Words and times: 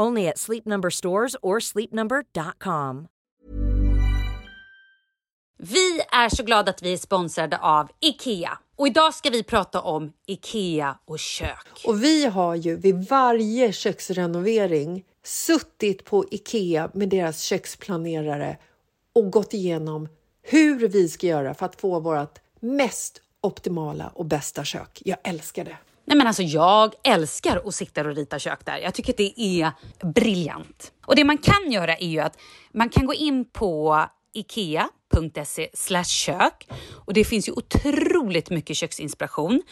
Only 0.00 0.28
at 0.28 0.38
Sleep 0.38 0.66
Number 0.66 0.90
stores 0.90 1.36
or 1.42 1.60
sleepnumber.com. 1.60 3.06
Vi 5.58 6.00
är 6.12 6.28
så 6.28 6.42
glada 6.42 6.70
att 6.70 6.82
vi 6.82 6.92
är 6.92 6.96
sponsrade 6.96 7.58
av 7.58 7.88
IKEA. 8.00 8.58
Och 8.76 8.86
idag 8.86 9.14
ska 9.14 9.30
vi 9.30 9.42
prata 9.42 9.80
om 9.80 10.12
IKEA 10.26 10.98
och 11.04 11.18
kök. 11.18 11.82
Och 11.86 12.02
vi 12.02 12.26
har 12.26 12.54
ju 12.54 12.76
vid 12.76 13.08
varje 13.08 13.72
köksrenovering 13.72 15.04
suttit 15.24 16.04
på 16.04 16.24
Ikea 16.30 16.90
med 16.94 17.08
deras 17.08 17.40
köksplanerare 17.40 18.56
och 19.12 19.30
gått 19.30 19.54
igenom 19.54 20.08
hur 20.42 20.88
vi 20.88 21.08
ska 21.08 21.26
göra 21.26 21.54
för 21.54 21.66
att 21.66 21.80
få 21.80 22.00
vårt 22.00 22.38
mest 22.60 23.22
optimala 23.40 24.10
och 24.14 24.24
bästa 24.24 24.64
kök. 24.64 25.02
Jag 25.04 25.18
älskar 25.24 25.64
det. 25.64 25.76
Nej 26.08 26.16
men 26.16 26.26
alltså 26.26 26.42
jag 26.42 26.94
älskar 27.04 27.62
att 27.64 27.74
sitta 27.74 28.00
och 28.00 28.16
rita 28.16 28.38
kök 28.38 28.64
där. 28.64 28.78
Jag 28.78 28.94
tycker 28.94 29.12
att 29.12 29.16
det 29.16 29.40
är 29.40 29.72
briljant. 30.12 30.92
Och 31.06 31.16
det 31.16 31.24
man 31.24 31.38
kan 31.38 31.72
göra 31.72 31.96
är 31.96 32.06
ju 32.06 32.20
att 32.20 32.38
man 32.72 32.88
kan 32.88 33.06
gå 33.06 33.14
in 33.14 33.44
på 33.44 34.04
ikea.se 34.34 35.68
kök 36.04 36.68
och 36.94 37.12
det 37.12 37.24
finns 37.24 37.48
ju 37.48 37.52
otroligt 37.52 38.50
mycket 38.50 38.76
köksinspiration 38.76 39.62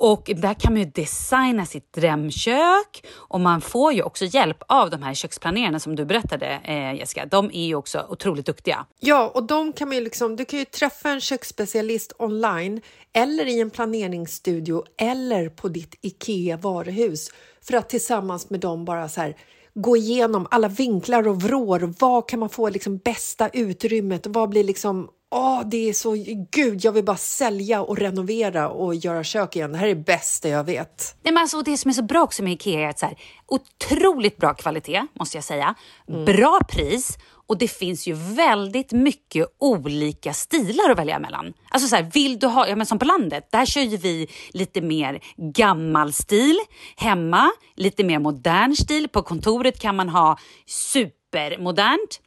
och 0.00 0.30
där 0.36 0.54
kan 0.54 0.72
man 0.72 0.82
ju 0.82 0.90
designa 0.90 1.66
sitt 1.66 1.92
drömkök 1.92 3.04
och 3.14 3.40
man 3.40 3.60
får 3.60 3.92
ju 3.92 4.02
också 4.02 4.24
hjälp 4.24 4.62
av 4.68 4.90
de 4.90 5.02
här 5.02 5.14
köksplanerarna 5.14 5.80
som 5.80 5.96
du 5.96 6.04
berättade 6.04 6.46
eh, 6.64 6.94
Jessica. 6.94 7.26
De 7.26 7.50
är 7.52 7.66
ju 7.66 7.74
också 7.74 8.06
otroligt 8.08 8.46
duktiga. 8.46 8.86
Ja, 9.00 9.30
och 9.34 9.42
de 9.42 9.72
kan 9.72 9.88
man 9.88 9.96
ju 9.96 10.04
liksom, 10.04 10.36
du 10.36 10.44
kan 10.44 10.58
ju 10.58 10.64
träffa 10.64 11.10
en 11.10 11.20
köksspecialist 11.20 12.12
online 12.18 12.80
eller 13.12 13.46
i 13.46 13.60
en 13.60 13.70
planeringsstudio 13.70 14.84
eller 14.96 15.48
på 15.48 15.68
ditt 15.68 15.94
IKEA 16.00 16.56
varuhus 16.56 17.30
för 17.62 17.76
att 17.76 17.88
tillsammans 17.88 18.50
med 18.50 18.60
dem 18.60 18.84
bara 18.84 19.08
så 19.08 19.20
här 19.20 19.36
gå 19.74 19.96
igenom 19.96 20.46
alla 20.50 20.68
vinklar 20.68 21.28
och 21.28 21.42
vrår 21.42 21.94
vad 21.98 22.28
kan 22.28 22.40
man 22.40 22.48
få 22.48 22.68
liksom 22.68 22.98
bästa 22.98 23.48
utrymmet 23.48 24.26
och 24.26 24.34
vad 24.34 24.48
blir 24.48 24.64
liksom 24.64 25.08
Åh, 25.32 25.62
det 25.66 25.88
är 25.88 25.92
så... 25.92 26.16
Gud, 26.50 26.84
jag 26.84 26.92
vill 26.92 27.04
bara 27.04 27.16
sälja 27.16 27.82
och 27.82 27.98
renovera 27.98 28.68
och 28.68 28.94
göra 28.94 29.24
kök 29.24 29.56
igen. 29.56 29.72
Det 29.72 29.78
här 29.78 29.86
är 29.86 29.94
det 29.94 30.04
bästa 30.04 30.48
jag 30.48 30.64
vet. 30.64 31.16
Nej, 31.22 31.34
men 31.34 31.40
alltså, 31.40 31.62
det 31.62 31.76
som 31.76 31.88
är 31.88 31.92
så 31.92 32.02
bra 32.02 32.22
också 32.22 32.42
med 32.42 32.52
Ikea 32.52 32.80
är 32.80 32.88
att 32.88 32.98
så 32.98 33.06
här, 33.06 33.18
otroligt 33.46 34.36
bra 34.36 34.54
kvalitet, 34.54 35.06
måste 35.14 35.36
jag 35.36 35.44
säga. 35.44 35.74
Mm. 36.08 36.24
Bra 36.24 36.60
pris 36.68 37.18
och 37.50 37.58
det 37.58 37.68
finns 37.68 38.06
ju 38.06 38.14
väldigt 38.14 38.92
mycket 38.92 39.46
olika 39.58 40.32
stilar 40.32 40.90
att 40.90 40.98
välja 40.98 41.18
mellan. 41.18 41.52
Alltså 41.70 41.88
så 41.88 41.96
här, 41.96 42.10
vill 42.14 42.38
du 42.38 42.46
ha, 42.46 42.68
ja 42.68 42.76
men 42.76 42.86
som 42.86 42.98
på 42.98 43.04
landet, 43.04 43.48
där 43.52 43.66
kör 43.66 43.80
ju 43.80 43.96
vi 43.96 44.28
lite 44.50 44.80
mer 44.80 45.20
gammal 45.36 46.12
stil. 46.12 46.58
Hemma, 46.96 47.50
lite 47.76 48.04
mer 48.04 48.18
modern 48.18 48.76
stil. 48.76 49.08
På 49.08 49.22
kontoret 49.22 49.80
kan 49.80 49.96
man 49.96 50.08
ha 50.08 50.38
supermodernt. 50.66 52.20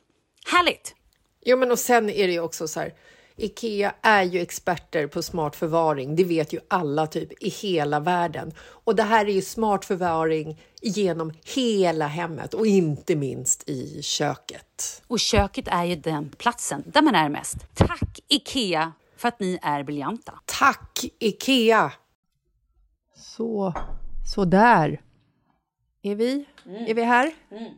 Härligt! 0.52 0.96
Jo, 1.46 1.58
men 1.58 1.72
och 1.72 1.80
sen 1.80 2.09
är 2.09 2.28
det 2.28 2.34
ju 2.34 2.40
också 2.40 2.68
så 2.68 2.80
här. 2.80 2.94
Ikea 3.36 3.96
är 4.02 4.24
ju 4.24 4.40
experter 4.40 5.08
på 5.08 5.22
smart 5.22 5.56
förvaring. 5.56 6.16
Det 6.16 6.24
vet 6.24 6.54
ju 6.54 6.59
alla 6.68 7.08
typ 7.08 7.44
i 7.44 7.50
hela 7.50 8.00
världen. 8.00 8.54
Och 8.59 8.96
det 8.96 9.04
här 9.04 9.26
är 9.26 9.34
ju 9.34 9.42
smart 9.42 9.86
förvaring 9.86 10.62
genom 10.82 11.34
hela 11.56 12.08
hemmet 12.08 12.53
och 12.53 12.68
inte 12.68 13.16
minst 13.16 13.70
i 13.70 14.02
köket. 14.02 15.02
Och 15.08 15.20
köket 15.20 15.68
är 15.68 15.84
ju 15.84 15.96
den 15.96 16.30
platsen 16.38 16.84
där 16.86 17.02
man 17.02 17.16
är 17.16 17.30
mest. 17.30 17.58
Tack 17.74 18.20
Ikea 18.28 18.94
för 19.18 19.28
att 19.28 19.40
ni 19.40 19.59
är 19.62 19.84
briljanta. 19.84 20.40
Tack 20.46 21.06
Ikea! 21.20 21.92
Så, 23.16 23.74
så 24.36 24.46
där. 24.46 25.02
Är 26.02 26.16
vi? 26.16 26.46
Mm. 26.66 26.86
Är 26.86 26.94
vi 26.94 27.03
här? 27.03 27.34
Mm. 27.52 27.74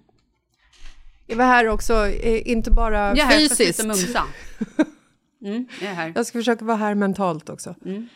Är 1.28 1.36
vi 1.36 1.44
här 1.44 1.68
också, 1.68 2.08
eh, 2.08 2.52
inte 2.52 2.72
bara 2.72 3.08
jag 3.08 3.18
är 3.18 3.24
här, 3.24 3.40
fysiskt? 3.40 3.84
Jag 3.84 3.96
ska 3.97 4.24
mm, 5.46 5.68
jag 5.81 5.90
är 5.90 5.94
här. 5.94 6.12
Jag 6.16 6.25
ska 6.25 6.40
försöka 6.40 6.66
vara 6.66 6.78
här 6.78 6.96
mentalt 6.96 7.50
också. 7.50 7.75
Mm. 7.86 8.08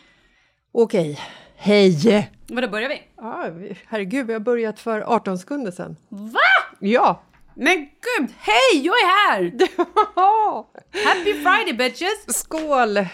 Okej, 0.72 1.20
hej! 1.56 2.30
Vadå, 2.48 2.68
börjar 2.68 2.88
vi? 2.88 3.02
Ja, 3.16 3.50
herregud, 3.86 4.26
vi 4.26 4.32
har 4.32 4.40
börjat 4.40 4.80
för 4.80 5.00
18 5.00 5.38
sekunder 5.38 5.70
sedan. 5.70 5.96
Va? 6.08 6.40
Ja! 6.80 7.22
Men 7.54 7.76
gud, 7.76 8.30
hej, 8.38 8.86
jag 8.86 8.94
är 8.94 9.30
här! 9.30 9.52
Happy 11.04 11.32
Friday 11.32 11.72
bitches! 11.72 12.38
Skål! 12.38 13.06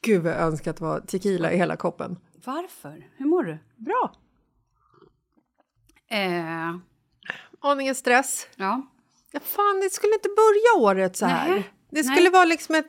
Gud, 0.00 0.22
vad 0.22 0.32
jag 0.32 0.40
önskar 0.40 0.70
att 0.70 0.76
det 0.76 0.84
var 0.84 1.00
tequila 1.00 1.52
i 1.52 1.56
hela 1.56 1.76
koppen. 1.76 2.16
Varför? 2.44 3.06
Hur 3.16 3.26
mår 3.26 3.42
du? 3.42 3.58
Bra. 3.76 4.14
Eh... 6.10 6.76
Aningen 7.60 7.94
stress. 7.94 8.48
Ja. 8.56 8.82
Ja, 9.34 9.40
fan, 9.40 9.80
det 9.80 9.90
skulle 9.92 10.14
inte 10.14 10.28
börja 10.28 10.84
året 10.84 11.16
så 11.16 11.26
här. 11.26 11.50
Nej. 11.50 11.70
Det 11.90 12.04
skulle 12.04 12.20
Nej. 12.20 12.30
vara 12.30 12.44
liksom 12.44 12.74
ett, 12.74 12.86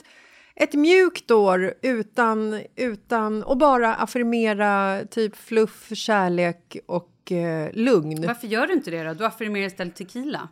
ett 0.55 0.73
mjukt 0.73 1.31
år 1.31 1.73
utan, 1.81 2.61
utan 2.75 3.43
och 3.43 3.57
bara 3.57 3.95
affirmera 3.95 5.01
typ 5.11 5.35
fluff, 5.35 5.89
kärlek 5.93 6.77
och 6.87 7.31
eh, 7.31 7.69
lugn. 7.73 8.27
Varför 8.27 8.47
gör 8.47 8.67
du 8.67 8.73
inte 8.73 8.91
det 8.91 9.03
då? 9.03 9.13
Du 9.13 9.25
affirmerar 9.25 9.65
istället 9.67 9.95
tequila. 9.95 10.49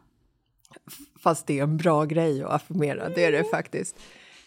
Fast 1.23 1.47
det 1.47 1.59
är 1.59 1.63
en 1.63 1.77
bra 1.77 2.05
grej 2.05 2.43
att 2.43 2.51
affirmera, 2.51 3.09
det 3.09 3.25
är 3.25 3.31
det 3.31 3.43
faktiskt. 3.43 3.95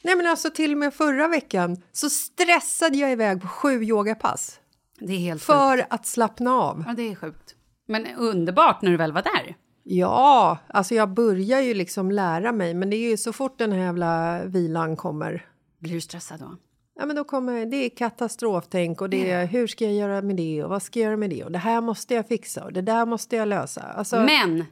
Nej 0.03 0.17
men 0.17 0.27
alltså 0.27 0.51
till 0.51 0.73
och 0.73 0.78
med 0.78 0.95
förra 0.95 1.28
veckan 1.28 1.83
så 1.93 2.11
stressade 2.11 2.97
jag 2.99 3.13
iväg 3.13 3.41
på 3.43 3.49
sju 3.49 3.83
yogapass. 3.83 4.61
Det 5.01 5.13
är 5.13 5.19
helt 5.19 5.43
För 5.43 5.77
sjukt. 5.77 5.87
att 5.91 6.07
slappna 6.07 6.53
av. 6.55 6.84
Ja, 6.87 6.93
det 6.93 7.11
är 7.11 7.15
sjukt. 7.15 7.55
Men 7.89 8.07
underbart 8.17 8.83
när 8.83 8.91
du 8.91 8.97
väl 8.97 9.13
var 9.13 9.23
där. 9.23 9.57
Ja, 9.89 10.59
alltså 10.69 10.95
jag 10.95 11.09
börjar 11.09 11.61
ju 11.61 11.75
liksom 11.75 12.11
lära 12.11 12.53
mig 12.53 12.75
men 12.75 12.91
det 12.91 12.97
är 12.97 13.11
ju 13.11 13.17
så 13.17 13.33
fort 13.33 13.59
den 13.59 13.73
här 13.73 13.79
jävla 13.79 14.45
vilan 14.45 14.97
kommer. 14.97 15.47
Blir 15.79 15.93
du 15.93 16.01
stressad 16.01 16.41
då? 16.41 16.57
Ja, 16.99 17.07
men 17.07 17.17
då 17.17 17.25
kommer 17.25 17.67
det 17.67 17.77
är 17.77 17.89
katastroftänk 17.89 19.01
och 19.01 19.11
det 19.11 19.31
är 19.31 19.47
hur 19.47 19.67
ska 19.67 19.85
jag 19.85 19.95
göra 19.95 20.23
med 20.23 20.37
det 20.37 20.65
och 20.65 20.71
vad 20.71 20.83
ska 20.83 21.01
jag 21.01 21.05
göra 21.05 21.17
med 21.17 21.31
det 21.31 21.45
och 21.45 21.53
det 21.53 21.59
här 21.59 21.81
måste 21.81 22.15
jag 22.15 22.29
fixa 22.29 22.65
och 22.65 22.73
det 22.73 22.83
där 22.83 23.07
måste 23.07 23.37
jag 23.37 23.49
lösa. 23.49 23.83
Alltså, 23.83 24.17
men! 24.17 24.65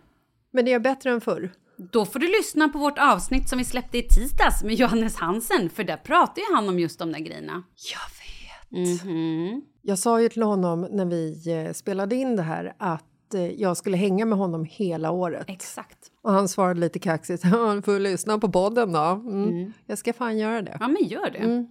Men 0.51 0.65
det 0.65 0.73
är 0.73 0.79
bättre 0.79 1.11
än 1.11 1.21
förr. 1.21 1.53
Då 1.77 2.07
får 2.07 2.19
du 2.19 2.27
lyssna 2.27 2.69
på 2.69 2.79
vårt 2.79 2.99
avsnitt 2.99 3.49
som 3.49 3.59
vi 3.59 3.65
släppte 3.65 3.99
i 3.99 4.03
tisdags 4.03 4.65
med 4.65 4.75
Johannes 4.75 5.17
Hansen 5.17 5.71
för 5.71 5.85
där 5.85 5.97
pratar 5.97 6.41
ju 6.41 6.55
han 6.55 6.69
om 6.69 6.79
just 6.79 6.99
de 6.99 7.13
där 7.13 7.21
grejerna. 7.21 7.63
Jag 7.93 8.09
vet! 8.21 8.87
Mm 8.87 8.99
-hmm. 8.99 9.61
Jag 9.83 9.99
sa 9.99 10.21
ju 10.21 10.29
till 10.29 10.43
honom 10.43 10.89
när 10.91 11.05
vi 11.05 11.53
eh, 11.53 11.73
spelade 11.73 12.17
in 12.17 12.37
det 12.37 12.43
här 12.43 12.75
att 12.79 13.05
Eh, 13.35 13.51
jag 13.51 13.77
skulle 13.77 13.97
hänga 13.97 14.25
med 14.25 14.39
honom 14.39 14.65
hela 14.65 15.11
året. 15.11 15.45
Exakt. 15.49 15.99
Och 16.23 16.33
han 16.33 16.49
svarade 16.49 16.81
lite 16.81 16.99
kaxigt, 16.99 17.45
han 17.45 17.83
får 17.83 17.99
lyssna 17.99 18.39
på 18.39 18.49
podden 18.49 18.93
då. 18.93 19.01
Mm. 19.01 19.49
Mm. 19.49 19.73
Jag 19.87 19.99
ska 19.99 20.13
fan 20.13 20.39
göra 20.39 20.63
det. 20.63 20.77
Ja, 20.81 20.89
men 20.89 21.05
gör 21.05 21.31
det. 21.31 21.39
Mm. 21.39 21.67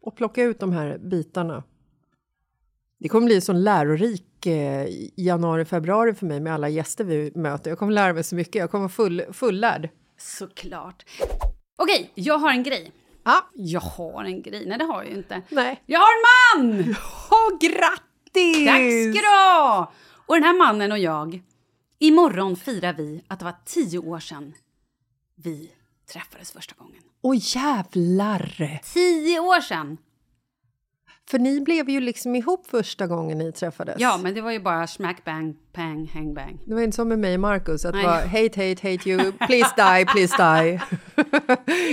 Och 0.00 0.16
plocka 0.16 0.42
ut 0.42 0.60
de 0.60 0.72
här 0.72 0.98
bitarna. 0.98 1.62
Det 3.00 3.08
kommer 3.08 3.26
bli 3.26 3.34
en 3.34 3.42
sån 3.42 3.62
lärorik 3.62 4.46
eh, 4.46 4.86
januari, 5.16 5.64
februari 5.64 6.14
för 6.14 6.26
mig 6.26 6.40
med 6.40 6.54
alla 6.54 6.68
gäster 6.68 7.04
vi 7.04 7.32
möter. 7.34 7.70
Jag 7.70 7.78
kommer 7.78 7.92
lära 7.92 8.12
mig 8.12 8.24
så 8.24 8.34
mycket, 8.34 8.54
jag 8.54 8.70
kommer 8.70 8.82
vara 8.82 8.88
full, 8.88 9.22
fullärd. 9.32 9.88
Såklart. 10.18 11.04
Okej, 11.76 12.10
jag 12.14 12.38
har 12.38 12.50
en 12.50 12.62
grej. 12.62 12.92
Ah. 13.22 13.40
Jag 13.54 13.80
har 13.80 14.24
en 14.24 14.42
grej. 14.42 14.64
Nej, 14.66 14.78
det 14.78 14.84
har 14.84 15.02
jag 15.02 15.10
ju 15.10 15.16
inte. 15.16 15.42
Nej. 15.48 15.82
Jag 15.86 16.00
har 16.00 16.06
en 16.06 16.22
man! 16.66 16.94
Oh, 17.30 17.58
grattis! 17.58 18.66
Tack 18.66 19.14
ska 19.14 19.20
du 19.20 19.28
ha! 19.28 19.92
Och 20.28 20.34
den 20.34 20.44
här 20.44 20.58
mannen 20.58 20.92
och 20.92 20.98
jag, 20.98 21.42
imorgon 21.98 22.56
firar 22.56 22.92
vi 22.92 23.24
att 23.28 23.38
det 23.38 23.44
var 23.44 23.54
tio 23.64 23.98
år 23.98 24.20
sedan 24.20 24.54
vi 25.34 25.70
träffades 26.12 26.52
första 26.52 26.74
gången. 26.78 27.02
Åh 27.22 27.36
jävlar! 27.56 28.80
Tio 28.94 29.40
år 29.40 29.60
sedan! 29.60 29.98
För 31.30 31.38
ni 31.38 31.60
blev 31.60 31.90
ju 31.90 32.00
liksom 32.00 32.36
ihop 32.36 32.66
första 32.66 33.06
gången 33.06 33.38
ni 33.38 33.52
träffades. 33.52 33.96
Ja, 33.98 34.18
men 34.22 34.34
det 34.34 34.40
var 34.40 34.50
ju 34.50 34.60
bara 34.60 34.86
smack, 34.86 35.24
bang, 35.24 35.56
pang, 35.72 36.10
hang, 36.14 36.34
bang. 36.34 36.58
Det 36.66 36.74
var 36.74 36.80
inte 36.82 36.94
som 36.96 37.08
med 37.08 37.18
mig 37.18 37.34
och 37.34 37.40
Marcus, 37.40 37.84
att 37.84 37.92
det 37.92 38.02
var 38.02 38.20
hate, 38.26 38.68
hate, 38.68 38.92
hate 38.92 39.10
you, 39.10 39.32
please 39.32 39.74
die, 39.76 40.06
please 40.06 40.36
die. 40.36 40.80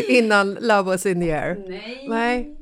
Innan 0.18 0.54
love 0.54 0.82
was 0.82 1.06
in 1.06 1.22
the 1.22 1.32
air. 1.32 1.66
Nej. 1.68 2.06
Nej. 2.10 2.58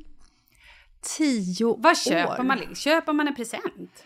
Tio 1.00 1.76
Vad 1.78 1.98
köper 1.98 2.40
år. 2.40 2.44
man? 2.44 2.74
Köper 2.74 3.12
man 3.12 3.28
en 3.28 3.34
present? 3.34 4.04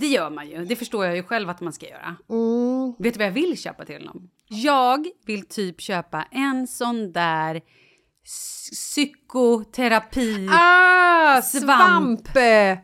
Det 0.00 0.06
gör 0.06 0.30
man 0.30 0.48
ju. 0.48 0.64
Det 0.64 0.76
förstår 0.76 1.04
jag 1.04 1.16
ju 1.16 1.22
själv 1.22 1.50
att 1.50 1.60
man 1.60 1.72
ska 1.72 1.86
göra. 1.88 2.16
Mm. 2.30 2.94
Vet 2.98 3.14
du 3.14 3.18
vad 3.18 3.26
jag 3.26 3.32
vill 3.32 3.58
köpa 3.58 3.84
till 3.84 3.98
honom? 3.98 4.30
Jag 4.48 5.06
vill 5.26 5.46
typ 5.46 5.80
köpa 5.80 6.22
en 6.30 6.66
sån 6.66 7.12
där 7.12 7.60
psykoterapi. 8.24 10.48
Ah, 10.50 11.42
Svamp. 11.42 12.28
svamp! 12.28 12.78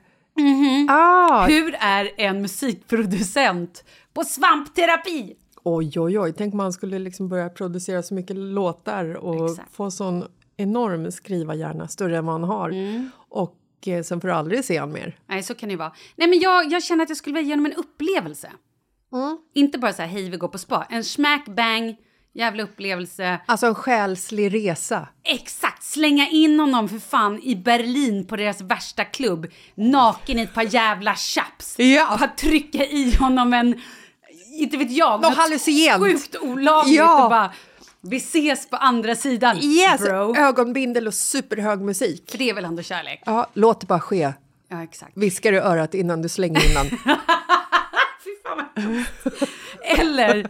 Ah. 0.88 1.46
Hur 1.46 1.74
är 1.80 2.10
en 2.16 2.42
musikproducent 2.42 3.84
på 4.14 4.24
svampterapi? 4.24 5.34
Oj, 5.64 6.00
oj, 6.00 6.18
oj. 6.18 6.32
Tänk 6.36 6.54
om 6.54 6.58
man 6.58 6.72
skulle 6.72 6.98
liksom 6.98 7.28
börja 7.28 7.48
producera 7.48 8.02
så 8.02 8.14
mycket 8.14 8.36
låtar 8.36 9.14
och 9.14 9.50
Exakt. 9.50 9.74
få 9.74 9.90
sån 9.90 10.24
enorm 10.56 11.12
skrivarhjärna, 11.12 11.88
större 11.88 12.18
än 12.18 12.26
vad 12.26 12.34
han 12.34 12.44
har. 12.44 12.70
Mm. 12.70 13.10
Och 13.28 13.54
eh, 13.88 14.02
sen 14.02 14.20
får 14.20 14.28
du 14.28 14.34
aldrig 14.34 14.64
se 14.64 14.76
han 14.78 14.92
mer. 14.92 15.16
Nej, 15.26 15.42
så 15.42 15.54
kan 15.54 15.68
det 15.68 15.72
ju 15.72 15.76
vara. 15.78 15.92
Nej, 16.16 16.28
men 16.28 16.38
jag, 16.40 16.72
jag 16.72 16.82
känner 16.84 17.02
att 17.02 17.08
jag 17.08 17.18
skulle 17.18 17.34
vilja 17.34 17.48
ge 17.48 17.52
honom 17.52 17.66
en 17.66 17.72
upplevelse. 17.78 18.50
Mm. 19.12 19.38
Inte 19.54 19.78
bara 19.78 19.92
så 19.92 20.02
här, 20.02 20.08
hej 20.08 20.30
vi 20.30 20.36
går 20.36 20.48
på 20.48 20.58
spa. 20.58 20.86
En 20.90 21.04
smack 21.04 21.46
bang, 21.46 21.96
jävla 22.34 22.62
upplevelse. 22.62 23.40
Alltså 23.46 23.66
en 23.66 23.74
själslig 23.74 24.54
resa. 24.54 25.08
Exakt! 25.24 25.82
Slänga 25.82 26.28
in 26.28 26.60
honom 26.60 26.88
för 26.88 26.98
fan 26.98 27.40
i 27.42 27.56
Berlin 27.56 28.26
på 28.26 28.36
deras 28.36 28.60
värsta 28.60 29.04
klubb. 29.04 29.46
Naken 29.74 30.38
i 30.38 30.42
ett 30.42 30.54
par 30.54 30.74
jävla 30.74 31.14
chaps. 31.14 31.78
Ja. 31.78 32.16
Bara 32.20 32.28
trycka 32.28 32.84
i 32.86 33.14
honom 33.16 33.52
en, 33.54 33.80
inte 34.60 34.76
vet 34.76 34.90
jag, 34.92 35.22
Något 35.22 35.36
hallucinogent. 35.36 36.02
sjukt 36.02 36.36
olagligt 36.42 36.96
Ja. 36.98 37.24
och 37.24 37.30
bara 37.30 37.52
vi 38.10 38.16
ses 38.16 38.70
på 38.70 38.76
andra 38.76 39.14
sidan 39.14 39.56
Yes! 39.58 40.00
bro. 40.00 40.36
Ögonbindel 40.36 41.06
och 41.06 41.14
superhög 41.14 41.80
musik. 41.80 42.30
För 42.30 42.38
det 42.38 42.50
är 42.50 42.54
väl 42.54 42.64
ändå 42.64 42.82
kärlek? 42.82 43.22
Ja, 43.26 43.46
låt 43.54 43.80
det 43.80 43.86
bara 43.86 44.00
ske. 44.00 44.32
Ja, 44.68 44.82
exakt. 44.82 45.12
Viskar 45.16 45.52
i 45.52 45.56
örat 45.56 45.94
innan 45.94 46.22
du 46.22 46.28
slänger 46.28 46.70
innan. 46.70 46.86
Vad 48.44 48.84
hemskt. 48.84 49.12
Eller 49.98 50.46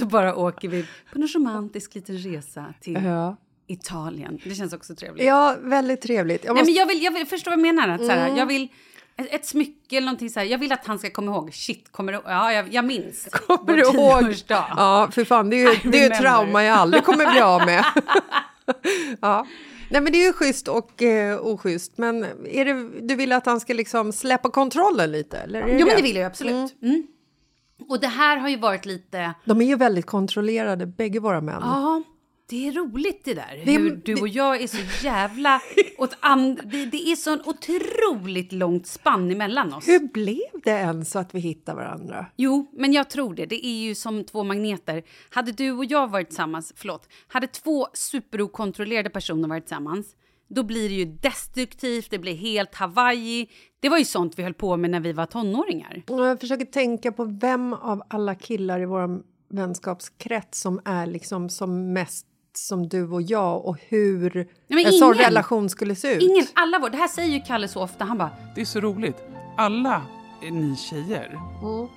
så 0.00 0.06
bara 0.06 0.34
åker 0.36 0.68
vi 0.68 0.82
på 1.12 1.18
en 1.18 1.28
romantisk 1.28 1.94
liten 1.94 2.18
resa 2.18 2.74
till 2.80 3.04
ja. 3.04 3.36
Italien. 3.66 4.38
Det 4.44 4.54
känns 4.54 4.72
också 4.72 4.94
trevligt. 4.94 5.26
ja, 5.26 5.56
väldigt 5.60 6.00
trevligt. 6.00 6.44
Jag 6.44 6.54
Nej, 6.54 6.60
måste... 6.62 6.70
men 6.72 6.74
jag, 6.78 6.86
vill, 6.86 7.02
jag 7.02 7.10
vill 7.12 7.26
förstå 7.26 7.50
vad 7.50 7.58
jag 7.58 7.74
menar. 7.74 7.88
Att, 7.88 8.00
så 8.00 8.10
här, 8.10 8.24
Mm. 8.26 8.36
Jag 8.38 8.46
vill 8.46 8.68
ett, 9.16 9.34
ett 9.34 9.46
smycke 9.46 9.96
eller 9.96 10.04
någonting 10.04 10.30
så 10.30 10.40
här. 10.40 10.46
Jag 10.46 10.58
vill 10.58 10.72
att 10.72 10.86
han 10.86 10.98
ska 10.98 11.10
komma 11.10 11.32
ihåg. 11.32 11.54
Shit, 11.54 11.92
kommer 11.92 12.12
du 12.12 12.20
Ja, 12.24 12.52
jag, 12.52 12.74
jag 12.74 12.84
minns. 12.84 13.28
Kommer 13.30 13.76
du 13.76 13.82
ihåg? 13.82 14.34
Ja, 14.48 15.08
för 15.12 15.24
fan, 15.24 15.50
det 15.50 15.56
är 15.56 15.74
ju, 15.84 15.90
det 15.90 16.04
är 16.04 16.10
ett 16.10 16.20
trauma 16.20 16.64
jag 16.64 16.76
aldrig 16.76 17.04
kommer 17.04 17.32
bli 17.32 17.40
av 17.40 17.66
med. 17.66 17.84
ja. 19.20 19.46
Nej, 19.90 20.00
men 20.00 20.12
det 20.12 20.18
är 20.18 20.26
ju 20.26 20.32
schysst 20.32 20.68
och 20.68 21.02
eh, 21.02 21.46
oschysst. 21.46 21.98
Men 21.98 22.24
är 22.44 22.64
det, 22.64 23.06
du 23.08 23.14
vill 23.14 23.32
att 23.32 23.46
han 23.46 23.60
ska 23.60 23.74
liksom 23.74 24.12
släppa 24.12 24.50
kontrollen 24.50 25.12
lite? 25.12 25.38
Eller 25.38 25.68
Jo, 25.68 25.86
men 25.86 25.96
det 25.96 26.02
vill 26.02 26.16
jag 26.16 26.26
absolut. 26.26 26.82
Mm. 26.82 27.06
Och 27.88 28.00
det 28.00 28.06
här 28.06 28.36
har 28.36 28.48
ju 28.48 28.56
varit 28.56 28.86
lite... 28.86 29.34
De 29.44 29.60
är 29.60 29.66
ju 29.66 29.76
väldigt 29.76 30.06
kontrollerade, 30.06 30.86
bägge 30.86 31.20
våra 31.20 31.40
män. 31.40 31.60
Ja, 31.60 32.02
det 32.46 32.68
är 32.68 32.72
roligt 32.72 33.24
det 33.24 33.34
där. 33.34 33.62
Det 33.64 33.72
hur 33.72 33.96
du 33.96 34.20
och 34.20 34.28
jag 34.28 34.62
är 34.62 34.66
så 34.66 35.04
jävla... 35.06 35.60
Åt 35.98 36.16
and, 36.20 36.60
det, 36.64 36.86
det 36.86 37.10
är 37.10 37.16
så 37.16 37.32
en 37.32 37.42
otroligt 37.44 38.52
långt 38.52 38.86
spann 38.86 39.30
emellan 39.30 39.72
oss. 39.72 39.88
Hur 39.88 40.08
blev 40.08 40.62
det 40.64 40.70
ens 40.70 41.10
så 41.10 41.18
att 41.18 41.34
vi 41.34 41.40
hittar 41.40 41.74
varandra? 41.74 42.26
Jo, 42.36 42.70
men 42.72 42.92
jag 42.92 43.10
tror 43.10 43.34
det. 43.34 43.46
Det 43.46 43.66
är 43.66 43.82
ju 43.82 43.94
som 43.94 44.24
två 44.24 44.44
magneter. 44.44 45.02
Hade 45.30 45.52
du 45.52 45.72
och 45.72 45.84
jag 45.84 46.10
varit 46.10 46.28
tillsammans, 46.28 46.72
förlåt, 46.76 47.08
hade 47.28 47.46
två 47.46 47.86
superokontrollerade 47.92 49.10
personer 49.10 49.48
varit 49.48 49.66
tillsammans, 49.66 50.16
då 50.48 50.62
blir 50.62 50.88
det 50.88 50.94
ju 50.94 51.04
destruktivt, 51.04 52.10
det 52.10 52.18
blir 52.18 52.34
helt 52.34 52.74
Hawaii. 52.74 53.48
Det 53.80 53.88
var 53.88 53.98
ju 53.98 54.04
sånt 54.04 54.38
vi 54.38 54.42
höll 54.42 54.54
på 54.54 54.76
med 54.76 54.90
när 54.90 55.00
vi 55.00 55.12
var 55.12 55.26
tonåringar. 55.26 56.02
Jag 56.06 56.40
försöker 56.40 56.64
tänka 56.64 57.12
på 57.12 57.24
vem 57.24 57.72
av 57.72 58.02
alla 58.08 58.34
killar 58.34 58.80
i 58.80 58.86
vår 58.86 59.22
vänskapskrets 59.48 60.60
som 60.60 60.80
är 60.84 61.06
liksom 61.06 61.48
som 61.48 61.92
mest 61.92 62.26
som 62.56 62.88
du 62.88 63.08
och 63.10 63.22
jag 63.22 63.64
och 63.66 63.76
hur 63.88 64.48
men 64.68 64.86
en 64.86 64.92
sån 64.92 65.14
relation 65.14 65.68
skulle 65.70 65.94
se 65.96 66.14
ut. 66.14 66.22
Ingen, 66.22 66.46
alla 66.54 66.78
vår, 66.78 66.90
det 66.90 66.96
här 66.96 67.08
säger 67.08 67.34
ju 67.34 67.40
Kalle 67.40 67.68
så 67.68 67.82
ofta, 67.82 68.04
han 68.04 68.18
bara 68.18 68.30
Det 68.54 68.60
är 68.60 68.64
så 68.64 68.80
roligt. 68.80 69.16
Alla 69.56 70.02
ni 70.50 70.76
tjejer, 70.76 71.38
Mm. 71.62 71.88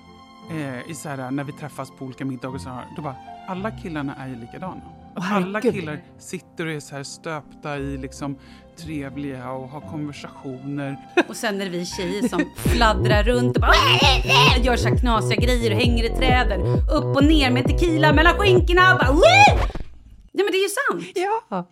eh, 0.74 0.90
i 0.90 0.94
så 0.94 1.08
här, 1.08 1.30
när 1.30 1.44
vi 1.44 1.52
träffas 1.52 1.90
på 1.98 2.04
olika 2.04 2.24
middagar 2.24 2.54
och 2.54 2.60
så 2.60 2.68
här, 2.68 2.84
då 2.96 3.02
bara, 3.02 3.16
alla 3.48 3.70
killarna 3.70 4.14
är 4.14 4.28
ju 4.28 4.36
likadana. 4.36 4.80
Åh, 5.16 5.32
alla 5.32 5.58
herregud. 5.58 5.74
killar 5.80 6.00
sitter 6.18 6.66
och 6.66 6.72
är 6.72 6.80
så 6.80 6.96
här 6.96 7.02
stöpta 7.02 7.76
i 7.78 7.96
liksom 7.98 8.36
trevliga 8.76 9.50
och 9.50 9.68
har 9.68 9.80
konversationer. 9.80 10.96
Och 11.28 11.36
sen 11.36 11.60
är 11.60 11.64
det 11.64 11.70
vi 11.70 11.86
tjejer 11.86 12.28
som 12.28 12.44
fladdrar 12.56 13.22
runt 13.22 13.56
och 13.56 13.60
bara 13.60 14.58
gör 14.64 14.76
så 14.76 14.88
här 14.88 14.96
knasiga 14.96 15.40
grejer 15.40 15.70
och 15.74 15.76
hänger 15.80 16.04
i 16.04 16.08
träden. 16.08 16.60
Upp 16.92 17.16
och 17.16 17.24
ner 17.24 17.50
med 17.50 17.64
tequila 17.66 18.12
mellan 18.12 18.34
skinkorna 18.34 18.92
och 18.94 18.98
bara 19.00 19.12
Nej 20.38 20.44
men 20.44 20.52
det 20.52 20.58
är 20.58 20.62
ju 20.62 20.68
sant. 20.68 21.18
Ja, 21.50 21.68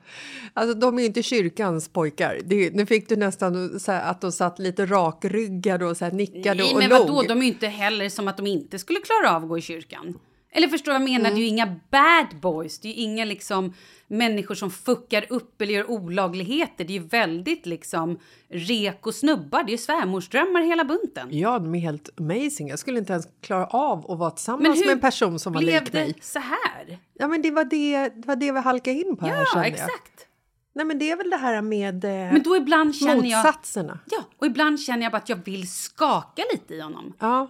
alltså 0.54 0.74
de 0.74 0.96
är 0.98 1.00
ju 1.00 1.06
inte 1.06 1.22
kyrkans 1.22 1.88
pojkar. 1.88 2.40
Det, 2.44 2.74
nu 2.74 2.86
fick 2.86 3.08
du 3.08 3.16
nästan 3.16 3.80
så 3.80 3.92
här, 3.92 4.10
att 4.10 4.20
de 4.20 4.32
satt 4.32 4.58
lite 4.58 4.86
rakryggade 4.86 5.86
och 5.86 5.96
så 5.96 6.04
här 6.04 6.12
nickade 6.12 6.62
Nej 6.62 6.72
och 6.72 6.78
men 6.78 6.88
log. 6.90 6.98
vadå, 7.08 7.22
de 7.22 7.38
är 7.38 7.42
ju 7.42 7.48
inte 7.48 7.66
heller 7.66 8.08
som 8.08 8.28
att 8.28 8.36
de 8.36 8.46
inte 8.46 8.78
skulle 8.78 9.00
klara 9.00 9.36
av 9.36 9.42
att 9.42 9.48
gå 9.48 9.58
i 9.58 9.62
kyrkan. 9.62 10.18
Eller 10.56 10.68
förstår 10.68 10.92
du 10.92 10.98
vad 10.98 11.08
jag 11.08 11.12
menar? 11.12 11.30
Det 11.30 11.36
är 11.36 11.40
ju 11.40 11.46
inga 11.46 11.66
bad 11.90 12.40
boys. 12.40 12.78
Det 12.78 12.88
är 12.88 12.92
ju 12.92 13.00
inga 13.02 13.24
liksom 13.24 13.72
människor 14.06 14.54
som 14.54 14.70
fuckar 14.70 15.26
upp 15.28 15.60
eller 15.60 15.72
gör 15.72 15.90
olagligheter. 15.90 16.84
Det 16.84 16.92
är 16.96 17.00
ju 17.00 17.06
väldigt 17.06 17.66
liksom 17.66 18.18
reko 18.48 19.12
snubbar. 19.12 19.62
Det 19.62 19.68
är 19.70 19.72
ju 19.72 19.78
svärmorsdrömmar 19.78 20.60
hela 20.60 20.84
bunten. 20.84 21.28
Ja, 21.30 21.58
de 21.58 21.74
är 21.74 21.78
helt 21.78 22.20
amazing. 22.20 22.68
Jag 22.68 22.78
skulle 22.78 22.98
inte 22.98 23.12
ens 23.12 23.28
klara 23.42 23.66
av 23.66 24.10
att 24.10 24.18
vara 24.18 24.30
tillsammans 24.30 24.80
med 24.80 24.92
en 24.92 25.00
person 25.00 25.38
som 25.38 25.52
var 25.52 25.60
blev 25.60 25.82
lik 25.82 25.92
det 25.92 25.98
mig. 25.98 26.14
så 26.20 26.38
här? 26.38 26.98
Ja, 27.14 27.28
men 27.28 27.42
det 27.42 27.50
var 27.50 27.64
det, 27.64 28.08
det 28.08 28.26
var 28.28 28.36
det 28.36 28.52
vi 28.52 28.60
halkade 28.60 28.96
in 28.96 29.16
på 29.16 29.26
här 29.26 29.38
Ja, 29.38 29.44
kände 29.52 29.68
jag. 29.68 29.74
exakt. 29.74 30.26
Nej, 30.74 30.84
men 30.86 30.98
det 30.98 31.10
är 31.10 31.16
väl 31.16 31.30
det 31.30 31.36
här 31.36 31.62
med 31.62 32.04
eh, 32.04 32.10
Men 32.10 32.42
då 32.42 32.56
ibland 32.56 32.96
känner 32.96 33.14
jag... 33.30 33.44
motsatserna. 33.44 33.98
Ja, 34.10 34.24
och 34.38 34.46
ibland 34.46 34.80
känner 34.80 35.02
jag 35.02 35.12
bara 35.12 35.18
att 35.18 35.28
jag 35.28 35.44
vill 35.44 35.70
skaka 35.70 36.42
lite 36.52 36.74
i 36.74 36.80
honom. 36.80 37.12
Ja. 37.18 37.48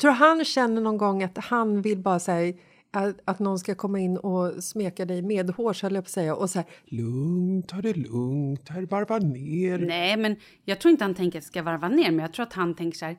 Tror 0.00 0.10
han 0.10 0.44
känner 0.44 0.80
någon 0.80 0.98
gång 0.98 1.22
att 1.22 1.38
han 1.38 1.82
vill 1.82 1.98
bara 1.98 2.18
säga 2.18 2.54
att, 2.90 3.16
att 3.24 3.38
någon 3.38 3.58
ska 3.58 3.74
komma 3.74 3.98
in 3.98 4.16
och 4.16 4.64
smeka 4.64 5.04
dig 5.04 5.22
medhårs, 5.22 5.82
höll 5.82 5.94
jag 5.94 6.04
på 6.04 6.08
att 6.08 6.12
säga, 6.12 6.34
och 6.34 6.50
så 6.50 6.58
här, 6.58 6.68
Lugnt, 6.84 7.68
ta 7.68 7.76
det 7.76 7.96
lugnt, 7.96 8.68
här 8.68 8.82
varva 8.82 9.18
ner. 9.18 9.78
Nej, 9.78 10.16
men 10.16 10.36
jag 10.64 10.80
tror 10.80 10.92
inte 10.92 11.04
han 11.04 11.14
tänker 11.14 11.38
att 11.38 11.44
jag 11.44 11.48
ska 11.48 11.62
varva 11.62 11.88
ner, 11.88 12.10
men 12.10 12.18
jag 12.18 12.32
tror 12.32 12.46
att 12.46 12.52
han 12.52 12.74
tänker 12.74 12.98
så 12.98 13.04
här... 13.04 13.16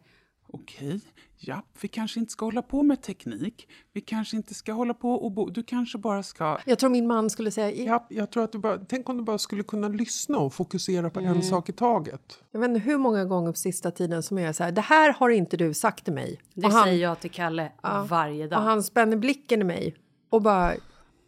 Okej, 0.53 0.99
ja, 1.37 1.61
vi 1.81 1.87
kanske 1.87 2.19
inte 2.19 2.31
ska 2.31 2.45
hålla 2.45 2.61
på 2.61 2.83
med 2.83 3.01
teknik. 3.01 3.67
Vi 3.93 4.01
kanske 4.01 4.37
inte 4.37 4.53
ska 4.53 4.73
hålla 4.73 4.93
på 4.93 5.11
och 5.13 5.31
bo. 5.31 5.49
Du 5.49 5.63
kanske 5.63 5.97
bara 5.97 6.23
ska... 6.23 6.57
Jag 6.65 6.79
tror 6.79 6.89
min 6.89 7.07
man 7.07 7.29
skulle 7.29 7.51
säga, 7.51 7.71
Ja, 7.71 8.07
jag 8.09 8.31
tror 8.31 8.43
att 8.43 8.51
du 8.51 8.57
bara, 8.57 8.77
tänk 8.77 9.09
om 9.09 9.17
du 9.17 9.23
bara 9.23 9.37
skulle 9.37 9.63
kunna 9.63 9.87
lyssna 9.87 10.37
och 10.37 10.53
fokusera 10.53 11.09
på 11.09 11.19
Mm. 11.19 11.35
en 11.35 11.43
sak 11.43 11.69
i 11.69 11.71
taget. 11.71 12.39
jag 12.51 12.59
vet 12.59 12.69
inte 12.69 12.79
hur 12.79 12.97
många 12.97 13.25
gånger 13.25 13.51
på 13.51 13.57
sista 13.57 13.91
tiden 13.91 14.23
som 14.23 14.37
jag 14.37 14.49
är 14.49 14.53
så 14.53 14.63
här, 14.63 14.71
det 14.71 14.81
här 14.81 15.13
har 15.13 15.29
inte 15.29 15.57
du 15.57 15.73
sagt 15.73 16.03
till 16.03 16.13
mig. 16.13 16.41
Det 16.53 16.65
och 16.67 16.73
han, 16.73 16.83
säger 16.83 17.03
jag 17.03 17.19
till 17.19 17.31
Kalle 17.31 17.71
varje 18.09 18.47
dag. 18.47 18.59
och 18.59 18.65
han 18.65 18.83
spänner 18.83 19.17
blicken 19.17 19.61
i 19.61 19.63
mig 19.63 19.95
och 20.29 20.41
bara, 20.41 20.73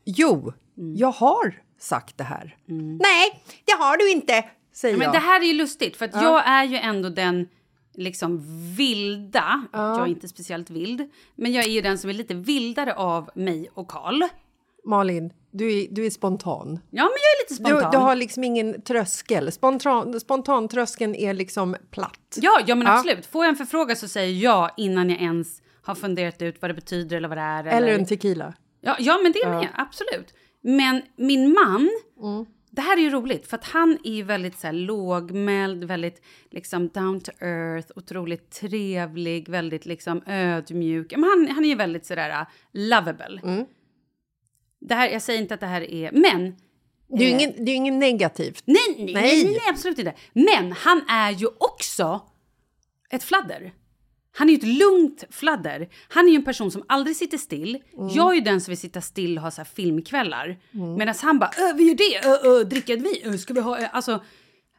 jo, 0.05 0.53
Mm. 0.77 0.95
jag 0.95 1.11
har 1.11 1.61
sagt 1.79 2.17
det 2.17 2.23
här. 2.23 2.57
Nej, 3.01 3.43
det 3.65 3.71
har 3.71 3.97
du 3.97 4.11
inte, 4.11 4.45
säger 4.73 4.97
Men 4.97 5.05
jag. 5.05 5.13
det 5.13 5.19
här 5.19 5.41
är 5.41 5.45
ju 5.45 5.53
lustigt, 5.53 5.95
för 5.97 6.05
att 6.05 6.15
jag 6.21 6.47
är 6.47 6.63
ju 6.63 6.77
ändå 6.77 7.09
den 7.09 7.47
liksom 7.95 8.41
vilda. 8.77 9.65
Jag 9.71 9.99
är 10.01 10.05
inte 10.07 10.27
speciellt 10.27 10.69
vild, 10.69 11.09
men 11.35 11.51
jag 11.53 11.65
är 11.65 11.69
ju 11.69 11.81
den 11.81 11.97
som 11.97 12.09
är 12.09 12.13
lite 12.13 12.33
vildare 12.33 12.93
av 12.93 13.29
mig 13.35 13.69
och 13.73 13.87
Karl. 13.87 14.23
Malin, 14.85 15.33
du 15.51 15.79
är, 15.81 15.87
du 15.91 16.05
är 16.05 16.09
spontan. 16.09 16.79
Ja, 16.89 17.03
men 17.03 17.03
jag 17.03 17.09
är 17.09 17.43
lite 17.51 17.63
Du, 17.63 17.69
spontan. 17.69 17.91
du 17.91 17.97
har 17.97 18.15
liksom 18.15 18.43
ingen 18.43 18.81
tröskel. 18.81 19.51
Spontan, 19.51 20.19
spontantröskeln 20.19 21.15
är 21.15 21.33
liksom 21.33 21.75
platt. 21.91 22.37
Ja, 22.41 22.59
ja 22.67 22.75
men 22.75 22.87
Ja. 22.87 22.93
absolut. 22.93 23.25
Får 23.25 23.45
jag 23.45 23.49
en 23.49 23.55
förfrågan 23.55 23.95
så 23.95 24.07
säger 24.07 24.43
jag 24.43 24.71
innan 24.77 25.09
jag 25.09 25.21
ens 25.21 25.61
har 25.83 25.95
funderat 25.95 26.41
ut 26.41 26.61
vad 26.61 26.69
det 26.69 26.75
betyder 26.75 27.17
eller 27.17 27.27
vad 27.27 27.37
det 27.37 27.41
är. 27.41 27.63
Eller 27.65 27.87
en 27.87 28.05
tequila. 28.05 28.53
Ja, 28.81 28.95
ja 28.99 29.19
men 29.23 29.31
det 29.31 29.49
med, 29.49 29.67
absolut. 29.77 30.33
Men 30.61 31.01
min 31.15 31.53
man, 31.53 31.89
Mm. 32.21 32.45
Det 32.71 32.81
här 32.81 32.97
är 32.97 33.01
ju 33.01 33.09
roligt 33.09 33.47
för 33.47 33.57
att 33.57 33.63
han 33.63 33.97
är 34.03 34.11
ju 34.11 34.23
väldigt 34.23 34.59
så 34.59 34.67
här, 34.67 34.73
lågmäld, 34.73 35.83
väldigt 35.83 36.21
liksom 36.49 36.87
down 36.87 37.21
to 37.21 37.31
earth, 37.39 37.91
otroligt 37.95 38.51
trevlig, 38.51 39.49
väldigt 39.49 39.85
liksom 39.85 40.21
ödmjuk. 40.25 41.11
Men 41.11 41.23
han, 41.23 41.47
han 41.55 41.65
är 41.65 41.69
ju 41.69 41.75
väldigt 41.75 42.05
sådär 42.05 42.29
uh, 42.41 42.47
lovable. 42.71 43.41
Mm. 43.43 43.65
Det 44.79 44.95
här, 44.95 45.09
jag 45.09 45.21
säger 45.21 45.41
inte 45.41 45.53
att 45.53 45.59
det 45.59 45.65
här 45.65 45.91
är, 45.91 46.11
men 46.11 46.55
Det 47.07 47.23
är 47.23 47.27
ju 47.27 47.29
ingen, 47.29 47.65
det 47.65 47.71
är 47.71 47.75
ingen 47.75 47.99
negativt. 47.99 48.63
Nej, 48.65 48.77
nej, 48.97 49.05
nej. 49.05 49.13
Nej. 49.13 49.45
nej, 49.45 49.61
absolut 49.69 49.99
inte. 49.99 50.13
Men 50.33 50.71
han 50.71 51.01
är 51.09 51.31
ju 51.31 51.47
också 51.47 52.21
ett 53.09 53.23
fladder. 53.23 53.73
Han 54.33 54.49
är 54.49 54.53
ju 54.53 54.57
ett 54.57 54.79
lugnt 54.79 55.23
fladder. 55.29 55.89
Han 56.09 56.25
är 56.25 56.29
ju 56.29 56.35
en 56.35 56.43
person 56.45 56.71
som 56.71 56.83
aldrig 56.87 57.15
sitter 57.15 57.37
still. 57.37 57.77
Jag 58.15 58.29
är 58.31 58.35
ju 58.35 58.41
den 58.41 58.61
som 58.61 58.71
vill 58.71 58.77
sitta 58.77 59.01
still 59.01 59.37
och 59.37 59.43
ha 59.43 59.51
så 59.51 59.57
här 59.61 59.65
filmkvällar. 59.65 60.59
Medan 60.97 61.15
han 61.21 61.39
bara, 61.39 61.49
"Ö, 61.57 61.73
vi 61.75 61.83
gör 61.87 61.95
det, 61.95 62.47
ö, 62.47 62.63
dricka 62.63 62.93
ett 62.93 63.01
vin, 63.01 63.21
Ö, 63.33 63.37
ska 63.37 63.53
vi 63.53 63.59
ha... 63.61 63.79
ö?" 63.79 63.87
Alltså, 63.91 64.23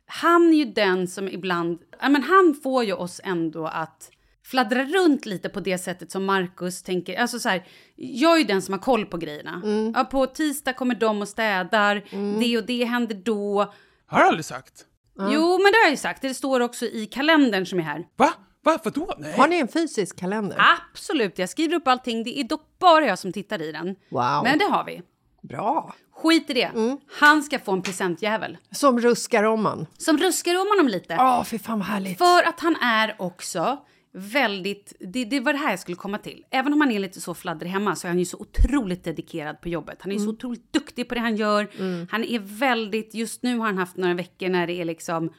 han 0.07 0.49
är 0.53 0.57
ju 0.57 0.65
den 0.65 1.09
som 1.09 1.29
ibland... 1.29 1.79
Ja, 2.01 2.09
men 2.09 2.23
han 2.23 2.55
får 2.63 2.85
ju 2.85 2.93
oss 2.93 3.21
ändå 3.25 3.67
att 3.67 4.11
fladdra 4.45 4.85
runt 4.85 5.27
lite 5.27 5.49
på 5.49 5.61
det 5.61 5.79
sättet 5.79 6.11
som 6.11 6.25
Markus 6.25 6.83
tänker. 6.83 7.19
Alltså 7.21 7.39
så 7.39 7.49
här, 7.49 7.65
jag 7.97 8.35
är 8.35 8.39
ju 8.39 8.45
den 8.45 8.63
som 8.63 8.73
har 8.73 8.79
koll 8.81 9.07
på 9.07 9.17
grejerna. 9.17 9.63
Ja, 9.97 10.05
på 10.05 10.27
tisdag 10.27 10.73
kommer 10.73 10.95
de 10.95 11.23
och 11.23 11.29
städar, 11.29 12.03
det 12.41 12.59
och 12.59 12.65
det 12.67 12.85
händer 12.85 13.15
då. 13.15 13.73
Har 14.07 14.19
jag 14.19 14.29
aldrig 14.29 14.45
sagt. 14.45 14.85
Jo, 15.19 15.51
men 15.59 15.73
det 15.73 15.79
har 15.79 15.85
jag 15.85 15.91
ju 15.91 15.97
sagt. 15.97 16.23
Det 16.23 16.35
står 16.35 16.61
också 16.61 16.85
i 16.87 17.07
kalendern 17.07 17.67
som 17.67 17.79
är 17.79 17.83
här. 17.83 18.05
Va? 18.17 18.33
Va? 18.65 18.79
Vadå? 18.85 19.15
Nej. 19.19 19.33
Har 19.37 19.49
ni 19.49 19.57
en 19.57 19.69
fysisk 19.69 20.19
kalender? 20.19 20.57
Absolut, 20.91 21.39
jag 21.39 21.49
skriver 21.49 21.75
upp 21.75 21.89
allting. 21.89 22.25
Det 22.25 22.41
är 22.41 22.45
dock 22.45 22.79
bara 22.79 23.07
jag 23.07 23.19
som 23.19 23.33
tittar 23.33 23.63
i 23.63 23.73
den. 23.73 23.87
Wow. 24.09 24.41
Men 24.45 24.59
det 24.59 24.65
har 24.65 24.85
vi. 24.85 25.03
Bra. 25.43 25.95
Skit 26.15 26.51
i 26.51 26.53
det. 26.53 26.99
Han 27.21 27.43
ska 27.43 27.59
få 27.59 27.73
en 27.73 27.83
presentjävel. 27.83 28.59
Som 28.71 29.01
ruskar 29.01 29.43
om 29.43 29.63
man. 29.63 29.87
Som 29.99 30.19
ruskar 30.19 30.55
om 30.61 30.67
honom 30.69 30.89
lite. 30.89 31.17
Åh, 31.21 31.45
fy 31.45 31.59
fan 31.59 31.79
vad 31.79 31.89
härligt. 31.89 32.19
För 32.19 32.43
att 32.49 32.61
han 32.61 32.77
är 32.77 33.17
också 33.19 33.79
väldigt... 34.13 34.93
Det, 35.01 35.25
det 35.25 35.41
var 35.41 35.53
det 35.53 35.59
här 35.59 35.71
jag 35.71 35.79
skulle 35.79 35.97
komma 35.97 36.19
till. 36.19 36.45
Även 36.51 36.73
om 36.73 36.81
han 36.81 36.91
är 36.91 36.99
lite 36.99 37.21
så 37.21 37.35
fladdrig 37.35 37.71
hemma 37.71 37.97
så 37.97 38.07
är 38.07 38.09
han 38.09 38.19
ju 38.19 38.25
så 38.25 38.39
otroligt 38.39 39.05
dedikerad 39.05 39.61
på 39.61 39.69
jobbet. 39.69 39.99
Han 40.01 40.13
är 40.13 40.19
så 40.19 40.29
otroligt 40.29 40.73
duktig 40.73 41.09
på 41.09 41.15
det 41.15 41.21
han 41.21 41.37
gör. 41.37 41.71
Han 42.11 42.25
är 42.25 42.39
väldigt... 42.39 43.15
Just 43.15 43.43
nu 43.43 43.59
har 43.59 43.67
han 43.67 43.79
haft 43.79 43.97
några 43.97 44.15
veckor 44.15 44.49
när 44.49 44.67
det 44.67 44.81
är 44.81 44.85
liksom... 44.85 45.33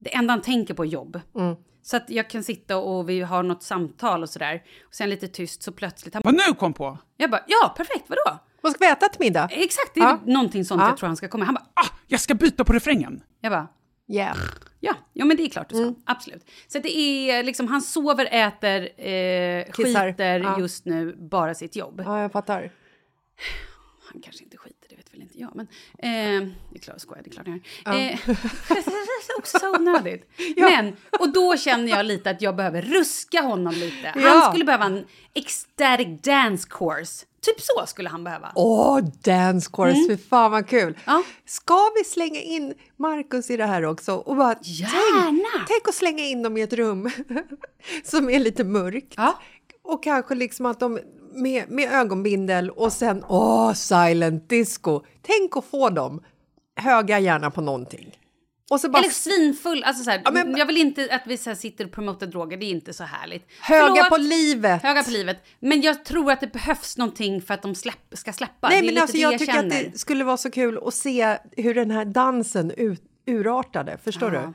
Det 0.00 0.14
enda 0.14 0.32
han 0.32 0.42
tänker 0.42 0.74
på 0.74 0.82
är 0.84 0.88
jobb. 0.88 1.20
Så 1.86 1.96
att 1.96 2.10
jag 2.10 2.30
kan 2.30 2.44
sitta 2.44 2.76
och 2.76 3.08
vi 3.08 3.20
har 3.20 3.42
något 3.42 3.62
samtal 3.62 4.22
och 4.22 4.30
sådär. 4.30 4.62
Och 4.88 4.94
sen 4.94 5.10
lite 5.10 5.28
tyst 5.28 5.62
så 5.62 5.72
plötsligt... 5.72 6.14
Han, 6.14 6.22
Vad 6.24 6.34
nu 6.34 6.54
kom 6.58 6.72
på? 6.72 6.98
jag 7.16 7.30
bara, 7.30 7.44
ja 7.46 7.74
perfekt, 7.76 8.04
vadå? 8.08 8.38
Vad 8.60 8.72
ska 8.72 8.84
vi 8.84 8.90
äta 8.90 9.08
till 9.08 9.20
middag? 9.20 9.48
Exakt, 9.52 9.94
det 9.94 10.00
är 10.00 10.04
Ja. 10.04 10.20
någonting 10.26 10.64
sånt 10.64 10.80
Ja. 10.82 10.88
jag 10.88 10.96
tror 10.96 11.06
han 11.06 11.16
ska 11.16 11.28
komma. 11.28 11.44
Han 11.44 11.54
bara, 11.54 11.64
Ah, 11.74 11.88
jag 12.06 12.20
ska 12.20 12.34
byta 12.34 12.64
på 12.64 12.72
refrängen. 12.72 13.22
jag 13.40 13.52
bara, 13.52 13.68
Yeah. 14.08 14.36
Ja, 14.80 14.94
ja 15.12 15.24
men 15.24 15.36
det 15.36 15.42
är 15.42 15.48
klart 15.50 15.68
du 15.68 15.76
ska. 15.76 15.94
Absolut. 16.06 16.50
Så 16.68 16.78
det 16.78 16.96
är 16.98 17.42
liksom, 17.42 17.68
han 17.68 17.82
sover, 17.82 18.28
äter, 18.30 18.82
eh, 19.06 19.64
Kissar. 19.72 20.10
skiter 20.10 20.40
Ja. 20.40 20.60
just 20.60 20.84
nu 20.84 21.16
bara 21.18 21.54
sitt 21.54 21.76
jobb. 21.76 22.02
Ja, 22.04 22.20
jag 22.22 22.32
fattar. 22.32 22.72
Han 24.12 24.22
kanske 24.22 24.44
inte 24.44 24.56
skiter, 24.56 24.88
det 24.88 24.96
vet 24.96 25.12
väl 25.13 25.13
inte 25.24 25.40
jag. 25.40 25.50
Men 25.54 25.66
eh, 25.98 26.48
det 26.70 26.78
är 26.78 26.80
klart, 26.80 27.00
skojar, 27.00 27.22
det 27.24 27.30
är 27.30 27.32
klart 27.32 27.46
jag 27.46 27.60
gör. 27.94 28.00
Eh, 28.00 28.28
är 28.28 29.38
också 29.38 29.58
så 29.58 29.74
onödigt. 29.74 30.30
Men, 30.56 30.96
och 31.20 31.32
då 31.32 31.56
känner 31.56 31.88
jag 31.88 32.06
lite 32.06 32.30
att 32.30 32.42
jag 32.42 32.56
behöver 32.56 32.82
ruska 32.82 33.40
honom 33.40 33.74
lite. 33.74 34.12
Ja. 34.14 34.28
Han 34.28 34.50
skulle 34.50 34.64
behöva 34.64 34.84
en 34.84 35.04
ecstatic 35.34 36.20
dance 36.22 36.68
course. 36.70 37.26
Typ 37.40 37.60
så 37.60 37.86
skulle 37.86 38.08
han 38.08 38.24
behöva. 38.24 38.52
Åh, 38.54 39.00
dance 39.24 39.70
course, 39.72 40.08
fy 40.08 40.16
fan 40.16 40.50
vad 40.50 40.68
kul! 40.68 40.82
Mm. 40.82 40.96
Ja. 41.04 41.22
Ska 41.44 41.90
vi 41.96 42.04
slänga 42.04 42.40
in 42.40 42.74
Markus 42.96 43.50
i 43.50 43.56
det 43.56 43.66
här 43.66 43.84
också? 43.84 44.14
Och 44.14 44.36
bara, 44.36 44.56
Gärna! 44.62 45.48
Tänk, 45.56 45.68
tänk 45.68 45.88
att 45.88 45.94
slänga 45.94 46.24
in 46.24 46.42
dem 46.42 46.56
i 46.56 46.62
ett 46.62 46.72
rum 46.72 47.10
som 48.04 48.30
är 48.30 48.38
lite 48.38 48.64
mörkt. 48.64 49.14
Ja. 49.16 49.40
Och 49.82 50.02
kanske 50.02 50.34
liksom 50.34 50.66
att 50.66 50.80
de 50.80 50.98
med, 51.34 51.70
med 51.70 51.92
ögonbindel 51.92 52.70
och 52.70 52.92
sen 52.92 53.24
åh, 53.28 53.72
silent 53.72 54.48
disco. 54.48 55.00
Tänk 55.22 55.56
att 55.56 55.64
få 55.64 55.90
dem 55.90 56.22
höga 56.76 57.18
gärna 57.18 57.50
på 57.50 57.60
någonting. 57.60 58.18
Och 58.70 58.80
så 58.80 58.88
bara 58.88 58.98
Eller 58.98 59.10
svinfull. 59.10 59.84
Alltså 59.84 60.04
så 60.04 60.10
här, 60.10 60.22
Ja, 60.24 60.30
men- 60.30 60.56
jag 60.56 60.66
vill 60.66 60.76
inte 60.76 61.08
att 61.10 61.22
vi 61.26 61.36
så 61.36 61.54
sitter 61.54 61.84
och 61.84 61.92
promotar 61.92 62.26
droger, 62.26 62.56
det 62.56 62.66
är 62.66 62.70
inte 62.70 62.92
så 62.92 63.04
härligt. 63.04 63.46
höga 63.60 63.86
Förlåt. 63.86 64.08
på 64.08 64.16
livet. 64.16 64.82
Höga 64.82 65.02
på 65.04 65.10
livet. 65.10 65.36
Men 65.60 65.80
jag 65.80 66.04
tror 66.04 66.32
att 66.32 66.40
det 66.40 66.52
behövs 66.52 66.96
någonting 66.98 67.42
för 67.42 67.54
att 67.54 67.62
de 67.62 67.74
släpp, 67.74 67.96
ska 68.12 68.32
släppa. 68.32 68.68
Nej, 68.68 68.82
men 68.86 69.02
alltså, 69.02 69.16
jag, 69.16 69.32
jag, 69.32 69.38
tycker 69.40 69.52
känner. 69.52 69.84
att 69.86 69.92
det 69.92 69.98
skulle 69.98 70.24
vara 70.24 70.36
så 70.36 70.50
kul 70.50 70.78
att 70.86 70.94
se 70.94 71.38
hur 71.56 71.74
den 71.74 71.90
här 71.90 72.04
dansen 72.04 72.70
ut, 72.70 73.02
urartade. 73.26 73.98
Förstår 74.04 74.34
Ja. 74.34 74.40
du? 74.40 74.52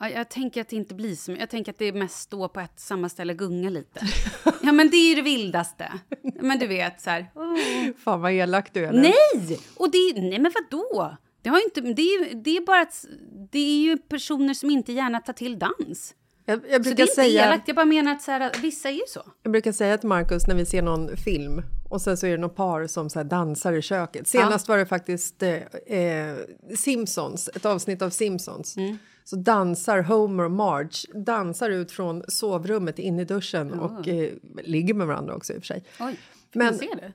Ja, 0.00 0.08
jag 0.08 0.28
tänker 0.28 0.60
att 0.60 0.68
det 0.68 0.76
inte 0.76 0.94
blir 0.94 1.14
så. 1.14 1.32
Jag 1.32 1.50
tänker 1.50 1.72
att 1.72 1.78
det 1.78 1.84
är 1.84 1.92
mest 1.92 2.18
stå 2.18 2.48
på 2.48 2.60
ett 2.60 2.80
samma 2.80 3.08
ställe 3.08 3.32
och 3.32 3.38
gunga 3.38 3.70
lite. 3.70 4.00
ja, 4.62 4.72
men 4.72 4.90
det 4.90 4.96
är 4.96 5.08
ju 5.08 5.14
det 5.14 5.22
vildaste. 5.22 5.92
Men 6.40 6.58
du 6.58 6.66
vet, 6.66 7.00
så 7.00 7.10
här. 7.10 7.30
oh. 7.34 7.96
Fan 8.04 8.20
vad 8.20 8.32
elak 8.32 8.72
du 8.72 8.84
är. 8.84 8.92
nu. 8.92 9.00
Nej! 9.00 9.60
Och 9.76 9.90
det, 9.90 10.20
nej, 10.20 10.38
men 10.38 10.52
vadå? 10.54 11.16
Det, 11.42 11.48
har 11.48 11.58
ju 11.58 11.64
inte, 11.64 11.80
det, 11.80 12.02
är, 12.02 12.34
det 12.34 12.56
är 12.56 12.60
bara 12.60 12.80
att 12.80 13.04
det 13.52 13.58
är 13.58 13.80
ju 13.80 13.98
personer 13.98 14.54
som 14.54 14.70
inte 14.70 14.92
gärna 14.92 15.20
tar 15.20 15.32
till 15.32 15.58
dans. 15.58 16.14
Jag, 16.44 16.54
jag, 16.54 16.62
Så 16.62 16.68
det 16.70 16.80
brukar 16.80 17.02
är 17.02 17.06
inte 17.06 17.14
säga, 17.14 17.46
elakt. 17.46 17.68
Jag 17.68 17.76
bara 17.76 17.86
menar 17.86 18.12
att 18.12 18.22
så 18.22 18.30
här, 18.30 18.52
vissa 18.62 18.88
är 18.88 18.92
ju 18.92 19.04
så. 19.08 19.22
jag 19.42 19.52
brukar 19.52 19.72
säga 19.72 19.98
till 19.98 20.08
Markus 20.08 20.46
när 20.46 20.54
vi 20.54 20.66
ser 20.66 20.82
någon 20.82 21.16
film 21.16 21.62
och 21.90 22.02
sen 22.02 22.16
så 22.16 22.26
är 22.26 22.30
det 22.30 22.36
något 22.36 22.56
par 22.56 22.86
som 22.86 23.10
så 23.10 23.22
dansar 23.22 23.72
i 23.72 23.82
köket. 23.82 24.28
Senast 24.28 24.68
var 24.68 24.78
det 24.78 24.86
faktiskt 24.86 25.42
eh, 25.42 25.54
eh, 25.98 26.36
Simpsons, 26.76 27.50
ett 27.54 27.64
avsnitt 27.64 28.02
av 28.02 28.10
Simpsons. 28.10 28.76
Mm. 28.76 28.98
Så 29.30 29.36
dansar 29.36 30.02
Homer 30.02 30.44
och 30.44 30.50
Marge 30.50 31.22
dansar 31.24 31.70
ut 31.70 31.92
från 31.92 32.22
sovrummet 32.28 32.98
in 32.98 33.20
i 33.20 33.24
duschen 33.24 33.72
och 33.72 34.08
eh, 34.08 34.32
ligger 34.64 34.94
med 34.94 35.06
varandra 35.06 35.34
också 35.34 35.52
i 35.52 35.56
och 35.58 35.60
för 35.62 35.66
sig. 35.66 35.84
Oj, 36.00 36.16
Men- 36.54 36.66
man 36.66 36.74
se 36.74 36.86
det? 36.94 37.12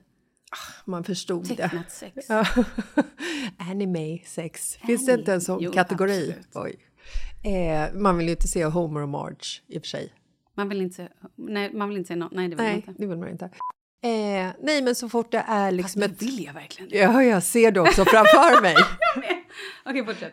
Man 0.84 1.04
förstod 1.04 1.48
det. 1.48 1.56
Tecknat 1.56 1.90
sex. 1.92 2.26
Ja. 2.28 2.46
Anime 3.58 4.18
sex. 4.26 4.76
Finns 4.76 5.06
det 5.06 5.12
inte 5.14 5.32
en 5.32 5.40
sån 5.40 5.58
Jo, 5.62 5.72
kategori? 5.72 6.34
Eh, 7.44 7.94
man 7.94 8.18
vill 8.18 8.26
ju 8.26 8.32
inte 8.32 8.48
se 8.48 8.64
Homer 8.64 9.00
och 9.02 9.08
Marge 9.08 9.62
i 9.66 9.78
och 9.78 9.82
för 9.82 9.88
sig. 9.88 10.12
Man 10.54 10.68
vill 10.68 10.80
inte, 10.82 11.08
nej, 11.36 11.72
man 11.74 11.88
vill 11.88 11.98
inte 11.98 12.08
säga 12.08 12.16
något. 12.16 12.32
Nej, 12.32 12.48
det 12.48 12.56
vill 12.56 12.64
man 12.64 12.66
Nej, 12.66 12.76
inte. 12.76 12.94
det 12.98 13.06
vill 13.06 13.18
man 13.18 13.28
inte. 13.28 13.44
Eh, 13.44 14.52
nej, 14.62 14.82
men 14.82 14.94
så 14.94 15.08
fort 15.08 15.30
det 15.32 15.44
är 15.48 15.66
Fast 15.70 15.76
liksom 15.76 16.00
det 16.00 16.06
ett... 16.06 16.22
vill 16.22 16.44
jag 16.44 16.52
verkligen. 16.54 16.90
det. 16.90 16.96
Ja, 16.98 17.22
jag 17.24 17.42
ser 17.42 17.70
det 17.72 17.80
också 17.80 18.04
framför 18.04 18.62
mig. 18.62 18.76
Okej, 19.86 20.04
fortsätt. 20.06 20.32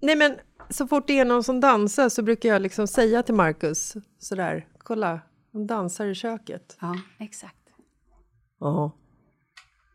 Nej, 0.00 0.16
men 0.16 0.34
så 0.70 0.86
fort 0.86 1.06
det 1.06 1.18
är 1.18 1.24
någon 1.24 1.44
som 1.44 1.60
dansar 1.60 2.08
så 2.08 2.22
brukar 2.22 2.48
jag 2.48 2.62
liksom 2.62 2.86
säga 2.86 3.22
till 3.22 3.34
Markus 3.34 3.94
sådär, 4.18 4.66
kolla, 4.78 5.20
de 5.52 5.66
dansar 5.66 6.06
i 6.06 6.14
köket. 6.14 6.76
Ja, 6.80 6.96
exakt. 7.18 7.56
Ja. 8.60 8.92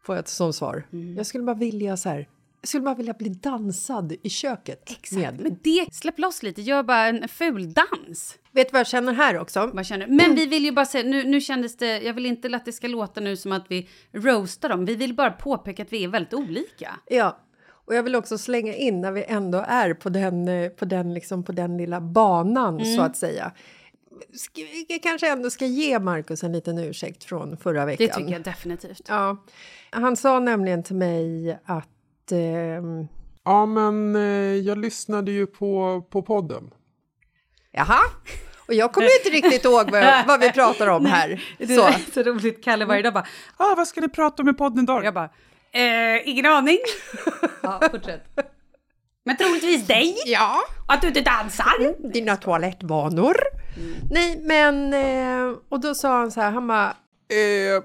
Får 0.03 0.15
jag 0.15 0.19
ett 0.19 0.27
som 0.27 0.53
svar. 0.53 0.88
Mm. 0.93 1.17
Jag 1.17 1.25
skulle 1.25 1.43
bara 1.43 1.55
vilja 1.55 1.97
så 1.97 2.09
här, 2.09 2.27
jag 2.61 2.67
skulle 2.67 2.83
bara 2.83 2.95
vilja 2.95 3.13
bli 3.13 3.29
dansad 3.29 4.15
i 4.23 4.29
köket 4.29 4.91
Exakt. 4.91 5.11
med. 5.11 5.39
Men 5.39 5.59
det, 5.63 5.93
släpp 5.93 6.19
loss 6.19 6.43
lite, 6.43 6.61
gör 6.61 6.83
bara 6.83 7.07
en 7.07 7.27
ful 7.27 7.73
dans. 7.73 8.38
Vet 8.51 8.67
du 8.67 8.71
vad 8.71 8.79
jag 8.79 8.88
känner 8.88 9.13
här 9.13 9.39
också? 9.39 9.71
Vad 9.73 9.85
känner? 9.85 10.07
Men 10.07 10.35
vi 10.35 10.45
vill 10.45 10.65
ju 10.65 10.71
bara 10.71 10.85
säga, 10.85 11.09
nu, 11.09 11.23
nu 11.23 11.41
kändes 11.41 11.77
det, 11.77 12.01
jag 12.01 12.13
vill 12.13 12.25
inte 12.25 12.55
att 12.55 12.65
det 12.65 12.71
ska 12.71 12.88
låta 12.88 13.21
nu 13.21 13.38
som 13.38 13.51
att 13.51 13.65
vi 13.69 13.89
roastar 14.11 14.69
dem. 14.69 14.85
Vi 14.85 14.95
vill 14.95 15.15
bara 15.15 15.31
påpeka 15.31 15.83
att 15.83 15.93
vi 15.93 16.03
är 16.03 16.07
väldigt 16.07 16.33
olika. 16.33 16.99
Ja, 17.07 17.39
och 17.89 17.96
jag 17.96 18.03
vill 18.03 18.15
också 18.15 18.38
slänga 18.38 18.74
in 18.75 19.01
när 19.01 19.12
vi 19.12 19.24
ändå 19.27 19.63
är 19.67 19.93
på 19.93 20.10
den, 20.10 20.48
eh, 20.48 20.69
på 20.69 20.86
den, 20.86 21.13
liksom, 21.13 21.43
på 21.43 21.51
den 21.51 21.77
lilla 21.77 22.01
banan 22.01 22.75
Mm. 22.79 22.96
så 22.96 23.01
att 23.01 23.17
säga. 23.17 23.51
Ska, 24.34 24.62
jag 24.88 25.03
kanske 25.03 25.29
ändå 25.31 25.50
ska 25.50 25.65
ge 25.65 26.00
Markus 26.00 26.43
en 26.43 26.51
liten 26.51 26.77
ursäkt 26.77 27.24
från 27.24 27.58
förra 27.58 27.86
veckan. 27.86 28.08
Det 28.08 28.13
tycker 28.13 28.31
jag 28.31 28.43
definitivt. 28.43 29.01
Ja, 29.08 29.38
han 29.89 30.15
sa 30.17 30.39
nämligen 30.39 30.84
till 30.84 30.96
mig 30.96 31.60
att... 31.65 32.31
ehm, 32.31 33.08
Ja, 33.43 33.65
men 33.65 34.15
eh, 34.15 34.22
jag 34.55 34.77
lyssnade 34.77 35.31
ju 35.31 35.48
på, 35.48 36.01
på 36.10 36.22
podden. 36.22 36.72
jaha? 37.72 38.00
Och 38.67 38.74
jag 38.74 38.93
kommer 38.93 39.25
inte 39.25 39.38
riktigt 39.48 39.65
ihåg 39.65 39.91
vad, 39.91 40.27
vad 40.27 40.39
vi 40.39 40.51
pratar 40.51 40.88
om 40.88 41.05
här. 41.15 41.43
Det 41.58 41.67
Så. 41.67 41.84
är 41.88 42.12
så 42.13 42.24
roligt, 42.24 42.63
Kalle 42.63 42.86
varje 42.86 43.01
dag 43.01 43.13
bara, 43.13 43.27
Ah, 43.58 43.75
vad 43.75 43.88
ska 43.88 44.01
ni 44.01 44.10
prata 44.10 44.43
om 44.43 44.50
i 44.50 44.53
podden 44.53 44.84
idag? 44.84 45.05
jag 45.05 45.13
bara, 45.13 45.29
eh, 45.71 46.29
ingen 46.29 46.45
aning. 46.45 46.77
ja, 47.63 47.81
fortsätt. 47.91 48.23
Men 49.25 49.38
troligtvis 49.38 49.88
dig, 49.88 50.17
Ja, 50.25 50.55
och 50.88 50.93
att 50.93 51.01
du 51.01 51.07
inte 51.07 51.21
dansar. 51.21 52.09
dina 52.13 52.35
toalettvanor. 52.35 53.35
Nej, 54.11 54.39
men... 54.41 54.93
eh, 54.93 55.57
Och 55.69 55.79
då 55.79 55.95
sa 55.95 56.17
han 56.17 56.31
så 56.31 56.41
här, 56.41 56.51
han 56.51 56.67
bara... 56.67 56.89
Eh, 57.29 57.83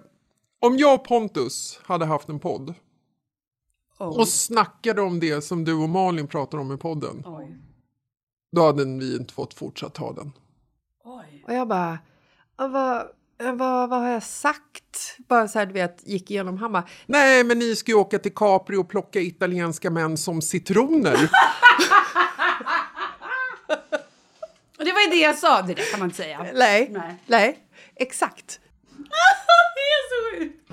om 0.60 0.76
jag 0.78 0.94
och 0.94 1.04
Pontus 1.04 1.80
hade 1.84 2.04
haft 2.06 2.28
en 2.28 2.38
podd 2.40 2.74
och 3.98 4.28
snackade 4.28 5.00
om 5.02 5.20
det 5.20 5.42
som 5.44 5.64
du 5.64 5.74
och 5.74 5.88
Malin 5.88 6.26
pratar 6.26 6.58
om 6.58 6.72
i 6.72 6.76
podden, 6.76 7.22
Oj. 7.26 7.56
då 8.52 8.66
hade 8.66 8.84
vi 8.84 9.16
inte 9.16 9.34
fått 9.34 9.54
fortsatt 9.54 9.96
ha 9.96 10.12
den. 10.12 10.32
Oj. 11.04 11.44
Och 11.46 11.54
jag 11.54 11.68
bara, 11.68 11.98
"Ah, 12.56 12.68
vad, 12.68 13.06
vad, 13.38 13.90
vad 13.90 14.00
har 14.00 14.08
jag 14.08 14.22
sagt? 14.22 15.16
Bara 15.28 15.48
så 15.48 15.58
här, 15.58 15.66
du 15.66 15.72
vet, 15.72 16.06
gick 16.06 16.30
igenom. 16.30 16.58
Han 16.58 16.72
bara, 16.72 16.84
Nej, 17.06 17.44
men 17.44 17.58
ni 17.58 17.76
ska 17.76 17.92
ju 17.92 17.98
åka 17.98 18.18
till 18.18 18.34
Capri 18.34 18.76
och 18.76 18.88
plocka 18.88 19.20
italienska 19.20 19.90
män 19.90 20.16
som 20.16 20.42
citroner. 20.42 21.30
Och 24.78 24.84
det 24.84 24.92
var 24.92 25.00
ju 25.00 25.08
det 25.10 25.16
jag 25.16 25.38
sa, 25.38 25.62
det 25.62 25.74
där 25.74 25.90
kan 25.90 26.00
man 26.00 26.08
inte 26.08 26.16
säga. 26.16 26.46
nej, 26.54 26.88
Nej. 26.90 27.14
nej, 27.26 27.58
exakt. 27.96 28.60
det 29.74 29.80
är 29.80 30.08
så 30.10 30.38
sjukt. 30.38 30.70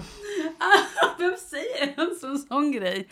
Vem 1.19 1.35
säger 1.49 1.93
en 1.97 2.37
sån, 2.47 2.71
grej? 2.71 3.07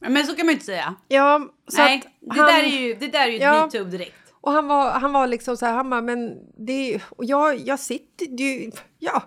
Men 0.00 0.26
så 0.26 0.36
kan 0.36 0.46
man 0.46 0.52
ju 0.52 0.54
inte 0.54 0.66
säga. 0.66 0.94
Ja, 1.08 1.48
så 1.68 1.76
Nej, 1.76 2.02
det, 2.20 2.38
han, 2.40 2.46
där 2.46 2.62
är 2.62 2.66
ju, 2.66 2.94
det 2.94 3.06
där 3.08 3.26
är 3.26 3.30
ju 3.30 3.38
Ja. 3.38 3.64
metoo 3.66 3.84
direkt. 3.84 4.27
Och 4.48 4.54
han 4.54 4.66
var, 4.68 4.90
han 4.90 5.12
var 5.12 5.26
liksom 5.26 5.56
så 5.56 5.66
här, 5.66 5.72
han 5.72 5.90
bara, 5.90 6.02
men 6.02 6.34
det 6.66 7.00
och 7.10 7.24
jag, 7.24 7.58
jag 7.58 7.78
sitter 7.80 8.26
ju, 8.26 8.70
ja. 8.98 9.22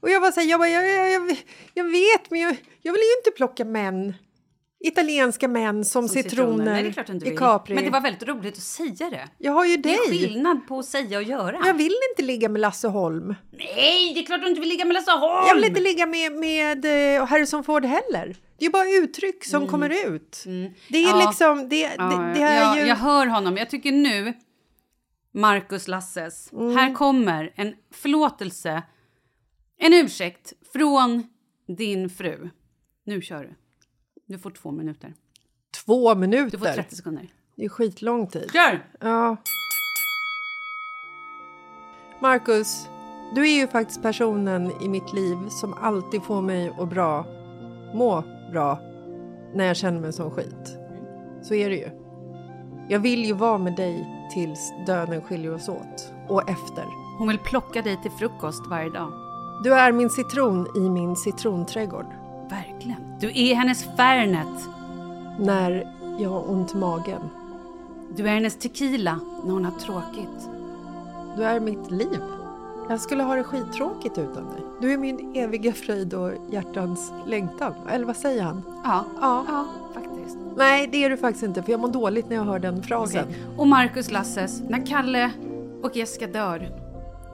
Och 0.00 0.10
jag 0.10 0.20
var 0.20 0.30
så 0.30 0.40
här, 0.40 0.46
jag, 0.48 0.60
bara, 0.60 0.68
jag, 0.68 0.88
jag, 0.88 1.10
jag, 1.12 1.36
jag 1.74 1.84
vet, 1.84 2.30
men 2.30 2.40
jag, 2.40 2.56
jag 2.82 2.92
vill 2.92 3.00
ju 3.02 3.18
inte 3.18 3.36
plocka 3.36 3.64
män. 3.64 4.14
Italienska 4.80 5.48
män 5.48 5.84
som, 5.84 6.08
Som 6.08 6.22
citroner, 6.22 6.82
det 6.82 7.12
inte 7.12 7.28
i. 7.28 7.36
Capri. 7.36 7.74
Men 7.74 7.84
det 7.84 7.90
var 7.90 8.00
väldigt 8.00 8.22
roligt 8.28 8.54
att 8.56 8.62
säga 8.62 9.10
det. 9.10 9.28
Jag 9.38 9.52
har 9.52 9.64
ju 9.64 9.76
Det 9.76 9.82
dig. 9.82 9.94
är 9.94 10.10
skillnad 10.10 10.66
på 10.68 10.78
att 10.78 10.84
säga 10.84 11.18
och 11.18 11.24
göra. 11.24 11.62
Jag 11.64 11.74
vill 11.74 11.94
inte 12.10 12.22
ligga 12.22 12.48
med 12.48 12.60
Lasse 12.60 12.88
Holm. 12.88 13.34
Nej, 13.52 14.12
det 14.14 14.20
är 14.20 14.26
klart 14.26 14.40
du 14.40 14.48
inte 14.48 14.60
vill 14.60 14.68
ligga 14.68 14.84
med 14.84 14.94
Lasse 14.94 15.10
Holm! 15.10 15.44
Jag 15.48 15.54
vill 15.54 15.64
inte 15.64 15.80
ligga 15.80 16.06
med, 16.06 16.32
med 16.32 16.84
eh, 17.16 17.26
Harrison 17.26 17.64
Ford 17.64 17.84
heller. 17.84 18.36
Det 18.58 18.66
är 18.66 18.70
bara 18.70 18.88
uttryck 19.04 19.44
som 19.44 19.66
kommer 19.66 19.90
ut. 20.14 20.42
Det 20.44 20.98
är 20.98 21.08
Mm. 21.08 21.18
Ja. 21.20 21.26
liksom, 21.28 21.68
det, 21.68 21.80
Ja, 21.98 22.04
det, 22.04 22.32
det 22.40 22.42
är 22.42 22.60
jag, 22.64 22.76
ju... 22.78 22.86
jag 22.88 22.96
hör 22.96 23.26
honom. 23.26 23.56
Jag 23.56 23.70
tycker 23.70 23.92
nu, 23.92 24.32
Marcus 25.32 25.88
Lasses, 25.88 26.52
Mm. 26.52 26.76
här 26.76 26.94
kommer 26.94 27.52
en 27.54 27.74
förlåtelse, 27.90 28.82
en 29.78 29.92
ursäkt 29.94 30.52
från 30.72 31.22
din 31.66 32.10
fru. 32.10 32.50
Nu 33.04 33.22
kör 33.22 33.42
du. 33.44 33.54
Du 34.26 34.38
får 34.38 34.50
två 34.50 34.70
minuter. 34.70 35.14
Två 35.84 36.14
Du 36.14 36.20
minuter. 36.20 36.58
får 36.58 36.66
30 36.66 36.96
sekunder. 36.96 37.28
Det 37.56 37.64
är 37.64 37.68
skitlång 37.68 38.26
tid. 38.26 38.50
Kör! 38.52 38.84
Ja. 39.00 39.36
Marcus, 42.20 42.88
du 43.34 43.42
är 43.48 43.60
ju 43.60 43.66
faktiskt 43.66 44.02
personen 44.02 44.72
i 44.82 44.88
mitt 44.88 45.12
liv 45.12 45.36
som 45.48 45.74
alltid 45.74 46.22
får 46.22 46.42
mig 46.42 46.72
att 46.78 46.90
bra, 46.90 47.26
må 47.94 48.24
bra 48.52 48.78
när 49.54 49.64
jag 49.64 49.76
känner 49.76 50.00
mig 50.00 50.12
som 50.12 50.30
skit. 50.30 50.78
Så 51.42 51.54
är 51.54 51.70
det 51.70 51.76
ju. 51.76 51.88
Jag 52.88 52.98
vill 52.98 53.24
ju 53.24 53.32
vara 53.32 53.58
med 53.58 53.76
dig 53.76 54.08
tills 54.32 54.72
döden 54.86 55.22
skiljer 55.22 55.54
oss 55.54 55.68
åt. 55.68 56.12
Och 56.28 56.50
efter. 56.50 56.84
Hon 57.18 57.28
vill 57.28 57.38
plocka 57.38 57.82
dig 57.82 57.98
till 58.02 58.10
frukost 58.10 58.66
varje 58.70 58.90
dag. 58.90 59.12
Du 59.64 59.74
är 59.74 59.92
min 59.92 60.10
citron 60.10 60.66
i 60.76 60.80
min 60.90 61.16
citronträdgård. 61.16 62.06
Verkligen. 62.50 63.18
Du 63.20 63.26
är 63.34 63.54
hennes 63.54 63.84
Fernet. 63.96 64.68
När 65.38 65.94
jag 66.18 66.30
har 66.30 66.50
ont 66.50 66.74
i 66.74 66.76
magen. 66.76 67.20
Du 68.16 68.28
är 68.28 68.34
hennes 68.34 68.56
tequila 68.58 69.20
när 69.44 69.52
hon 69.52 69.64
har 69.64 69.72
tråkigt. 69.72 70.48
Du 71.36 71.44
är 71.44 71.60
mitt 71.60 71.90
liv. 71.90 72.20
Jag 72.88 73.00
skulle 73.00 73.22
ha 73.22 73.34
det 73.34 73.44
skittråkigt 73.44 74.18
utan 74.18 74.44
dig. 74.44 74.62
Du 74.80 74.92
är 74.92 74.96
min 74.98 75.36
eviga 75.36 75.72
fröjd 75.72 76.14
och 76.14 76.32
hjärtans 76.50 77.12
längtan. 77.26 77.72
Eller 77.90 78.04
vad 78.06 78.16
säger 78.16 78.42
han? 78.42 78.62
Ja, 78.84 79.04
Ja. 79.20 79.44
ja 79.48 79.66
faktiskt. 80.28 80.56
Nej, 80.56 80.86
det 80.86 81.04
är 81.04 81.10
du 81.10 81.16
faktiskt 81.16 81.44
inte, 81.44 81.62
för 81.62 81.70
jag 81.70 81.80
mår 81.80 81.88
dåligt 81.88 82.28
när 82.28 82.36
jag 82.36 82.44
hör 82.44 82.58
den 82.58 82.82
frasen. 82.82 83.24
Okej. 83.24 83.46
Och 83.56 83.66
Marcus 83.66 84.10
Lasses, 84.10 84.60
när 84.68 84.86
Kalle 84.86 85.30
och 85.82 85.96
Jessica 85.96 86.26
dör, 86.26 86.58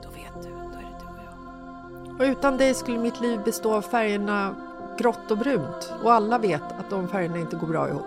då 0.03 0.09
vet 0.09 0.43
du, 0.43 0.49
då 0.49 0.77
är 0.77 0.83
det 0.83 0.99
du 0.99 1.05
och 1.05 2.19
jag. 2.19 2.27
Och 2.27 2.37
utan 2.37 2.57
dig 2.57 2.73
skulle 2.73 2.97
mitt 2.97 3.21
liv 3.21 3.39
bestå 3.45 3.73
av 3.73 3.81
färgerna 3.81 4.55
grått 4.97 5.31
och 5.31 5.37
brunt. 5.37 5.93
Och 6.03 6.13
alla 6.13 6.37
vet 6.37 6.61
att 6.61 6.89
de 6.89 7.07
färgerna 7.07 7.37
inte 7.37 7.55
går 7.55 7.67
bra 7.67 7.89
ihop. 7.89 8.05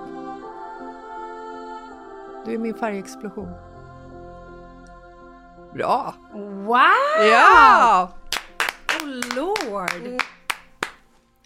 Du 2.46 2.54
är 2.54 2.58
min 2.58 2.74
färgexplosion. 2.74 3.48
Bra! 5.74 6.14
Wow! 6.32 6.78
Ja! 7.30 8.08
Oh 9.02 9.36
lord! 9.36 10.22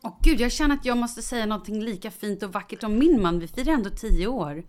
Åh 0.05 0.19
gud, 0.23 0.41
jag 0.41 0.53
känner 0.53 0.75
att 0.75 0.85
jag 0.85 0.99
måste 0.99 1.23
säga 1.23 1.47
någonting 1.47 1.83
lika 1.83 2.11
fint 2.11 2.43
och 2.43 2.53
vackert 2.53 2.83
om 2.85 2.99
min 2.99 3.23
man. 3.23 3.39
Vi 3.39 3.49
firar 3.49 3.73
ändå 3.73 3.91
tio 3.91 4.27
år. 4.27 4.65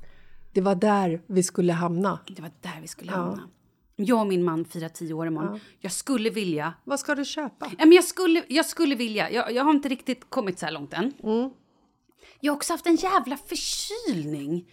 Det 0.51 0.61
var 0.61 0.75
där 0.75 1.21
vi 1.27 1.43
skulle 1.43 1.73
hamna. 1.73 2.19
Det 2.27 2.41
var 2.41 2.51
där 2.61 2.81
vi 2.81 2.87
skulle 2.87 3.11
hamna. 3.11 3.49
Jag 3.95 4.19
och 4.19 4.27
min 4.27 4.43
man 4.43 4.65
firar 4.65 4.89
tio 4.89 5.13
år 5.13 5.27
imorgon. 5.27 5.59
Jag 5.79 5.91
skulle 5.91 6.29
vilja... 6.29 6.73
Vad 6.83 6.99
ska 6.99 7.15
du 7.15 7.25
köpa? 7.25 7.71
Ja, 7.77 7.85
men 7.85 7.91
jag, 7.91 8.03
skulle, 8.03 8.43
jag 8.47 8.65
skulle 8.65 8.95
vilja... 8.95 9.31
Jag, 9.31 9.51
jag 9.51 9.63
har 9.63 9.71
inte 9.71 9.89
riktigt 9.89 10.29
kommit 10.29 10.59
så 10.59 10.65
här 10.65 10.73
långt 10.73 10.93
än. 10.93 11.13
Jag 12.39 12.51
har 12.51 12.57
också 12.57 12.73
haft 12.73 12.87
en 12.87 12.95
jävla 12.95 13.37
förkylning. 13.37 14.69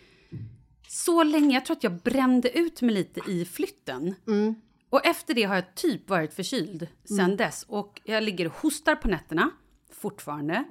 Så 0.88 1.22
länge. 1.22 1.54
Jag 1.54 1.64
tror 1.64 1.76
att 1.76 1.84
jag 1.84 1.96
brände 2.02 2.58
ut 2.58 2.82
mig 2.82 2.94
lite 2.94 3.20
i 3.30 3.44
flytten. 3.44 4.14
Och 4.90 5.06
efter 5.06 5.34
det 5.34 5.42
har 5.42 5.54
jag 5.54 5.74
typ 5.74 6.08
varit 6.11 6.34
förkyld 6.34 6.88
sen 7.04 7.37
dess. 7.37 7.64
Och 7.68 8.00
jag 8.04 8.22
ligger 8.22 8.46
och 8.46 8.52
hostar 8.54 8.94
på 8.94 9.08
nätterna. 9.08 9.50
Fortfarande. 10.02 10.64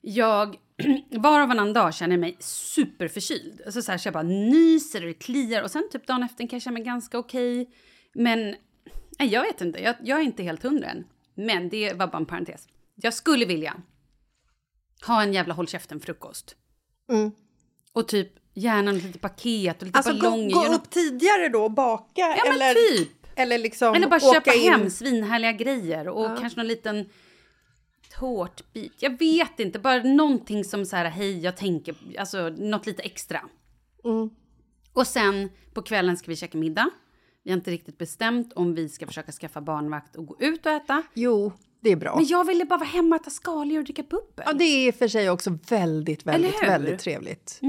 Jag, 0.00 0.56
var 1.10 1.42
och 1.42 1.48
varannan 1.48 1.72
dag 1.72 1.94
känner 1.94 2.16
mig 2.16 2.36
superförkyld. 2.40 3.60
Alltså 3.66 3.82
så, 3.82 3.90
här, 3.90 3.98
så 3.98 4.06
jag 4.06 4.12
bara 4.14 4.22
nyser 4.22 5.00
och 5.00 5.06
det 5.08 5.14
kliar. 5.14 5.62
Och 5.62 5.70
sen 5.70 5.88
typ 5.92 6.06
dagen 6.06 6.22
efter 6.22 6.48
kan 6.48 6.56
jag 6.56 6.62
känna 6.62 6.74
mig 6.74 6.82
ganska 6.82 7.18
okej. 7.18 7.70
Men 8.14 8.54
nej, 9.18 9.28
jag 9.28 9.42
vet 9.42 9.60
inte. 9.60 9.82
Jag, 9.82 9.94
jag 10.02 10.18
är 10.18 10.22
inte 10.22 10.42
helt 10.42 10.62
hundra 10.62 10.86
än. 10.88 11.04
Men 11.34 11.68
det 11.68 11.92
var 11.92 12.06
bara 12.06 12.16
en 12.18 12.26
parentes. 12.26 12.68
Jag 12.94 13.14
skulle 13.14 13.44
vilja 13.44 13.74
ha 15.06 15.22
en 15.22 15.32
jävla 15.34 15.54
håll 15.54 15.66
käften-frukost. 15.68 16.56
Och 17.92 18.08
typ 18.08 18.28
gärna 18.54 18.92
lite 18.92 19.18
paket 19.18 19.80
och 19.82 19.86
lite 19.86 19.98
Alltså 19.98 20.12
gå, 20.12 20.18
ballonger. 20.20 20.54
gå 20.54 20.62
något- 20.62 20.74
upp 20.74 20.90
tidigare 20.90 21.48
då 21.48 21.64
och 21.64 21.70
baka? 21.70 22.12
Ja, 22.20 22.36
eller, 22.54 22.74
typ. 22.74 23.08
Eller 23.36 23.58
liksom 23.58 23.94
Eller 23.94 24.06
bara 24.08 24.20
köpa 24.34 24.54
in. 24.54 24.72
hem 24.72 24.90
svinhärliga 24.90 25.52
grejer 25.52 26.08
och 26.08 26.38
kanske 26.38 26.60
någon 26.60 26.66
liten 26.68 27.08
tårtbit. 28.10 28.92
Jag 28.98 29.18
vet 29.18 29.60
inte, 29.60 29.78
bara 29.78 30.02
någonting 30.02 30.64
som 30.64 30.86
så 30.86 30.96
här, 30.96 31.04
hej, 31.04 31.38
jag 31.40 31.56
tänker, 31.56 31.94
alltså 32.18 32.48
något 32.48 32.86
lite 32.86 33.02
extra. 33.02 33.40
Mm. 34.04 34.30
Och 34.92 35.06
sen 35.06 35.48
på 35.74 35.82
kvällen 35.82 36.16
ska 36.16 36.30
vi 36.30 36.36
käka 36.36 36.58
middag. 36.58 36.90
Vi 37.44 37.50
har 37.50 37.56
inte 37.56 37.70
riktigt 37.70 37.98
bestämt 37.98 38.52
om 38.52 38.74
vi 38.74 38.88
ska 38.88 39.06
försöka 39.06 39.32
skaffa 39.32 39.60
barnvakt 39.60 40.16
och 40.16 40.26
gå 40.26 40.36
ut 40.40 40.66
och 40.66 40.72
äta. 40.72 41.02
Jo, 41.14 41.52
det 41.80 41.90
är 41.90 41.96
bra. 41.96 42.16
Men 42.16 42.26
jag 42.26 42.46
ville 42.46 42.64
bara 42.64 42.78
vara 42.78 42.88
hemma 42.88 43.16
och 43.16 43.22
äta 43.22 43.30
skaldjur 43.30 43.78
och 43.78 43.84
dricka 43.84 44.02
bubbel. 44.02 44.44
Ja, 44.46 44.52
det 44.52 44.64
är 44.64 44.92
för 44.92 45.08
sig 45.08 45.30
också 45.30 45.58
väldigt, 45.68 46.26
väldigt, 46.26 46.62
väldigt 46.62 46.98
trevligt. 46.98 47.60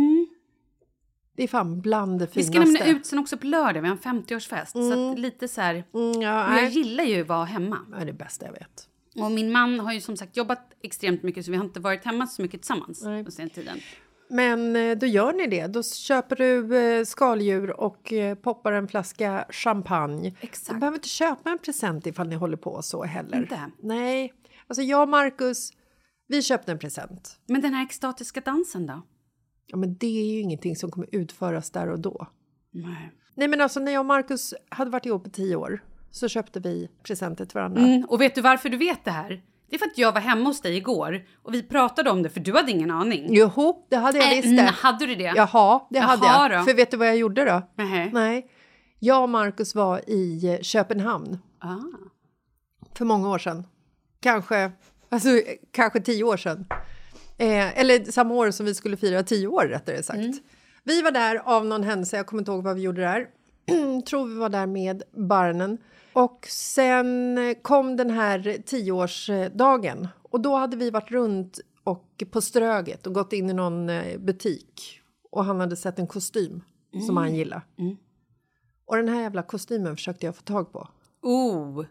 Det 1.36 1.43
är 1.43 1.47
fan 1.47 1.82
bland 1.82 2.19
det 2.19 2.25
vi 2.25 2.32
finaste. 2.32 2.52
ska 2.52 2.60
nämligen 2.60 2.95
ut 2.97 3.06
sen 3.06 3.19
också 3.19 3.38
på 3.38 3.45
lördag, 3.47 3.82
vi 3.82 3.88
har 3.88 3.97
en 4.06 4.23
50-årsfest. 4.23 4.71
Så 4.71 5.12
att 5.12 5.19
lite 5.19 5.47
så 5.47 5.62
här, 5.62 5.84
Mm, 5.93 6.21
ja, 6.21 6.47
och 6.52 6.58
jag 6.58 6.69
gillar 6.69 7.04
ju 7.04 7.21
att 7.21 7.28
vara 7.28 7.45
hemma. 7.45 7.80
det 7.89 7.97
är 7.97 8.06
det 8.06 8.13
bästa 8.13 8.45
jag 8.45 8.54
vet. 8.54 8.88
Och 9.23 9.32
min 9.32 9.51
man 9.51 9.79
har 9.79 9.93
ju 9.93 10.01
som 10.01 10.17
sagt 10.17 10.38
jobbat 10.38 10.73
extremt 10.82 11.23
mycket 11.23 11.45
så 11.45 11.51
vi 11.51 11.58
har 11.58 11.65
inte 11.65 11.79
varit 11.79 12.05
hemma 12.05 12.27
så 12.27 12.41
mycket 12.41 12.62
tillsammans 12.62 13.03
Nej. 13.03 13.25
på 13.25 13.32
sen 13.32 13.49
tiden. 13.49 13.77
Men 14.29 14.75
eh, 14.75 14.97
då 14.97 15.05
gör 15.05 15.34
ni 15.34 15.47
det. 15.47 15.67
Då 15.67 15.84
köper 15.84 16.36
du 16.36 16.77
eh, 16.77 17.05
skaldjur 17.05 17.79
och 17.79 18.13
eh, 18.13 18.36
poppar 18.36 18.71
en 18.71 18.88
flaska 18.88 19.45
champagne. 19.49 20.36
Exakt. 20.41 20.73
Du 20.73 20.79
behöver 20.79 20.97
inte 20.97 21.10
köpa 21.10 21.49
en 21.49 21.60
present 21.60 22.08
ifall 22.08 22.27
ni 22.27 22.36
håller 22.36 22.58
på 22.58 22.82
så 22.82 23.03
heller. 23.03 23.38
Inte? 23.38 23.71
Nej. 23.79 24.34
Alltså 24.67 24.82
jag 24.82 25.01
och 25.01 25.10
Marcus, 25.10 25.71
vi 26.27 26.41
köpte 26.41 26.71
en 26.71 26.79
present. 26.79 27.39
Men 27.45 27.62
den 27.62 27.73
här 27.73 27.86
extatiska 27.86 28.41
dansen 28.41 28.86
då? 28.86 29.01
Ja, 29.65 29.77
men 29.77 29.97
det 29.97 30.08
är 30.08 30.34
ju 30.34 30.39
ingenting 30.39 30.75
som 30.75 30.91
kommer 30.91 31.08
utföras 31.12 31.71
där 31.71 31.89
och 31.89 31.99
då. 31.99 32.27
Nej. 32.71 33.12
Nej, 33.36 33.47
men 33.47 33.62
alltså 33.62 33.79
när 33.79 33.91
jag 33.91 33.99
och 33.99 34.05
Marcus 34.05 34.53
hade 34.69 34.91
varit 34.91 35.05
ihop 35.05 35.27
i 35.27 35.29
tio 35.29 35.55
år 35.55 35.84
så 36.12 36.28
köpte 36.28 36.60
vi 36.60 36.89
presenter 37.04 37.45
till 37.45 37.56
varandra. 37.56 37.82
Mm, 37.82 38.06
och 38.10 38.22
vet 38.22 38.36
du 38.36 38.41
varför 38.41 38.69
du 38.69 38.78
vet 38.78 39.06
det 39.06 39.12
här? 39.12 39.41
Det 39.69 39.76
är 39.76 39.80
för 39.80 39.86
att 39.86 39.98
jag 39.98 40.12
var 40.12 40.22
hemma 40.22 40.45
hos 40.50 40.62
dig 40.62 40.78
igår 40.78 41.26
och 41.43 41.54
vi 41.54 41.63
pratade 41.63 42.10
om 42.10 42.24
det 42.24 42.30
för 42.30 42.39
du 42.39 42.54
hade 42.56 42.72
ingen 42.72 42.91
aning. 42.91 43.34
Joho, 43.34 43.86
det 43.89 43.95
hade 43.95 44.17
jag 44.17 44.28
Äh, 44.28 44.36
visst 44.36 44.45
mm, 44.45 44.56
det. 44.65 44.72
hade 44.72 45.06
du 45.06 45.15
det? 45.15 45.34
Jaha, 45.36 45.82
det 45.89 46.00
hade 46.00 46.26
Jaha 46.26 46.50
jag. 46.50 46.60
då. 46.62 46.65
För 46.65 46.74
vet 46.74 46.91
du 46.91 46.98
vad 46.98 47.08
jag 47.08 47.17
gjorde 47.17 47.45
då? 47.45 47.62
Nähä. 47.76 48.10
Nej. 48.13 48.50
Jag 49.00 49.24
och 49.24 49.30
Marcus 49.30 49.76
var 49.76 50.10
i 50.10 50.48
eh, 50.54 50.62
Köpenhamn 50.62 51.38
Ah. 51.60 51.76
för 52.93 53.06
många 53.06 53.30
år 53.30 53.38
sedan. 53.39 53.67
Kanske, 54.22 54.72
alltså, 55.10 55.30
kanske 55.72 56.00
tio 56.02 56.24
år 56.24 56.38
sedan. 56.38 56.65
Eh, 57.38 57.80
eller 57.80 58.12
samma 58.12 58.34
år 58.34 58.52
som 58.52 58.65
vi 58.65 58.76
skulle 58.76 58.98
fira 58.98 59.24
tio 59.24 59.48
år 59.48 59.65
rättare 59.65 60.04
sagt. 60.04 60.17
Mm. 60.19 60.34
Vi 60.84 61.02
var 61.02 61.12
där 61.12 61.36
av 61.45 61.65
någon 61.65 61.84
händelse, 61.84 62.17
jag 62.17 62.26
kommer 62.26 62.41
inte 62.41 62.52
ihåg 62.52 62.63
vad 62.63 62.76
vi 62.76 62.82
gjorde 62.82 63.02
där. 63.02 63.28
Tror 64.05 64.27
vi 64.27 64.36
var 64.36 64.49
där 64.49 64.65
med 64.67 65.03
barnen. 65.12 65.77
Och 66.13 66.47
sen 66.49 67.39
kom 67.62 67.95
den 67.95 68.10
här 68.10 68.58
tioårsdagen. 68.65 70.08
Och 70.32 70.41
då 70.41 70.55
hade 70.55 70.77
vi 70.77 70.89
varit 70.89 71.12
runt 71.12 71.60
och 71.84 72.23
på 72.32 72.41
Ströget 72.41 73.08
och 73.08 73.13
gått 73.13 73.34
in 73.34 73.49
i 73.49 73.53
någon 73.53 73.89
eh, 73.89 74.17
butik. 74.17 74.99
Och 75.32 75.45
han 75.45 75.60
hade 75.60 75.75
sett 75.75 75.99
en 75.99 76.08
kostym 76.08 76.62
som 77.08 77.17
han 77.17 77.36
gillade. 77.36 77.62
Och 78.86 78.95
den 78.95 79.08
här 79.10 79.21
jävla 79.21 79.43
kostymen 79.43 79.95
försökte 79.95 80.25
jag 80.25 80.36
få 80.36 80.41
tag 80.41 80.71
på. 80.71 80.88
Oh. 81.21 81.86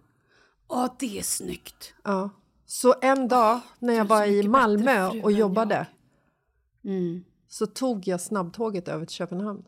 Åh, 0.68 0.86
det 0.98 1.18
är 1.18 1.22
snyggt. 1.22 1.94
Ja. 2.04 2.30
Så 2.66 2.94
en 3.02 3.28
dag 3.28 3.60
när 3.78 3.94
jag 3.94 4.04
var 4.04 4.24
i 4.26 4.48
Malmö 4.48 5.10
och 5.22 5.32
jobbade 5.32 5.86
Mm. 6.84 7.24
så 7.48 7.66
tog 7.66 8.08
jag 8.08 8.20
snabbtåget 8.20 8.88
över 8.88 9.06
till 9.06 9.14
Köpenhamn. 9.14 9.64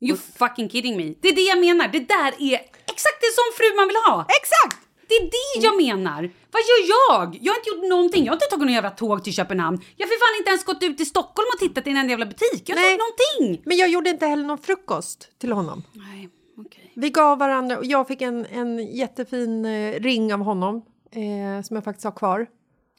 You 0.00 0.16
fucking 0.16 0.68
kidding 0.68 0.96
me. 0.96 1.14
Det 1.20 1.28
är 1.28 1.34
det 1.34 1.42
jag 1.52 1.60
menar. 1.60 1.88
Det 1.88 2.00
där 2.00 2.30
är 2.38 2.54
exakt 2.94 3.18
det 3.24 3.32
som 3.38 3.46
fru 3.56 3.76
man 3.76 3.88
vill 3.88 3.96
ha. 4.06 4.26
Exakt! 4.40 4.78
Det 5.08 5.14
är 5.14 5.24
det 5.38 5.66
jag 5.66 5.76
menar. 5.76 6.22
Vad 6.54 6.62
gör 6.70 6.80
jag? 6.94 7.38
Jag 7.42 7.52
har 7.52 7.58
inte 7.58 7.70
gjort 7.70 7.88
någonting. 7.90 8.24
Jag 8.24 8.32
har 8.32 8.36
inte 8.36 8.46
tagit 8.46 8.60
någon 8.66 8.72
jävla 8.72 8.90
tåg 8.90 9.24
till 9.24 9.32
Köpenhamn. 9.32 9.80
Jag 9.96 10.06
har 10.06 10.08
för 10.08 10.18
fan 10.18 10.40
inte 10.40 10.50
ens 10.50 10.64
gått 10.64 10.82
ut 10.82 11.00
i 11.00 11.04
Stockholm 11.04 11.46
och 11.54 11.58
tittat 11.58 11.86
i 11.86 11.90
en 11.90 11.96
enda 11.96 12.10
jävla 12.10 12.26
butik. 12.26 12.62
Jag 12.66 12.76
har 12.76 12.82
inte 12.82 12.92
gjort 12.92 13.00
någonting. 13.38 13.62
Men 13.66 13.76
jag 13.76 13.88
gjorde 13.88 14.10
inte 14.10 14.26
heller 14.26 14.44
någon 14.44 14.58
frukost 14.58 15.28
till 15.38 15.52
honom. 15.52 15.82
Nej, 15.92 16.28
okej. 16.56 16.92
Vi 16.96 17.10
gav 17.10 17.38
varandra 17.38 17.78
och 17.78 17.84
jag 17.84 18.08
fick 18.08 18.22
en, 18.22 18.46
en 18.46 18.78
jättefin 18.96 19.64
eh, 19.64 20.00
ring 20.00 20.34
av 20.34 20.40
honom 20.40 20.82
eh, 21.10 21.62
som 21.62 21.76
jag 21.76 21.84
faktiskt 21.84 22.04
har 22.04 22.12
kvar. 22.12 22.46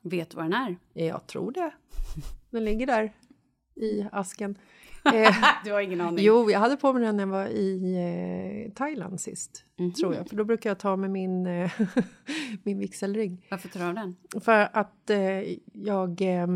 Vet 0.03 0.29
du 0.29 0.35
vad 0.37 0.45
den 0.45 0.53
är? 0.53 0.77
Jag 0.93 1.27
tror 1.27 1.51
det. 1.51 1.71
Den 2.49 2.65
ligger 2.65 2.87
där 2.87 3.13
i 3.75 4.05
asken. 4.11 4.57
Eh, 5.05 5.35
Du 5.63 5.71
har 5.71 5.81
ingen 5.81 6.01
aning. 6.01 6.25
jo, 6.25 6.51
jag 6.51 6.59
hade 6.59 6.77
på 6.77 6.93
mig 6.93 7.03
den 7.03 7.17
när 7.17 7.23
jag 7.23 7.27
var 7.27 7.45
i 7.45 8.65
eh, 8.67 8.73
Thailand 8.73 9.21
sist, 9.21 9.63
tror 9.99 10.15
jag. 10.15 10.27
För 10.29 10.35
då 10.35 10.43
brukar 10.43 10.69
jag 10.69 10.79
ta 10.79 10.95
med 10.95 11.09
min, 11.11 11.45
eh, 11.45 11.71
min 12.63 12.79
vigselring. 12.79 13.45
Varför 13.51 13.69
tar 13.69 13.87
du 13.87 13.93
den? 13.93 14.15
För 14.41 14.69
att 14.73 15.09
eh, 15.09 15.19
jag... 15.73 16.21
Eh, 16.21 16.47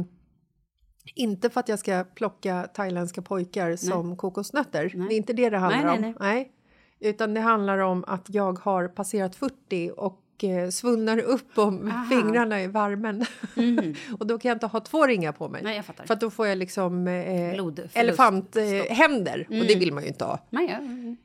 inte 1.16 1.50
för 1.50 1.60
att 1.60 1.70
jag 1.70 1.80
ska 1.80 2.04
plocka 2.16 2.64
thailändska 2.74 3.22
pojkar 3.22 3.76
som 3.76 4.18
kokosnötter. 4.18 4.92
Nej. 4.96 5.08
Det 5.08 5.16
är 5.16 5.18
inte 5.18 5.34
det 5.34 5.50
det 5.50 5.58
handlar 5.58 5.84
Nej, 5.84 5.96
om. 5.96 6.02
nej, 6.02 6.16
nej. 6.20 6.52
Utan 7.00 7.34
det 7.34 7.42
handlar 7.42 7.78
om 7.78 8.04
att 8.08 8.26
jag 8.30 8.60
har 8.60 8.88
passerat 8.88 9.36
40 9.36 9.92
och 9.98 10.23
eh, 10.44 10.70
svullnar 10.70 11.18
upp 11.18 11.58
om 11.58 11.88
Aha. 11.88 12.06
fingrarna 12.10 12.64
i 12.64 12.68
värmen. 12.68 13.26
och 14.20 14.28
då 14.28 14.40
kan 14.40 14.50
jag 14.50 14.56
inte 14.56 14.66
ha 14.68 14.80
två 14.80 15.08
ringar 15.08 15.32
på 15.32 15.50
mig. 15.50 15.62
Nej. 15.64 15.84
För 16.06 16.16
då 16.16 16.30
får 16.30 16.48
jag 16.48 16.58
liksom 16.58 17.08
eh, 17.08 17.54
elefanthänder. 17.94 18.86
Eh, 18.90 18.96
händer. 18.96 19.48
Och 19.50 19.68
det 19.68 19.76
vill 19.76 19.94
man 19.94 20.04
ju 20.04 20.10
inte 20.10 20.26
ha 20.26 20.40
Nej, 20.50 20.70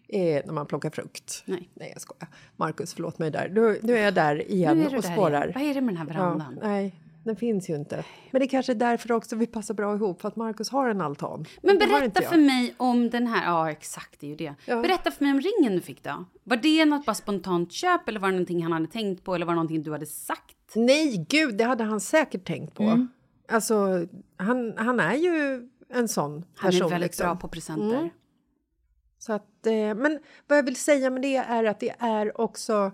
ja. 0.08 0.18
eh, 0.18 0.42
när 0.46 0.52
man 0.52 0.66
plockar 0.66 0.90
frukt. 0.90 1.42
Nej. 1.44 1.68
Nej, 1.74 1.90
jag 1.92 2.00
skojar. 2.02 2.28
Markus, 2.56 2.94
förlåt 2.94 3.18
mig 3.18 3.30
där. 3.30 3.48
Nu, 3.48 3.78
nu 3.82 3.96
är 3.98 4.04
jag 4.04 4.14
där 4.14 4.50
igen 4.52 4.96
och 4.96 5.04
spårar. 5.04 5.42
igen. 5.42 5.52
Vad 5.54 5.62
är 5.64 5.74
det 5.74 5.80
med 5.80 5.94
den 5.94 5.96
här 5.96 6.14
Ja, 6.14 6.20
verandan? 6.24 6.58
nej, 6.62 6.94
den 7.28 7.36
finns 7.36 7.70
ju 7.70 7.74
inte. 7.74 8.04
Men 8.30 8.40
det 8.40 8.46
är 8.46 8.48
kanske 8.48 8.72
är 8.72 8.74
därför 8.74 9.12
också 9.12 9.36
vi 9.36 9.46
passar 9.46 9.74
bra 9.74 9.94
ihop, 9.94 10.20
för 10.20 10.28
att 10.28 10.36
Markus 10.36 10.70
har 10.70 10.88
en 10.88 11.00
altan. 11.00 11.44
Men 11.62 11.78
berätta 11.78 12.22
för 12.22 12.36
mig 12.36 12.74
om 12.76 13.10
den 13.10 13.26
här, 13.26 13.46
ja 13.46 13.70
exakt 13.70 14.20
det 14.20 14.26
är 14.26 14.30
ju 14.30 14.36
det. 14.36 14.54
Ja. 14.64 14.82
Berätta 14.82 15.10
för 15.10 15.24
mig 15.24 15.32
om 15.32 15.40
ringen 15.40 15.76
du 15.76 15.80
fick 15.80 16.02
då. 16.02 16.24
Var 16.44 16.56
det 16.56 16.84
något 16.84 17.06
bara 17.06 17.14
spontant 17.14 17.72
köp 17.72 18.08
eller 18.08 18.20
var 18.20 18.28
det 18.28 18.32
någonting 18.32 18.62
han 18.62 18.72
hade 18.72 18.86
tänkt 18.86 19.24
på 19.24 19.34
eller 19.34 19.46
var 19.46 19.52
det 19.52 19.56
någonting 19.56 19.82
du 19.82 19.92
hade 19.92 20.06
sagt? 20.06 20.56
Nej, 20.74 21.26
gud, 21.28 21.56
det 21.56 21.64
hade 21.64 21.84
han 21.84 22.00
säkert 22.00 22.46
tänkt 22.46 22.74
på. 22.74 22.82
Mm. 22.82 23.08
Alltså, 23.48 24.06
han, 24.36 24.74
han 24.76 25.00
är 25.00 25.14
ju 25.14 25.68
en 25.88 26.08
sån 26.08 26.44
Han 26.56 26.70
person. 26.70 26.86
är 26.86 26.90
väldigt 26.90 27.08
liksom. 27.08 27.26
bra 27.26 27.36
på 27.36 27.48
presenter. 27.48 27.98
Mm. 27.98 28.10
Så 29.18 29.32
att, 29.32 29.66
eh, 29.66 29.94
men 29.94 30.18
vad 30.46 30.58
jag 30.58 30.62
vill 30.62 30.76
säga 30.76 31.10
med 31.10 31.22
det 31.22 31.36
är 31.36 31.64
att 31.64 31.80
det 31.80 31.94
är 31.98 32.40
också... 32.40 32.92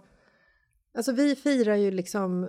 Alltså 0.97 1.13
vi 1.13 1.37
firar 1.37 1.75
ju 1.75 1.91
liksom 1.91 2.49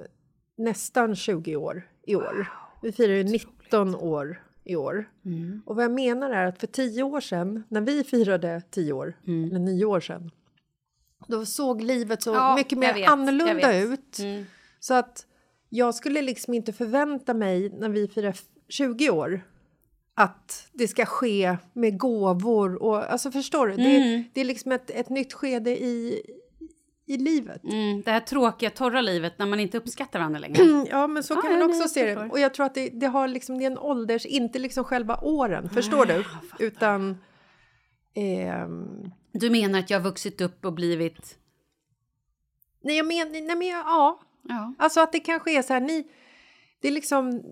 nästan 0.57 1.15
20 1.15 1.55
år 1.55 1.87
i 2.07 2.15
år. 2.15 2.47
Vi 2.81 2.91
firar 2.91 3.13
ju 3.13 3.23
19 3.23 3.95
år 3.95 4.41
i 4.63 4.75
år. 4.75 5.09
Mm. 5.25 5.61
Och 5.65 5.75
vad 5.75 5.83
jag 5.85 5.91
menar 5.91 6.29
är 6.29 6.45
att 6.45 6.59
för 6.59 6.67
10 6.67 7.03
år 7.03 7.21
sedan, 7.21 7.63
när 7.69 7.81
vi 7.81 8.03
firade 8.03 8.61
10 8.69 8.93
år, 8.93 9.17
Mm. 9.27 9.49
eller 9.49 9.59
9 9.59 9.85
år 9.85 9.99
sedan, 9.99 10.31
då 11.27 11.45
såg 11.45 11.81
livet 11.81 12.21
så 12.23 12.29
Ja, 12.33 12.55
mycket 12.55 12.77
mer 12.77 12.93
vet, 12.93 13.09
annorlunda 13.09 13.77
ut. 13.79 14.19
Mm. 14.19 14.45
Så 14.79 14.93
att 14.93 15.25
jag 15.69 15.95
skulle 15.95 16.21
liksom 16.21 16.53
inte 16.53 16.73
förvänta 16.73 17.33
mig 17.33 17.69
när 17.69 17.89
vi 17.89 18.07
firar 18.07 18.29
f- 18.29 18.45
20 18.69 19.09
år 19.09 19.41
att 20.15 20.67
det 20.73 20.87
ska 20.87 21.05
ske 21.05 21.57
med 21.73 21.97
gåvor 21.99 22.83
och 22.83 23.11
alltså 23.11 23.31
förstår 23.31 23.67
du? 23.67 23.75
Det, 23.75 24.23
det 24.33 24.41
är 24.41 24.45
liksom 24.45 24.71
ett, 24.71 24.89
ett 24.89 25.09
nytt 25.09 25.33
skede 25.33 25.83
i, 25.83 26.21
i 27.07 27.17
livet. 27.17 27.63
Mm, 27.63 28.01
det 28.01 28.11
här 28.11 28.19
tråkiga, 28.19 28.69
torra 28.69 29.01
livet 29.01 29.39
när 29.39 29.45
man 29.45 29.59
inte 29.59 29.77
uppskattar 29.77 30.19
varandra 30.19 30.39
längre. 30.39 30.63
Ja, 30.89 31.07
men 31.07 31.23
så 31.23 31.33
Ja, 31.33 31.41
kan 31.41 31.51
ja, 31.51 31.57
man 31.59 31.67
nej, 31.69 31.77
också 31.79 31.89
se 31.89 32.15
det. 32.15 32.29
Och 32.29 32.39
jag 32.39 32.53
tror 32.53 32.65
att 32.65 32.73
det, 32.73 32.89
det 32.89 33.07
har 33.07 33.27
liksom, 33.27 33.57
det 33.57 33.65
är 33.65 33.71
en 33.71 33.77
ålders, 33.77 34.25
inte 34.25 34.59
liksom 34.59 34.83
själva 34.83 35.19
åren, 35.21 35.69
förstår 35.69 36.05
du? 36.05 36.23
Utan... 36.59 37.17
ehm, 38.15 39.11
Du 39.31 39.49
menar 39.49 39.79
att 39.79 39.89
jag 39.89 39.99
har 39.99 40.03
vuxit 40.03 40.41
upp 40.41 40.65
och 40.65 40.73
blivit... 40.73 41.37
nej, 42.83 42.97
jag 42.97 43.07
menar, 43.07 43.31
nej 43.31 43.55
men 43.55 43.67
ja, 43.67 44.19
Ja. 44.47 44.73
Alltså 44.77 45.01
att 45.01 45.11
det 45.11 45.19
kanske 45.19 45.57
är 45.57 45.61
så 45.61 45.73
här, 45.73 45.81
ni... 45.81 46.07
Det 46.81 46.87
är 46.87 46.91
liksom... 46.91 47.43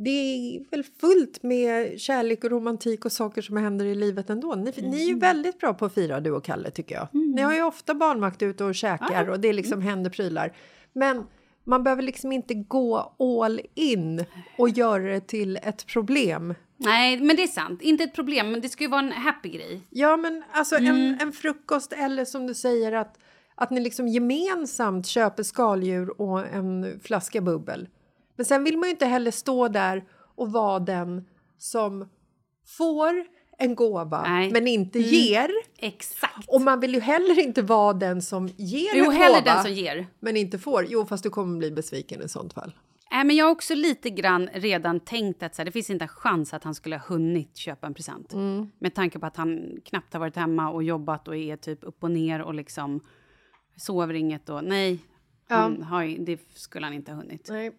Det 0.00 0.10
är 0.10 0.70
väl 0.70 0.84
fullt 1.00 1.42
med 1.42 2.00
kärlek 2.00 2.44
och 2.44 2.50
romantik 2.50 3.04
och 3.04 3.12
saker 3.12 3.42
som 3.42 3.56
händer 3.56 3.84
i 3.86 3.94
livet 3.94 4.30
ändå. 4.30 4.54
Ni, 4.54 4.72
ni 4.76 4.96
är 5.00 5.04
ju 5.04 5.08
Mm. 5.08 5.18
väldigt 5.18 5.58
bra 5.60 5.74
på 5.74 5.84
att 5.84 5.94
fira, 5.94 6.20
du 6.20 6.30
och 6.30 6.44
Kalle, 6.44 6.70
tycker 6.70 6.94
jag. 6.94 7.08
Ni 7.12 7.42
har 7.42 7.54
ju 7.54 7.62
ofta 7.62 7.94
barnvakt 7.94 8.42
ute 8.42 8.64
och 8.64 8.74
käkar 8.74 9.28
och 9.30 9.40
det 9.40 9.52
liksom 9.52 9.82
händer 9.82 10.10
prylar. 10.10 10.52
Men 10.92 11.26
man 11.64 11.82
behöver 11.84 12.02
liksom 12.02 12.32
inte 12.32 12.54
gå 12.54 13.14
all 13.38 13.60
in 13.74 14.24
och 14.58 14.68
göra 14.68 15.02
det 15.12 15.20
till 15.26 15.56
ett 15.62 15.86
problem. 15.86 16.54
Nej, 16.76 17.20
men 17.20 17.36
det 17.36 17.42
är 17.42 17.46
sant. 17.46 17.82
Inte 17.82 18.04
ett 18.04 18.14
problem, 18.14 18.50
men 18.50 18.60
det 18.60 18.68
ska 18.68 18.84
ju 18.84 18.90
vara 18.90 19.00
en 19.00 19.12
happy 19.12 19.48
grej. 19.48 19.80
Ja, 19.90 20.16
men 20.16 20.42
alltså 20.52 20.76
Mm. 20.76 20.96
en, 20.96 21.20
en 21.20 21.32
frukost 21.32 21.92
eller 21.92 22.24
som 22.24 22.46
du 22.46 22.54
säger 22.54 22.92
att, 22.92 23.18
att 23.54 23.70
ni 23.70 23.80
liksom 23.80 24.08
gemensamt 24.08 25.06
köper 25.06 25.42
skaldjur 25.42 26.20
och 26.20 26.46
en 26.46 27.00
flaska 27.02 27.40
bubbel. 27.40 27.88
Men 28.38 28.44
sen 28.46 28.64
vill 28.64 28.78
man 28.78 28.88
ju 28.88 28.90
inte 28.90 29.06
heller 29.06 29.30
stå 29.30 29.68
där 29.68 30.04
och 30.36 30.52
vara 30.52 30.78
den 30.78 31.24
som 31.58 32.08
får 32.78 33.24
en 33.58 33.74
gåva 33.74 34.22
Nej. 34.22 34.50
men 34.52 34.66
inte 34.68 34.98
ger. 34.98 35.50
Exakt. 35.78 36.48
Och 36.48 36.60
man 36.60 36.80
vill 36.80 36.94
ju 36.94 37.00
heller 37.00 37.38
inte 37.38 37.62
vara 37.62 37.92
den 37.92 38.22
som 38.22 38.48
ger 38.56 38.90
Jo, 38.94 39.04
en 39.10 39.18
gåva 39.18 39.40
den 39.40 39.62
som 39.62 39.72
ger. 39.72 40.06
men 40.20 40.36
inte 40.36 40.58
får. 40.58 40.86
Jo, 40.88 41.06
fast 41.06 41.22
du 41.22 41.30
kommer 41.30 41.58
bli 41.58 41.70
besviken 41.70 42.22
i 42.22 42.28
sånt 42.28 42.52
fall. 42.52 42.72
Nej, 43.10 43.24
men 43.24 43.36
jag 43.36 43.44
har 43.44 43.52
också 43.52 43.74
lite 43.74 44.10
grann 44.10 44.48
redan 44.52 45.00
tänkt 45.00 45.42
att 45.42 45.54
så 45.54 45.60
här, 45.60 45.64
det 45.64 45.72
finns 45.72 45.90
inte 45.90 46.04
en 46.04 46.08
chans 46.08 46.54
att 46.54 46.64
han 46.64 46.74
skulle 46.74 46.96
ha 46.96 47.02
hunnit 47.06 47.56
köpa 47.56 47.86
en 47.86 47.94
present. 47.94 48.32
Mm. 48.32 48.70
Med 48.78 48.94
tanke 48.94 49.18
på 49.18 49.26
att 49.26 49.36
han 49.36 49.80
knappt 49.84 50.12
har 50.12 50.20
varit 50.20 50.36
hemma 50.36 50.70
och 50.70 50.82
jobbat 50.82 51.28
och 51.28 51.36
är 51.36 51.56
typ 51.56 51.78
upp 51.82 52.02
och 52.02 52.10
ner 52.10 52.42
och 52.42 52.54
liksom 52.54 53.00
sover 53.76 54.14
inget 54.14 54.48
och 54.48 54.64
nej, 54.64 54.98
han 55.48 55.82
har, 55.82 56.02
ju- 56.02 56.24
det 56.24 56.40
skulle 56.54 56.86
han 56.86 56.94
inte 56.94 57.12
ha 57.12 57.16
hunnit. 57.18 57.46
Nej. 57.50 57.72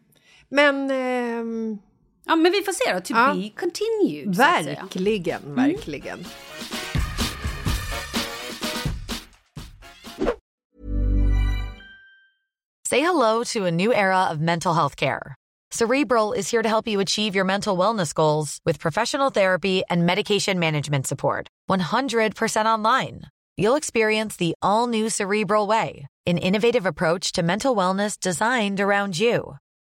Men 0.50 0.92
ehm, 0.92 1.80
Ja, 2.26 2.36
men 2.36 2.52
vi 2.52 2.62
får 2.62 2.72
se 2.74 2.94
då. 2.94 3.00
To 3.00 3.14
Ja. 3.14 3.34
be 3.34 3.50
continued. 3.50 4.36
verkligen, 4.36 5.56
verkligen. 5.56 6.26
Say 12.86 13.00
hello 13.02 13.44
to 13.46 13.66
a 13.66 13.72
new 13.72 13.94
era 13.94 14.24
of 14.32 14.40
mental 14.40 14.74
health 14.74 14.96
care. 14.96 15.36
Cerebral 15.72 16.34
is 16.34 16.50
here 16.50 16.64
to 16.64 16.70
help 16.70 16.88
you 16.88 17.00
achieve 17.00 17.36
your 17.36 17.46
mental 17.46 17.78
wellness 17.78 18.14
goals 18.14 18.60
with 18.66 18.80
professional 18.80 19.30
therapy 19.30 19.84
and 19.90 20.06
medication 20.06 20.58
management 20.60 21.06
support. 21.06 21.48
100% 21.70 22.66
online. 22.66 23.22
You'll 23.58 23.76
experience 23.76 24.36
the 24.38 24.56
all 24.64 24.88
new 24.88 25.10
Cerebral 25.10 25.68
Way, 25.68 26.08
an 26.26 26.40
innovative 26.40 26.88
approach 26.88 27.32
to 27.34 27.44
mental 27.44 27.76
wellness 27.76 28.20
designed 28.20 28.80
around 28.80 29.20
you. 29.20 29.58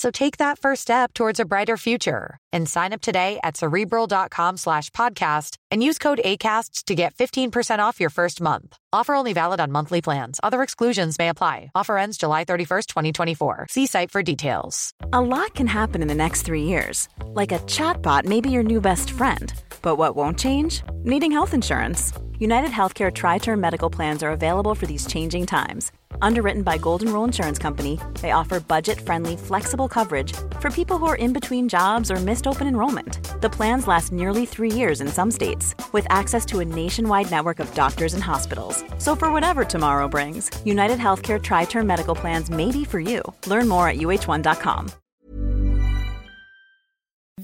So 0.00 0.10
take 0.10 0.38
that 0.38 0.58
first 0.58 0.80
step 0.80 1.12
towards 1.12 1.40
a 1.40 1.44
brighter 1.44 1.76
future 1.76 2.38
and 2.54 2.66
sign 2.66 2.94
up 2.94 3.02
today 3.02 3.38
at 3.44 3.58
cerebral.com 3.58 4.56
slash 4.56 4.88
podcast 4.90 5.56
and 5.70 5.82
use 5.82 5.98
code 5.98 6.22
ACAST 6.24 6.84
to 6.84 6.94
get 6.94 7.14
15% 7.14 7.80
off 7.80 8.00
your 8.00 8.08
first 8.08 8.40
month. 8.40 8.78
Offer 8.94 9.14
only 9.14 9.34
valid 9.34 9.60
on 9.60 9.70
monthly 9.70 10.00
plans. 10.00 10.40
Other 10.42 10.62
exclusions 10.62 11.18
may 11.18 11.28
apply. 11.28 11.70
Offer 11.74 11.98
ends 11.98 12.16
July 12.16 12.46
31st, 12.46 12.86
2024. 12.86 13.66
See 13.68 13.84
site 13.84 14.10
for 14.10 14.22
details. 14.22 14.94
A 15.12 15.20
lot 15.20 15.54
can 15.54 15.66
happen 15.66 16.00
in 16.00 16.08
the 16.08 16.14
next 16.14 16.46
three 16.46 16.62
years. 16.62 17.06
Like 17.34 17.52
a 17.52 17.58
chatbot 17.66 18.24
may 18.24 18.40
be 18.40 18.50
your 18.50 18.62
new 18.62 18.80
best 18.80 19.10
friend. 19.10 19.52
But 19.82 19.96
what 19.96 20.16
won't 20.16 20.38
change? 20.38 20.82
Needing 21.02 21.30
health 21.30 21.52
insurance. 21.52 22.14
United 22.38 22.70
Healthcare 22.70 23.12
Tri 23.12 23.36
Term 23.36 23.60
Medical 23.60 23.90
Plans 23.90 24.22
are 24.22 24.30
available 24.30 24.74
for 24.74 24.86
these 24.86 25.06
changing 25.06 25.44
times. 25.44 25.92
Underwritten 26.22 26.62
by 26.62 26.78
Golden 26.78 27.12
Rule 27.12 27.24
Insurance 27.24 27.58
Company, 27.58 27.98
they 28.20 28.32
offer 28.32 28.60
budget 28.60 29.00
friendly, 29.00 29.36
flexible 29.36 29.88
coverage 29.88 30.32
for 30.60 30.70
people 30.70 30.98
who 30.98 31.06
are 31.06 31.16
in 31.16 31.32
between 31.32 31.68
jobs 31.68 32.10
or 32.10 32.16
missed 32.16 32.46
open 32.46 32.66
enrollment. 32.66 33.18
The 33.40 33.50
plans 33.50 33.86
last 33.86 34.12
nearly 34.12 34.46
three 34.46 34.72
years 34.72 35.00
in 35.00 35.08
some 35.08 35.30
states, 35.30 35.74
with 35.92 36.06
access 36.10 36.44
to 36.46 36.60
a 36.60 36.64
nationwide 36.64 37.30
network 37.30 37.60
of 37.60 37.74
doctors 37.74 38.14
and 38.14 38.22
hospitals. 38.22 38.84
So, 38.98 39.16
for 39.16 39.32
whatever 39.32 39.64
tomorrow 39.64 40.08
brings, 40.08 40.50
United 40.64 40.98
Healthcare 40.98 41.42
Tri 41.42 41.64
Term 41.64 41.86
Medical 41.86 42.14
Plans 42.14 42.50
may 42.50 42.70
be 42.70 42.84
for 42.84 43.00
you. 43.00 43.22
Learn 43.46 43.68
more 43.68 43.88
at 43.88 43.96
uh1.com. 43.96 44.90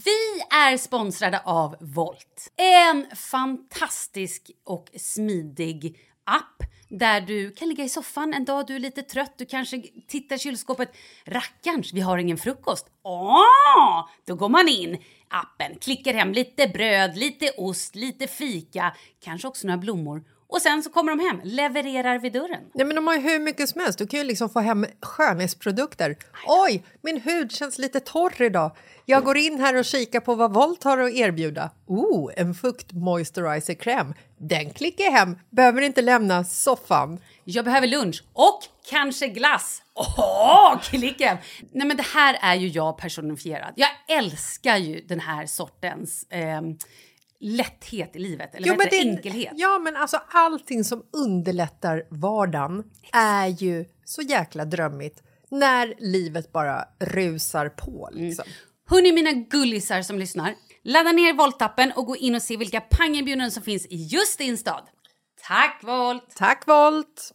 Vi 0.05 0.42
är 0.57 0.76
sponsrade 0.76 1.40
av 1.44 1.76
Volt. 1.81 2.52
En 2.57 3.07
fantastisk 3.16 4.50
och 4.64 4.90
smidig 4.96 5.98
app 6.24 6.62
där 6.88 7.20
du 7.20 7.51
kan 7.51 7.68
ligga 7.68 7.85
i 7.85 7.88
soffan 7.88 8.35
en 8.35 8.44
dag 8.44 8.66
du 8.66 8.75
är 8.75 8.81
lite 8.81 9.03
trött. 9.03 9.35
Du 9.38 9.46
kanske 9.46 9.83
tittar 10.09 10.37
i 10.37 10.38
kylskåpet. 10.38 10.96
Rackarns, 11.25 11.92
vi 11.92 12.01
har 12.01 12.18
ingen 12.18 12.38
frukost. 12.38 12.87
Åh! 13.03 14.09
Då 14.27 14.35
går 14.35 14.49
man 14.49 14.68
in 14.68 14.99
appen, 15.29 15.79
klickar 15.79 16.14
hem 16.14 16.33
lite 16.33 16.68
bröd, 16.68 17.16
lite 17.16 17.51
ost, 17.57 17.94
lite 17.94 18.27
fika, 18.27 18.96
kanske 19.20 19.49
också 19.49 19.66
några 19.66 19.79
blommor. 19.79 20.25
Och 20.49 20.63
sen 20.63 20.83
så 20.83 20.91
kommer 20.91 21.17
de 21.17 21.21
hem, 21.21 21.41
levererar 21.45 22.19
vid 22.19 22.33
dörren. 22.33 22.61
Nej, 22.75 22.87
men 22.87 22.97
de 22.97 23.07
har 23.07 23.15
ju 23.15 23.21
hur 23.21 23.39
mycket 23.39 23.69
som 23.69 23.81
helst. 23.81 23.99
Du 23.99 24.07
kan 24.07 24.21
ju 24.21 24.27
liksom 24.27 24.51
få 24.51 24.61
hem 24.61 24.87
skönhetsprodukter. 25.03 26.17
Oj, 26.47 26.85
min 27.03 27.21
hud 27.21 27.53
känns 27.53 27.79
lite 27.79 28.01
torr 28.01 28.43
idag. 28.43 28.77
Jag 29.05 29.25
går 29.25 29.37
in 29.37 29.61
här 29.61 29.75
och 29.77 29.85
kikar 29.85 30.21
på 30.21 30.35
vad 30.35 30.55
Volt 30.55 30.85
har 30.85 30.99
att 30.99 31.13
erbjuda. 31.13 31.71
Oh, 31.87 32.33
en 32.37 32.55
fukt 32.55 32.93
moisturizer-kräm. 32.93 34.15
Den 34.39 34.71
klickar 34.71 35.05
jag 35.05 35.13
hem. 35.13 35.39
Behöver 35.51 35.83
inte 35.83 36.03
lämna 36.03 36.45
soffan. 36.45 37.21
Jag 37.45 37.65
behöver 37.65 37.87
lunch 37.87 38.25
och 38.33 38.61
kanske 38.91 39.29
glass. 39.29 39.83
Åh, 39.95 40.81
klicka 40.83 41.29
hem! 41.29 41.39
Nej 41.73 41.87
men 41.87 41.97
det 41.97 42.07
här 42.15 42.39
är 42.43 42.55
ju 42.55 42.69
jag 42.69 42.99
personifierad. 42.99 43.73
Jag 43.77 43.89
älskar 44.09 44.77
ju 44.77 45.01
den 45.01 45.21
här 45.21 45.47
sortens 45.47 46.27
eh, 46.31 46.61
lätthet 47.40 48.16
i 48.16 48.18
livet, 48.18 48.55
eller 48.55 48.66
Jo, 48.68 48.75
men 48.79 48.87
det? 48.90 48.99
enkelhet. 48.99 49.53
Ja, 49.57 49.79
men 49.79 49.96
alltså 49.96 50.20
allting 50.29 50.85
som 50.85 51.03
underlättar 51.12 52.07
vardagen 52.11 52.85
är 53.12 53.46
ju 53.46 53.85
så 54.05 54.22
jäkla 54.22 54.64
drömmigt 54.64 55.22
när 55.51 55.94
livet 55.99 56.53
bara 56.53 56.85
rusar 57.01 57.68
på. 57.68 58.09
Liksom. 58.12 58.44
Hörni 58.88 59.12
mina 59.12 59.33
gullisar 59.33 60.03
som 60.03 60.18
lyssnar, 60.18 60.55
ladda 60.83 61.12
ner 61.12 61.33
Volt-appen 61.33 61.92
och 61.96 62.07
gå 62.07 62.16
in 62.16 62.35
och 62.35 62.42
se 62.42 62.57
vilka 62.57 62.81
pangerbjudanden 62.81 63.51
som 63.51 63.62
finns 63.62 63.87
i 63.87 63.96
just 63.96 64.38
din 64.38 64.59
stad. 64.59 64.83
Tack 65.49 65.81
Volt! 65.83 66.37
Tack 66.37 66.66
Volt! 66.66 67.33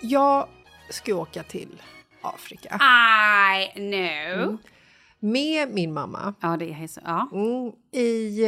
Jag 0.00 0.48
ska 0.90 1.14
åka 1.14 1.42
till 1.42 1.82
Afrika 2.34 2.80
I 3.76 3.78
know. 3.80 4.56
med 5.20 5.70
min 5.74 5.92
mamma. 5.92 6.34
Ja, 6.40 6.56
det 6.56 6.72
är 6.72 6.86
så. 6.86 7.00
Ja. 7.04 7.28
Mm, 7.32 7.72
I 8.04 8.42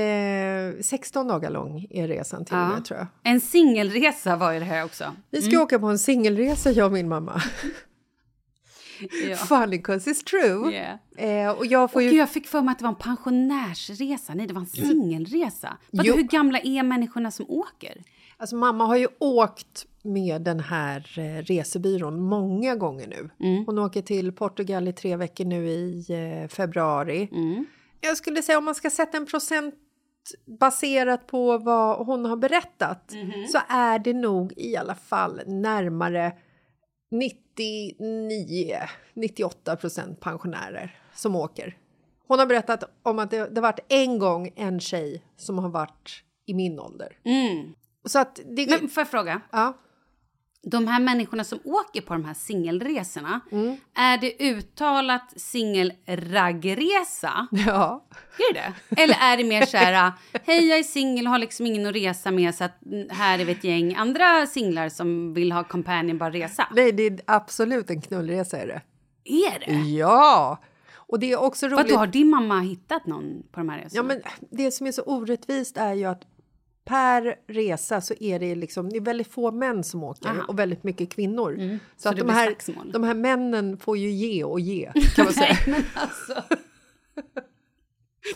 eh, 0.77 0.83
16 0.83 1.29
dagar 1.29 1.51
lång 1.51 1.87
är 1.91 2.09
resan 2.09 2.45
till 2.45 2.55
Ja. 2.57 2.69
med, 2.69 2.85
tror 2.85 2.99
jag. 2.99 3.07
En 3.23 3.41
singelresa 3.41 4.37
var 4.37 4.53
ju 4.53 4.59
det 4.59 4.65
här 4.65 4.85
också. 4.85 5.05
Vi 5.31 5.43
ska 5.43 5.61
åka 5.61 5.79
på 5.79 5.87
en 5.87 5.99
singelresa, 5.99 6.71
jag 6.71 6.87
och 6.87 6.93
min 6.93 7.09
mamma. 7.09 7.43
Ja. 9.29 9.37
Funny 9.37 9.77
'cause 9.79 10.11
it's 10.11 10.25
true. 10.25 10.73
Yeah. 10.73 11.47
Eh, 11.47 11.51
och 11.51 11.67
jag 11.67 11.91
får 11.93 11.99
Och 11.99 12.03
ju... 12.03 12.11
gud, 12.11 12.19
jag 12.21 12.31
fick 12.31 12.47
för 12.47 12.61
mig 12.63 12.73
att 12.73 12.79
det 12.79 12.83
var 12.85 12.89
en 12.91 12.95
pensionärsresa. 12.97 14.35
Nej, 14.35 14.47
det 14.47 14.55
var 14.55 14.61
en 14.61 14.67
singelresa. 14.67 15.77
Jo. 15.91 16.15
Hur 16.17 16.23
gamla 16.23 16.59
är 16.59 16.83
människorna 16.83 17.31
som 17.31 17.47
åker? 17.51 18.03
Alltså 18.37 18.57
mamma 18.57 18.85
har 18.87 18.97
ju 18.97 19.09
åkt 19.19 19.87
med 20.03 20.43
den 20.43 20.61
här 20.61 21.19
eh, 21.19 21.43
resebyrån 21.43 22.21
många 22.21 22.77
gånger 22.77 23.07
nu. 23.07 23.31
Hon 23.67 23.79
åker 23.79 24.03
till 24.03 24.33
Portugal 24.33 24.89
i 24.89 24.93
tre 24.93 25.17
veckor 25.17 25.45
nu 25.45 25.69
i 25.69 26.07
eh, 26.09 26.49
februari. 26.49 27.29
Jag 28.01 28.17
skulle 28.17 28.43
säga 28.43 28.59
om 28.59 28.65
man 28.65 28.75
ska 28.75 28.91
sätta 28.91 29.17
en 29.17 29.27
procent 29.27 29.75
baserat 30.61 31.27
på 31.27 31.59
vad 31.59 32.07
hon 32.07 32.25
har 32.25 32.37
berättat 32.37 33.13
så 33.53 33.59
är 33.69 33.99
det 33.99 34.13
nog 34.13 34.53
i 34.57 34.77
alla 34.77 34.95
fall 34.95 35.41
närmare 35.47 36.33
99-98 37.11 39.77
procent 39.77 40.21
pensionärer 40.21 40.99
som 41.15 41.37
åker. 41.37 41.77
Hon 42.29 42.39
har 42.39 42.47
berättat 42.47 42.85
om 43.03 43.19
att 43.19 43.31
det, 43.31 43.37
det 43.37 43.57
har 43.57 43.63
varit 43.63 43.87
en 43.89 44.19
gång 44.19 44.53
en 44.57 44.81
tjej 44.81 45.23
som 45.37 45.59
har 45.59 45.69
varit 45.69 46.23
i 46.47 46.55
min 46.55 46.81
ålder. 46.81 47.19
Så 48.05 48.19
att 48.19 48.41
det... 48.57 48.81
Men 48.81 48.89
får 48.89 49.01
jag 49.01 49.11
fråga? 49.11 49.41
ja. 49.53 49.79
De 50.67 50.87
här 50.87 51.01
människorna 51.01 51.45
som 51.45 51.59
åker 51.65 52.01
på 52.01 52.13
de 52.13 52.25
här 52.25 52.35
singelresorna, 52.35 53.41
Mm. 53.53 53.77
är 53.95 54.19
det 54.19 54.43
uttalat 54.43 55.33
singelraggresa? 55.37 57.47
ja. 57.51 58.05
Är 58.51 58.55
det? 58.55 58.73
Eller 59.03 59.15
är 59.21 59.37
det 59.37 59.45
mer 59.45 59.67
så 59.67 59.77
här, 59.77 60.13
hej 60.45 60.69
jag 60.69 60.79
är 60.79 60.83
singel 60.83 61.27
och 61.27 61.31
har 61.33 61.39
liksom 61.39 61.67
ingen 61.67 61.87
att 61.87 61.95
resa 61.95 62.31
med 62.31 62.55
så 62.55 62.65
att 62.65 62.79
här 63.11 63.39
är 63.39 63.45
vi 63.45 63.53
ett 63.53 63.65
gäng 63.65 63.95
andra 63.95 64.47
singlar 64.47 64.89
som 64.89 65.35
vill 65.35 65.53
ha 65.53 65.65
companion 65.65 66.19
bara 66.19 66.31
resa? 66.31 66.67
Nej, 66.77 66.93
det 66.93 67.03
är 67.07 67.21
absolut 67.27 67.91
en 67.91 68.01
knullresa 68.01 68.59
är 68.59 68.67
det. 68.67 68.83
Är 69.25 69.59
det? 69.67 69.73
Ja! 69.91 70.59
Och 70.95 71.19
det 71.19 71.33
är 71.33 71.41
också 71.43 71.67
roligt... 71.67 71.77
Vadå, 71.87 71.97
har 71.97 72.07
din 72.07 72.31
mamma 72.31 72.61
hittat 72.61 73.07
någon 73.07 73.43
på 73.53 73.61
de 73.61 73.69
här 73.69 73.79
resorna? 73.79 74.15
Ja, 74.15 74.23
men 74.49 74.59
det 74.59 74.71
som 74.71 74.87
är 74.87 74.93
så 74.93 75.03
orättvist 75.03 75.77
är 75.77 75.95
ju 75.95 76.05
att 76.05 76.23
per 76.89 77.35
resa 77.49 78.01
så 78.01 78.15
är 78.21 78.39
det 78.39 78.55
liksom, 78.55 78.91
det 78.91 78.97
är 78.97 79.01
väldigt 79.01 79.33
få 79.33 79.51
män 79.53 79.85
som 79.85 80.05
åker 80.05 80.29
Aha. 80.29 80.45
och 80.49 80.59
väldigt 80.59 80.85
mycket 80.85 81.11
kvinnor. 81.11 81.55
Så, 81.57 81.63
Mm. 81.63 81.79
Så 81.97 82.09
att 82.09 82.17
det 82.17 82.23
de 82.23 82.31
här, 82.33 82.55
de 82.93 83.05
här 83.05 83.15
männen 83.15 83.79
får 83.79 83.97
ju 83.99 84.11
ge 84.11 84.45
och 84.45 84.61
ge 84.61 84.93
kan 85.17 85.25
man 85.25 85.35
säga. 85.43 85.57
Nej, 85.67 85.85
alltså. 85.95 86.43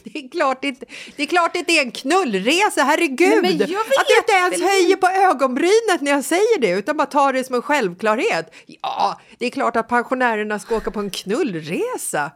Det 0.05 0.19
är 0.19 0.29
klart 0.29 0.63
det, 0.63 0.69
inte- 0.69 0.87
det 1.17 1.23
är 1.23 1.27
klart 1.27 1.53
det 1.53 1.59
inte 1.59 1.73
är 1.73 1.83
en 1.83 1.91
knullresa, 1.91 2.83
herregud! 2.83 3.43
Nej, 3.43 3.53
att 3.53 3.59
du 3.69 4.17
inte 4.19 4.33
ens 4.37 4.63
höjer 4.63 4.97
på 4.97 5.07
ögonbrynet 5.09 6.01
när 6.01 6.11
jag 6.11 6.25
säger 6.25 6.61
det, 6.61 6.71
utan 6.71 6.97
bara 6.97 7.07
tar 7.07 7.33
det 7.33 7.45
som 7.45 7.55
en 7.55 7.63
självklarhet. 7.63 8.55
Ja, 8.67 9.21
det 9.39 9.47
är 9.47 9.51
klart 9.51 9.77
att 9.77 9.89
pensionärerna 9.89 10.59
ska 10.59 10.77
åka 10.77 10.91
på 10.91 11.01
en 11.01 11.11
knullresa. 11.11 12.31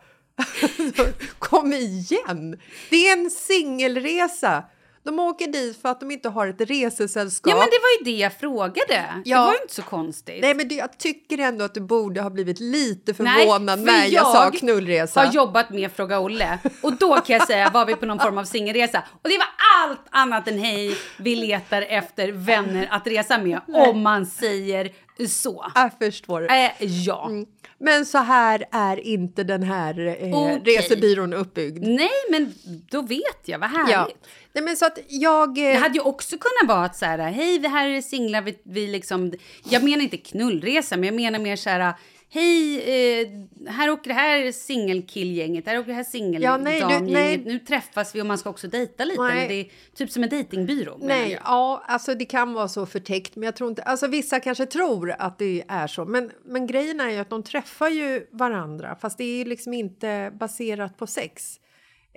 Kom 1.38 1.72
igen! 1.72 2.60
Det 2.90 3.08
är 3.08 3.12
en 3.18 3.30
singelresa. 3.30 4.64
De 5.06 5.18
åker 5.18 5.46
dit 5.46 5.82
för 5.82 5.88
att 5.88 6.00
de 6.00 6.10
inte 6.10 6.28
har 6.28 6.46
ett 6.46 6.60
resesällskap. 6.60 7.50
Ja, 7.50 7.56
men 7.58 7.66
det 7.66 7.78
var 7.82 7.98
ju 7.98 8.12
det 8.12 8.18
jag 8.22 8.32
frågade. 8.32 9.04
Ja. 9.24 9.38
Det 9.38 9.44
var 9.44 9.52
ju 9.52 9.58
inte 9.62 9.74
så 9.74 9.82
konstigt. 9.82 10.42
Nej, 10.42 10.54
men 10.54 10.68
det, 10.68 10.74
jag 10.74 10.98
tycker 10.98 11.38
ändå 11.38 11.64
att 11.64 11.74
du 11.74 11.80
borde 11.80 12.20
ha 12.20 12.30
blivit 12.30 12.60
lite 12.60 13.14
Nej, 13.18 13.46
förvånad 13.46 13.78
för 13.78 13.86
när 13.86 13.98
jag, 14.04 14.12
jag 14.12 14.26
sa 14.26 14.50
knullresa. 14.50 15.20
har 15.20 15.32
jobbat 15.32 15.70
med 15.70 15.92
Fråga 15.92 16.20
Olle 16.20 16.58
och 16.82 16.92
då 16.92 17.16
kan 17.16 17.36
jag 17.36 17.46
säga 17.46 17.70
var 17.70 17.86
vi 17.86 17.94
på 17.94 18.06
någon 18.06 18.18
form 18.18 18.38
av 18.38 18.44
singelresa 18.44 19.02
och 19.22 19.28
det 19.28 19.38
var 19.38 19.48
allt 19.84 20.00
annat 20.10 20.48
än 20.48 20.58
hej, 20.58 20.96
vi 21.18 21.36
letar 21.36 21.82
efter 21.82 22.32
vänner 22.32 22.88
att 22.90 23.06
resa 23.06 23.38
med 23.38 23.60
om 23.68 24.00
man 24.02 24.26
säger 24.26 24.92
så. 25.28 25.72
Jag 25.74 25.90
förstår. 25.98 26.50
Eh, 26.50 26.70
ja. 26.80 27.30
Men 27.78 28.06
så 28.06 28.18
här 28.18 28.64
är 28.72 29.00
inte 29.00 29.44
den 29.44 29.62
här 29.62 30.16
eh, 30.20 30.38
Okej. 30.38 30.76
resebyrån 30.76 31.32
uppbyggd. 31.32 31.86
Nej, 31.86 32.10
men 32.30 32.54
då 32.90 33.02
vet 33.02 33.40
jag. 33.44 33.58
Vad 33.58 33.70
härligt. 33.70 33.92
Ja. 33.92 34.28
Nej, 34.56 34.64
men 34.64 34.76
så 34.76 34.86
att 34.86 34.98
jag... 35.08 35.54
Det 35.54 35.72
Eh, 35.72 35.80
hade 35.80 35.94
ju 35.94 36.00
också 36.00 36.36
kunnat 36.38 36.76
vara 36.76 36.84
att 36.86 36.96
så 36.96 37.04
här, 37.04 37.18
hej, 37.18 37.58
vi 37.58 37.68
här 37.68 37.88
är 37.88 38.00
singlar, 38.02 38.42
vi, 38.42 38.58
vi 38.62 38.86
liksom... 38.86 39.32
Jag 39.70 39.82
menar 39.84 40.02
inte 40.04 40.16
knullresa, 40.16 40.96
men 40.96 41.04
jag 41.04 41.14
menar 41.14 41.38
mer 41.38 41.56
så 41.56 41.70
här, 41.70 41.94
hej, 42.30 42.76
eh, 43.20 43.28
här 43.70 43.90
åker 43.90 44.08
det 44.08 44.14
här 44.14 44.52
singelkillgänget, 44.52 45.66
här 45.66 45.78
åker 45.78 45.88
det 45.88 45.94
här 45.94 46.06
Ja, 46.40 46.56
nej, 46.56 46.74
du- 46.74 46.80
singeldamgänget, 46.80 47.12
nej. 47.12 47.52
nu 47.52 47.58
träffas 47.58 48.14
vi 48.14 48.22
och 48.22 48.26
man 48.26 48.38
ska 48.38 48.50
också 48.50 48.68
dejta 48.68 49.04
lite. 49.04 49.22
Nej. 49.22 49.48
Det 49.48 49.54
är 49.54 49.66
typ 49.96 50.10
som 50.10 50.22
en 50.22 50.28
dejtingbyrå. 50.28 50.96
nej, 51.00 51.30
jag. 51.32 51.40
ja, 51.44 51.84
alltså 51.88 52.14
det 52.14 52.24
kan 52.24 52.52
vara 52.52 52.68
så 52.68 52.86
förtäckt, 52.86 53.36
men 53.36 53.42
jag 53.46 53.56
tror 53.56 53.70
inte... 53.70 53.82
Alltså 53.82 54.06
vissa 54.06 54.40
kanske 54.40 54.66
tror 54.66 55.14
att 55.18 55.38
det 55.38 55.64
är 55.68 55.86
så, 55.86 56.04
men, 56.04 56.30
men 56.44 56.66
grejen 56.66 57.00
är 57.00 57.10
ju 57.10 57.16
att 57.18 57.30
de 57.30 57.42
träffar 57.42 57.88
ju 57.88 58.26
varandra, 58.32 58.96
fast 59.00 59.18
det 59.18 59.24
är 59.24 59.36
ju 59.38 59.44
liksom 59.44 59.72
inte 59.74 60.32
baserat 60.34 60.98
på 60.98 61.06
sex. 61.06 61.60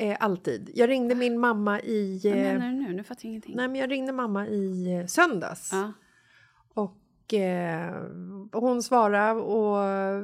Eh, 0.01 0.17
alltid. 0.19 0.71
Jag 0.75 0.89
ringde 0.89 1.15
min 1.15 1.39
mamma 1.39 1.81
i... 1.81 2.21
Vad 2.23 2.33
Eh, 2.33 2.37
menar 2.43 2.67
du 2.71 2.75
nu? 2.87 2.93
Nu 2.93 3.03
fattar 3.03 3.21
jag 3.25 3.29
ingenting. 3.29 3.55
nej, 3.55 3.67
men 3.67 3.75
jag 3.75 3.91
ringde 3.91 4.11
mamma 4.11 4.47
i 4.47 4.93
eh, 4.99 5.05
söndags. 5.05 5.69
Ja. 5.71 5.93
Och 6.73 7.33
eh, 7.33 8.03
hon 8.51 8.83
svarade 8.83 9.41
och 9.41 9.77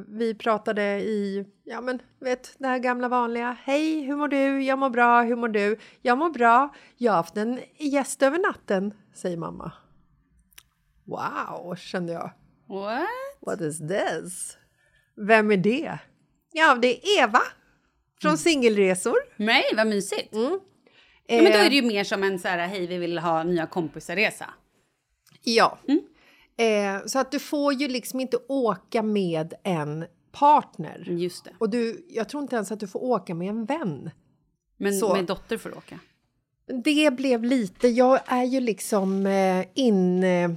vi 0.08 0.36
pratade 0.36 0.82
i, 1.02 1.46
ja 1.64 1.82
men 1.82 2.00
vet 2.20 2.56
det 2.58 2.68
här 2.68 2.80
gamla 2.80 3.08
vanliga. 3.10 3.58
Hej, 3.64 4.02
hur 4.02 4.16
mår 4.16 4.28
du? 4.28 4.64
Jag 4.64 4.80
mår 4.80 4.90
bra, 4.90 5.22
hur 5.22 5.36
mår 5.36 5.48
du? 5.48 5.78
Jag 6.02 6.18
mår 6.18 6.30
bra. 6.30 6.70
Jag 6.98 7.12
har 7.12 7.18
haft 7.18 7.38
en 7.38 7.60
gäst 7.78 8.24
över 8.24 8.40
natten, 8.40 8.94
säger 9.14 9.38
mamma. 9.38 9.72
Wow, 11.06 11.76
kände 11.76 12.14
jag. 12.14 12.32
What? 12.68 13.08
What 13.42 13.62
is 13.62 13.80
this? 13.80 14.58
Vem 15.28 15.52
är 15.52 15.58
det? 15.58 16.00
Ja, 16.54 16.76
det 16.82 16.88
är 16.88 17.24
Eva 17.24 17.40
från 18.22 18.38
Singelresor. 18.38 19.18
Nej, 19.36 19.64
vad 19.76 19.88
mysigt. 19.88 20.34
Mm. 20.34 20.60
Ja, 21.28 21.42
men 21.42 21.52
då 21.52 21.58
Eh, 21.58 21.66
är 21.66 21.70
det 21.70 21.76
ju 21.76 21.82
mer 21.82 22.04
som 22.04 22.24
en 22.24 22.40
så 22.40 22.48
här, 22.48 22.68
hej, 22.68 22.88
vi 22.88 22.98
vill 22.98 23.18
ha 23.18 23.44
nya 23.44 23.66
kompisar-resa. 23.66 24.50
Ja. 25.44 25.78
Mm. 25.88 26.02
Eh, 26.58 27.06
så 27.06 27.20
att 27.20 27.32
du 27.32 27.40
får 27.40 27.74
ju 27.74 27.88
liksom 27.88 28.20
inte 28.20 28.38
åka 28.48 29.04
med 29.04 29.54
en 29.64 30.06
partner. 30.32 31.06
Just 31.10 31.46
det. 31.46 31.52
Och 31.58 31.70
du, 31.70 32.06
jag 32.10 32.30
tror 32.30 32.44
inte 32.44 32.56
ens 32.56 32.72
att 32.72 32.80
du 32.80 32.88
får 32.88 33.04
åka 33.04 33.36
med 33.36 33.50
en 33.50 33.66
vän. 33.66 34.10
Men 34.78 35.00
Så. 35.00 35.14
med 35.14 35.26
dotter 35.26 35.58
får 35.58 35.70
du 35.70 35.76
åka. 35.76 36.00
Det 36.84 37.16
blev 37.16 37.44
lite, 37.44 37.88
jag 37.88 38.20
är 38.26 38.44
ju 38.44 38.60
liksom 38.60 39.26
eh, 39.26 39.66
in, 39.74 40.24
eh, 40.24 40.52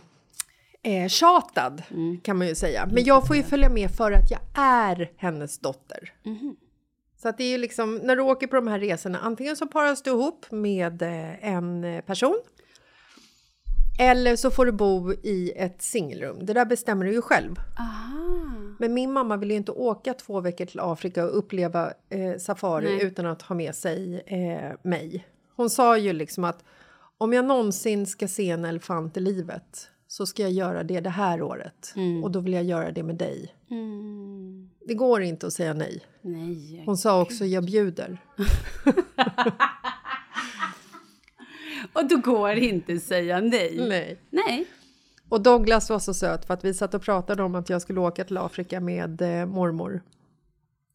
eh, 0.82 1.08
tjatad 1.08 1.82
kan 2.22 2.38
man 2.38 2.46
ju 2.46 2.54
säga. 2.54 2.88
Men 2.92 3.04
jag 3.04 3.26
får 3.26 3.36
ju 3.36 3.42
följa 3.42 3.68
med 3.68 3.90
för 3.90 4.12
att 4.12 4.30
jag 4.30 4.40
är 4.54 5.12
hennes 5.16 5.58
dotter. 5.58 6.12
Så 7.22 7.28
att 7.28 7.38
det 7.38 7.44
är 7.44 7.50
ju 7.50 7.58
liksom, 7.58 7.94
när 7.94 8.16
du 8.16 8.22
åker 8.22 8.46
på 8.46 8.56
de 8.56 8.66
här 8.66 8.78
resorna, 8.78 9.18
antingen 9.18 9.56
så 9.56 9.66
paras 9.66 10.02
du 10.02 10.10
ihop 10.10 10.46
med 10.50 11.02
eh, 11.02 11.48
en 11.54 11.84
eh, 11.84 12.00
person 12.00 12.40
eller 14.00 14.36
så 14.36 14.50
får 14.50 14.66
du 14.66 14.72
bo 14.72 15.12
i 15.12 15.52
ett 15.56 15.82
singelrum. 15.82 16.46
Det 16.46 16.52
där 16.52 16.64
bestämmer 16.64 17.04
du 17.04 17.12
ju 17.12 17.22
själv. 17.22 17.54
Men 18.78 18.94
min 18.94 19.12
mamma 19.12 19.36
ville 19.36 19.52
ju 19.52 19.58
inte 19.58 19.72
åka 19.72 20.14
två 20.14 20.40
veckor 20.40 20.66
till 20.66 20.80
Afrika 20.80 21.24
och 21.24 21.38
uppleva 21.38 21.92
eh, 22.08 22.38
safari 22.38 23.02
utan 23.02 23.26
att 23.26 23.42
ha 23.42 23.54
med 23.54 23.74
sig 23.74 24.22
eh, 24.26 24.76
mig. 24.82 25.26
Hon 25.56 25.70
sa 25.70 25.98
ju 25.98 26.12
liksom 26.12 26.44
att 26.44 26.64
om 27.18 27.32
jag 27.32 27.44
någonsin 27.44 28.06
ska 28.06 28.28
se 28.28 28.50
en 28.50 28.64
elefant 28.64 29.16
i 29.16 29.20
livet 29.20 29.90
så 30.08 30.26
ska 30.26 30.42
jag 30.42 30.52
göra 30.52 30.82
det 30.82 31.00
det 31.00 31.10
här 31.10 31.42
året. 31.42 31.94
Och 32.22 32.30
då 32.30 32.40
vill 32.40 32.52
jag 32.52 32.64
göra 32.64 32.92
det 32.92 33.02
med 33.02 33.16
dig. 33.16 33.54
Det 34.86 34.94
går 34.94 35.22
inte 35.22 35.46
att 35.46 35.52
säga 35.52 35.74
nej. 35.74 36.00
Nej. 36.22 36.82
Hon 36.86 36.96
sa 36.96 37.22
också 37.22 37.44
jag 37.44 37.64
bjuder. 37.64 38.18
Och 41.92 42.08
då 42.08 42.16
går 42.16 42.48
det 42.48 42.60
inte 42.60 42.92
att 42.92 43.02
säga 43.02 43.40
nej. 43.40 43.76
Nej. 43.88 44.18
Nej. 44.30 44.66
Och 45.28 45.42
Douglas 45.42 45.90
var 45.90 45.98
så 45.98 46.14
söt 46.14 46.46
för 46.46 46.54
att 46.54 46.64
vi 46.64 46.74
satt 46.74 46.94
och 46.94 47.02
pratade 47.02 47.42
om 47.42 47.54
att 47.54 47.70
jag 47.70 47.82
skulle 47.82 48.00
åka 48.00 48.24
till 48.24 48.38
Afrika 48.38 48.80
med 48.80 49.22
eh, 49.22 49.46
mormor. 49.46 50.02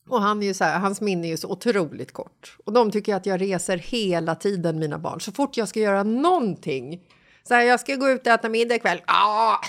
Och 0.10 0.22
han 0.22 0.44
är 0.44 0.48
ju 0.48 0.54
så 0.54 0.64
här, 0.64 0.80
hans 0.80 1.02
minne 1.02 1.28
är 1.28 1.30
ju 1.30 1.38
så 1.38 1.50
otroligt 1.52 2.12
kort. 2.12 2.58
Och 2.66 2.74
de 2.74 2.92
tycker 2.92 3.16
att 3.16 3.26
jag 3.26 3.42
reser 3.42 3.78
hela 3.78 4.36
tiden, 4.36 4.80
mina 4.80 4.98
barn. 4.98 5.22
Så 5.22 5.32
fort 5.32 5.58
jag 5.58 5.68
ska 5.68 5.80
göra 5.80 6.04
någonting. 6.04 7.02
Så 7.48 7.54
här, 7.54 7.62
jag 7.62 7.80
ska 7.80 7.96
gå 7.96 8.10
ut 8.10 8.28
och 8.28 8.34
äta 8.34 8.50
middag 8.50 8.76
ikväll. 8.76 9.02
Ja, 9.08 9.60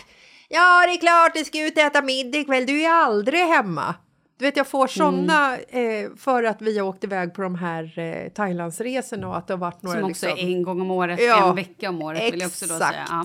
ja, 0.48 0.86
det 0.86 0.92
är 0.92 1.00
klart 1.00 1.34
du 1.34 1.44
ska 1.44 1.66
ut 1.66 1.76
och 1.76 1.82
äta 1.82 2.02
middag 2.02 2.38
ikväll. 2.38 2.66
Du 2.66 2.82
är 2.82 2.90
aldrig 2.90 3.40
hemma. 3.40 3.94
Du 4.38 4.44
vet, 4.44 4.56
jag 4.56 4.66
får 4.66 4.86
såna 4.86 5.56
eh, 5.58 6.10
för 6.16 6.44
att 6.44 6.62
vi 6.62 6.78
har 6.78 6.86
åkt 6.86 7.04
iväg 7.04 7.34
på 7.34 7.42
de 7.42 7.54
här 7.54 7.98
eh, 7.98 8.28
Thailandsresorna 8.32 9.28
och 9.28 9.36
att 9.36 9.46
det 9.46 9.52
har 9.52 9.58
varit 9.58 9.82
några... 9.82 10.00
Som 10.00 10.10
också 10.10 10.26
liksom, 10.26 10.48
en 10.48 10.62
gång 10.62 10.80
om 10.80 10.90
året, 10.90 11.20
Ja, 11.22 11.48
en 11.48 11.56
vecka 11.56 11.88
om 11.88 12.02
året 12.02 12.32
vill 12.32 12.40
jag 12.40 12.48
också 12.48 12.66
då 12.66 12.74
säga. 12.74 12.90
exakt. 12.90 13.10
Ja. 13.10 13.24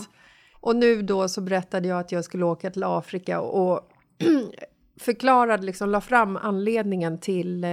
Och 0.61 0.75
nu 0.75 1.01
då 1.01 1.27
så 1.29 1.41
berättade 1.41 1.87
jag 1.87 1.99
att 1.99 2.11
jag 2.11 2.25
skulle 2.25 2.45
åka 2.45 2.69
till 2.69 2.83
Afrika 2.83 3.41
och 3.41 3.81
förklarade, 4.99 5.63
liksom 5.63 5.89
la 5.89 6.01
fram 6.01 6.37
anledningen 6.37 7.19
till 7.19 7.63
eh, 7.63 7.69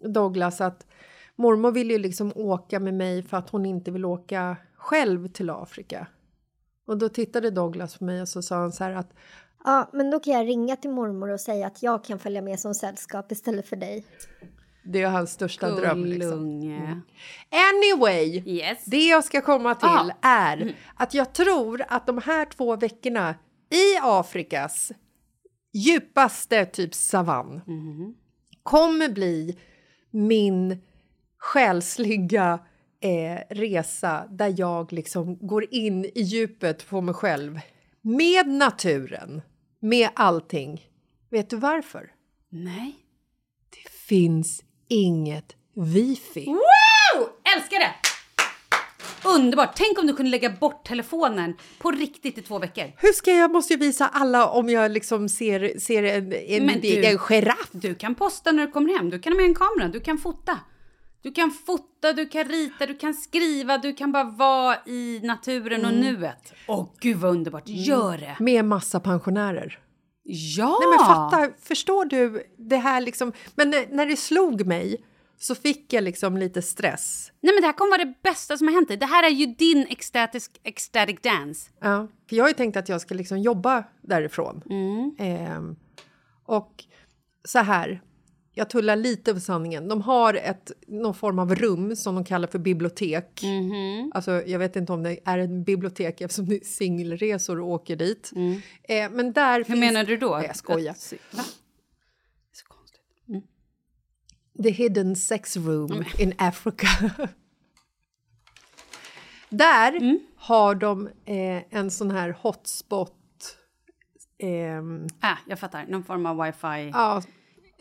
Douglas 0.00 0.60
att 0.60 0.86
mormor 1.36 1.72
vill 1.72 1.90
ju 1.90 1.98
liksom 1.98 2.32
åka 2.34 2.80
med 2.80 2.94
mig 2.94 3.22
för 3.22 3.36
att 3.36 3.50
hon 3.50 3.66
inte 3.66 3.90
vill 3.90 4.04
åka 4.04 4.56
själv 4.84 5.28
till 5.28 5.50
Afrika. 5.50 6.06
Och 6.86 6.98
då 6.98 7.08
tittade 7.08 7.50
Douglas 7.50 7.98
på 7.98 8.04
mig 8.04 8.20
och 8.22 8.28
så 8.28 8.42
sa 8.42 8.56
han 8.56 8.72
så 8.72 8.84
här 8.84 8.92
att 8.92 9.12
Ja, 9.64 9.90
men 9.92 10.10
då 10.10 10.20
kan 10.20 10.32
jag 10.34 10.46
ringa 10.46 10.76
till 10.76 10.90
mormor 10.90 11.30
och 11.30 11.40
säga 11.40 11.66
att 11.66 11.82
jag 11.82 12.04
kan 12.04 12.18
följa 12.18 12.42
med 12.42 12.60
som 12.60 12.74
sällskap 12.74 13.32
istället 13.32 13.68
för 13.68 13.76
dig. 13.76 14.06
det 14.84 15.02
är 15.02 15.08
hans 15.08 15.30
största 15.32 15.70
dröm. 15.70 16.04
Liksom. 16.04 16.30
Gullunge. 16.30 17.00
Anyway, 17.50 18.42
Yes. 18.46 18.84
det 18.84 19.06
jag 19.08 19.24
ska 19.24 19.40
komma 19.40 19.74
till 19.74 19.88
Ah. 19.88 20.10
är 20.22 20.76
att 20.96 21.14
jag 21.14 21.32
tror 21.32 21.82
att 21.88 22.06
de 22.06 22.18
här 22.18 22.44
två 22.44 22.76
veckorna 22.76 23.34
i 23.70 23.98
Afrikas 24.02 24.92
djupaste 25.72 26.66
typ 26.66 26.94
savann 26.94 27.60
kommer 28.62 29.08
bli 29.08 29.58
min 30.10 30.78
själsliga 31.38 32.58
eh, 33.04 33.38
resa 33.50 34.26
där 34.30 34.54
jag 34.56 34.92
liksom 34.92 35.38
går 35.46 35.74
in 35.74 36.04
i 36.04 36.22
djupet 36.22 36.86
på 36.88 37.00
mig 37.00 37.14
själv 37.14 37.60
med 38.02 38.48
naturen, 38.48 39.42
med 39.80 40.08
allting. 40.14 40.88
Vet 41.30 41.50
du 41.50 41.56
varför? 41.56 42.10
Nej. 42.50 42.94
Det 43.70 43.90
finns 44.08 44.62
inget 44.88 45.56
wifi. 45.74 46.44
Wow! 46.46 47.28
Älskar 47.56 47.78
det! 47.78 47.94
Underbart! 49.28 49.76
Tänk 49.76 49.98
om 49.98 50.06
du 50.06 50.14
kunde 50.16 50.30
lägga 50.30 50.50
bort 50.50 50.84
telefonen 50.86 51.54
på 51.78 51.90
riktigt 51.90 52.38
i 52.38 52.42
två 52.42 52.58
veckor. 52.58 52.92
Hur 52.98 53.12
ska 53.12 53.30
jag, 53.30 53.50
måste 53.52 53.72
ju 53.74 53.78
visa 53.80 54.08
alla 54.08 54.48
om 54.48 54.68
jag 54.68 54.90
liksom 54.90 55.28
ser, 55.28 55.78
ser 55.78 56.02
en, 56.02 56.32
en, 56.32 56.66
Men 56.66 56.80
du- 56.80 57.04
en 57.04 57.18
giraff. 57.18 57.68
Du 57.72 57.94
kan 57.94 58.14
posta 58.14 58.52
när 58.52 58.66
du 58.66 58.72
kommer 58.72 58.96
hem, 58.98 59.10
du 59.10 59.18
kan 59.18 59.32
ha 59.32 59.36
med 59.36 59.46
en 59.46 59.54
kamera, 59.54 59.88
du 59.88 60.00
kan 60.00 60.18
fota. 60.18 60.58
Du 61.24 61.32
kan 61.32 61.50
fota, 61.50 62.12
du 62.12 62.26
kan 62.26 62.44
rita, 62.44 62.86
du 62.86 62.96
kan 62.96 63.14
skriva, 63.14 63.78
du 63.78 63.94
kan 63.94 64.12
bara 64.12 64.24
vara 64.24 64.76
i 64.86 65.20
naturen 65.22 65.84
och 65.84 65.94
nuet. 65.94 66.52
Åh 66.68 66.88
gud 67.00 67.16
vad 67.16 67.30
underbart, 67.30 67.62
gör 67.66 68.18
det! 68.18 68.36
Med 68.40 68.64
massa 68.64 69.00
pensionärer. 69.00 69.78
Ja! 70.22 70.78
Nej 70.80 70.88
men 70.90 71.06
fatta, 71.06 71.50
förstår 71.60 72.04
du 72.04 72.42
det 72.58 72.76
här 72.76 73.00
liksom. 73.00 73.32
Men 73.54 73.70
när, 73.70 73.86
när 73.90 74.06
det 74.06 74.16
slog 74.16 74.66
mig 74.66 75.04
så 75.38 75.54
fick 75.54 75.92
jag 75.92 76.04
liksom 76.04 76.36
lite 76.36 76.62
stress. 76.62 77.32
Nej 77.40 77.54
men 77.54 77.60
det 77.60 77.66
här 77.66 77.74
kommer 77.74 77.90
vara 77.90 78.04
det 78.04 78.14
bästa 78.22 78.56
som 78.56 78.66
har 78.66 78.74
hänt 78.74 78.88
dig. 78.88 78.96
Det 78.96 79.06
här 79.06 79.26
är 79.26 79.30
ju 79.30 79.46
din 79.46 79.86
ecstatic, 79.90 80.50
ecstatic 80.62 81.20
dance. 81.22 81.70
Ja, 81.80 82.08
för 82.28 82.36
jag 82.36 82.44
har 82.44 82.48
ju 82.48 82.54
tänkt 82.54 82.76
att 82.76 82.88
jag 82.88 83.00
ska 83.00 83.14
liksom 83.14 83.38
jobba 83.38 83.84
därifrån. 84.02 84.62
Ehm, 85.18 85.76
och 86.46 86.84
så 87.44 87.58
här, 87.58 88.02
jag 88.54 88.70
tullar 88.70 88.96
lite 88.96 89.34
på 89.34 89.40
sanningen. 89.40 89.88
De 89.88 90.02
har 90.02 90.34
ett, 90.34 90.72
någon 90.86 91.14
form 91.14 91.38
av 91.38 91.54
rum 91.54 91.96
som 91.96 92.14
de 92.14 92.24
kallar 92.24 92.48
för 92.48 92.58
bibliotek. 92.58 93.42
Alltså, 94.14 94.42
jag 94.46 94.58
vet 94.58 94.76
inte 94.76 94.92
om 94.92 95.02
det 95.02 95.18
är 95.24 95.38
ett 95.38 95.50
bibliotek 95.66 96.20
eftersom 96.20 96.48
det 96.48 96.56
är 96.56 96.64
singelresor 96.64 97.60
och 97.60 97.68
åker 97.68 97.96
dit. 97.96 98.30
Eh, 98.82 99.10
men 99.10 99.32
där 99.32 99.58
Hur 99.58 99.64
finns... 99.64 99.78
menar 99.80 100.04
du 100.04 100.16
då? 100.16 100.36
Nej, 100.36 100.46
jag 100.46 100.56
skojar. 100.56 100.90
Att-? 100.92 101.14
Så 102.52 102.66
konstigt. 102.68 103.02
The 104.62 104.70
hidden 104.70 105.16
sex 105.16 105.56
room 105.56 106.04
in 106.18 106.34
Africa. 106.38 106.86
Där 109.48 110.18
har 110.36 110.74
de 110.74 111.06
eh, 111.24 111.62
en 111.70 111.90
sån 111.90 112.10
här 112.10 112.36
hotspot 112.40 113.12
ehm, 114.38 115.06
Ah, 115.20 115.36
jag 115.46 115.58
fattar, 115.58 115.86
någon 115.86 116.04
form 116.04 116.26
av 116.26 116.44
wifi. 116.44 116.90
ja, 116.92 117.22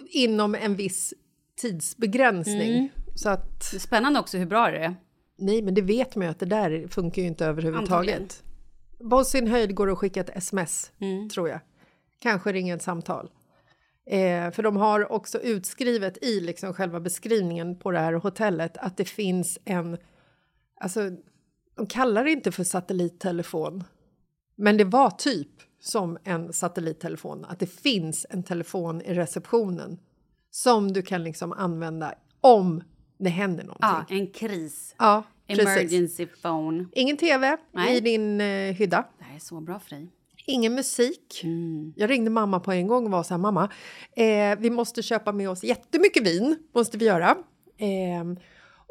inom 0.09 0.55
en 0.55 0.75
viss 0.75 1.13
tidsbegränsning. 1.61 2.91
Så 3.15 3.29
att, 3.29 3.71
Det 3.71 3.77
är 3.77 3.79
Spännande 3.79 4.19
också 4.19 4.37
hur 4.37 4.45
bra 4.45 4.71
det 4.71 4.77
är. 4.77 4.95
nej 5.37 5.61
men 5.61 5.73
det 5.73 5.81
vet 5.81 6.15
man 6.15 6.25
ju 6.25 6.31
att 6.31 6.39
det 6.39 6.45
där 6.45 6.87
funkar 6.87 7.21
ju 7.21 7.27
inte 7.27 7.45
överhuvudtaget. 7.45 8.43
På 9.09 9.23
sin 9.23 9.47
höjd 9.47 9.75
går 9.75 9.87
det 9.87 9.93
att 9.93 9.99
skicka 9.99 10.21
ett 10.21 10.37
sms, 10.37 10.91
tror 11.33 11.49
jag. 11.49 11.59
Kanske 12.19 12.51
ringa 12.51 12.75
ett 12.75 12.81
samtal. 12.81 13.29
Eh, 14.05 14.51
för 14.51 14.63
de 14.63 14.75
har 14.77 15.11
också 15.11 15.39
utskrivet 15.41 16.23
i 16.23 16.39
liksom 16.39 16.73
själva 16.73 16.99
beskrivningen 16.99 17.79
på 17.79 17.91
det 17.91 17.99
här 17.99 18.13
hotellet 18.13 18.77
att 18.77 18.97
det 18.97 19.05
finns 19.05 19.59
en... 19.65 19.97
Alltså, 20.79 21.09
de 21.75 21.87
kallar 21.87 22.23
det 22.23 22.31
inte 22.31 22.51
för 22.51 22.63
satellittelefon. 22.63 23.83
Men 24.55 24.77
det 24.77 24.83
var 24.83 25.09
typ 25.09 25.49
som 25.83 26.17
en 26.23 26.53
satellittelefon. 26.53 27.45
Att 27.45 27.59
det 27.59 27.67
finns 27.67 28.25
en 28.29 28.43
telefon 28.43 29.01
i 29.01 29.13
receptionen 29.13 29.99
som 30.51 30.93
du 30.93 31.01
kan 31.01 31.23
liksom 31.23 31.51
använda 31.51 32.13
om 32.41 32.83
det 33.17 33.29
händer 33.29 33.63
någonting. 33.63 34.17
Ja, 34.17 34.23
en 34.23 34.27
kris. 34.27 34.95
Ja, 34.97 35.23
precis. 35.47 35.65
Emergency 35.65 36.25
phone. 36.25 36.85
Ingen 36.91 37.17
tv 37.17 37.57
Nej. 37.71 37.97
i 37.97 37.99
din 37.99 38.41
eh, 38.41 38.73
hydda. 38.73 39.05
Det 39.17 39.23
här 39.23 39.35
är 39.35 39.39
så 39.39 39.61
bra 39.61 39.79
dig. 39.89 40.07
Ingen 40.45 40.75
musik. 40.75 41.41
Mm. 41.43 41.93
Jag 41.95 42.09
ringde 42.09 42.29
mamma 42.29 42.59
på 42.59 42.71
en 42.71 42.87
gång 42.87 43.05
och 43.05 43.11
var 43.11 43.23
så 43.23 43.33
här, 43.33 43.39
mamma, 43.39 43.69
eh, 44.15 44.59
vi 44.59 44.69
måste 44.69 45.03
köpa 45.03 45.31
med 45.31 45.49
oss 45.49 45.63
jättemycket 45.63 46.27
vin, 46.27 46.57
måste 46.75 46.97
vi 46.97 47.05
göra. 47.05 47.37
Eh, 47.77 48.43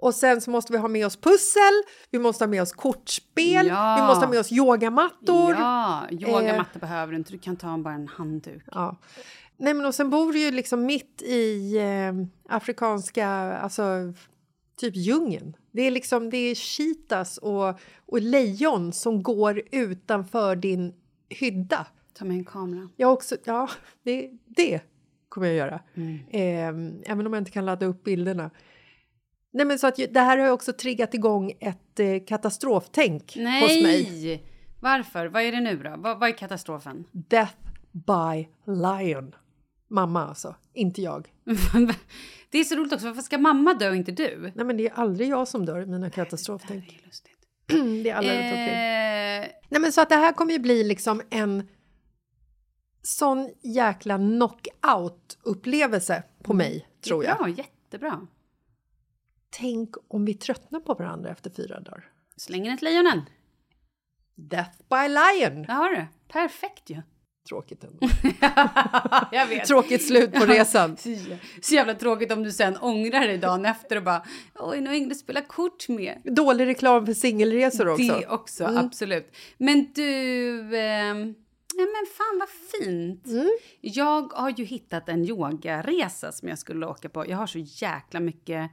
och 0.03 0.15
sen 0.15 0.41
så 0.41 0.51
måste 0.51 0.73
vi 0.73 0.79
ha 0.79 0.89
med 0.89 1.07
oss 1.07 1.17
pussel, 1.17 1.73
vi 2.11 2.19
måste 2.19 2.45
ha 2.45 2.49
med 2.49 2.63
oss 2.63 2.73
kortspel, 2.73 3.67
Ja. 3.67 3.97
vi 4.01 4.07
måste 4.07 4.25
ha 4.27 4.31
med 4.31 4.41
oss 4.41 4.53
yogamattor. 4.53 5.53
Ja, 5.55 6.03
yogamatta 6.11 6.71
Eh. 6.75 6.81
behöver 6.81 7.13
du 7.13 7.19
inte. 7.19 7.33
Du 7.33 7.39
kan 7.39 7.57
ta 7.57 7.79
bara 7.79 7.95
en 7.95 8.09
handduk. 8.09 8.63
Ja. 8.73 8.97
Nej, 9.57 9.75
men 9.75 9.87
och 9.87 9.95
sen 9.95 10.11
bor 10.11 10.33
du 10.33 10.39
ju 10.39 10.51
liksom 10.51 10.87
mitt 10.87 11.23
i 11.23 11.77
eh, 11.79 12.55
afrikanska, 12.57 13.29
alltså 13.29 13.83
typ 14.81 14.97
djungeln. 14.97 15.57
Det 15.73 15.83
är 15.83 15.91
liksom, 15.91 16.31
det 16.31 16.37
är 16.37 16.55
cheetahs 16.55 17.39
och, 17.39 17.81
och 18.07 18.21
lejon 18.21 18.93
som 18.93 19.23
går 19.23 19.63
utanför 19.71 20.57
din 20.57 20.95
hydda. 21.29 21.87
Ta 22.19 22.25
med 22.25 22.37
en 22.37 22.45
kamera. 22.45 22.89
Jag 22.97 23.13
också, 23.13 23.37
ja, 23.45 23.69
det, 24.03 24.31
det 24.47 24.81
kommer 25.29 25.47
jag 25.47 25.57
göra. 25.57 25.81
Eh, 26.31 26.69
även 27.13 27.27
om 27.27 27.33
jag 27.33 27.41
inte 27.41 27.51
kan 27.51 27.67
ladda 27.67 27.87
upp 27.87 28.05
bilderna. 28.05 28.51
Nej, 29.53 29.67
men 29.67 29.79
så 29.79 29.87
att 29.87 29.97
det 29.97 30.21
här 30.21 30.39
har 30.39 30.47
ju 30.47 30.53
också 30.53 30.73
triggat 30.73 31.15
igång 31.15 31.53
ett 31.61 32.01
eh, 32.01 32.25
katastroftänk 32.27 33.23
hos 33.23 33.37
mig. 33.83 33.85
Nej! 34.11 34.47
Varför? 34.81 35.27
Vad 35.27 35.43
är 35.43 35.53
det 35.53 35.61
nu 35.61 35.77
då? 35.77 35.95
Vad, 35.97 36.21
vad 36.21 36.29
är 36.29 36.33
katastrofen? 36.33 37.05
Death 37.13 37.57
by 37.93 38.49
lion. 38.67 39.35
Mamma 39.89 40.29
alltså, 40.29 40.55
inte 40.73 41.03
jag. 41.03 41.29
det 42.51 42.59
är 42.59 42.65
så 42.65 42.77
roligt 42.77 42.93
också. 42.93 43.07
Varför 43.07 43.23
ska 43.23 43.39
mamma 43.39 43.75
dö 43.75 43.91
och 43.91 43.97
inte 43.97 44.13
du? 44.13 44.53
Nej, 44.55 44.67
men 44.67 44.77
det 44.77 44.87
är 44.87 44.93
aldrig 44.93 45.29
jag 45.29 45.49
som 45.49 45.67
dör 45.67 45.81
i 45.81 45.87
mina 45.87 46.11
katastroftänk. 46.11 46.85
Det 46.89 46.95
är 47.03 47.07
lustigt. 47.07 47.39
det 48.05 48.11
är 48.11 48.15
alla. 48.15 48.33
Eh, 48.33 49.49
Nej 49.69 49.81
men 49.81 49.93
så 49.93 50.01
att 50.01 50.09
det 50.09 50.17
här 50.17 50.33
kommer 50.33 50.53
ju 50.53 50.59
bli 50.59 50.85
liksom 50.85 51.23
en 51.31 51.69
sån 53.03 53.51
jäkla 53.63 54.19
knockout-upplevelse 54.19 56.23
på 56.43 56.55
mig, 56.55 56.89
tror 57.05 57.25
jag. 57.25 57.37
Ja, 57.41 57.49
jättebra. 57.49 58.27
Tänk 59.61 59.95
om 60.09 60.25
vi 60.25 60.35
tröttnar 60.35 60.81
på 60.81 60.95
varandra 60.95 61.31
efter 61.31 61.51
fyra 61.51 61.81
dagar. 61.81 62.05
Slänger 62.37 62.75
ett 62.75 62.83
lejonen. 62.83 63.21
Death 64.35 64.79
by 64.91 65.09
Lion! 65.09 65.63
Där 65.63 65.75
har 65.75 65.91
du. 65.91 66.07
Perfekt 66.29 66.91
ju. 66.91 67.03
Tråkigt 67.49 67.85
ändå. 67.85 68.09
Jag 69.33 69.47
vet. 69.47 69.65
Tråkigt 69.67 70.07
slut 70.07 70.33
på 70.33 70.47
resan. 70.47 70.97
Så 71.01 71.09
jä- 71.09 71.39
Så 71.63 71.75
jävla 71.75 71.95
tråkigt 71.95 72.33
om 72.33 72.43
du 72.43 72.53
sen 72.53 72.77
ångrar 72.77 73.21
dig 73.21 73.39
dagen 73.39 73.65
efter 73.67 73.97
och 73.97 74.03
bara 74.03 74.23
oj, 74.55 74.81
nu 74.81 74.87
har 74.91 74.95
ingen 74.95 75.11
att 75.11 75.17
spela 75.17 75.41
kort 75.41 75.89
med. 75.89 76.21
Dålig 76.25 76.67
reklam 76.67 77.07
för 77.07 77.15
singelresor 77.15 77.89
också. 77.89 78.03
Det 78.21 78.27
också, 78.27 78.65
absolut. 78.65 79.37
Men 79.59 79.93
du, 79.95 80.03
ehm, 80.79 81.35
ja 81.75 81.85
men 81.85 82.07
fan 82.17 82.39
vad 82.39 82.49
fint. 82.49 83.25
Jag 83.81 84.33
har 84.33 84.51
ju 84.57 84.65
hittat 84.65 85.09
en 85.09 85.25
yogaresa 85.25 86.33
som 86.33 86.49
jag 86.49 86.59
skulle 86.59 86.87
åka 86.87 87.09
på. 87.09 87.29
Jag 87.29 87.37
har 87.37 87.47
så 87.47 87.59
jäkla 87.59 88.21
mycket 88.21 88.71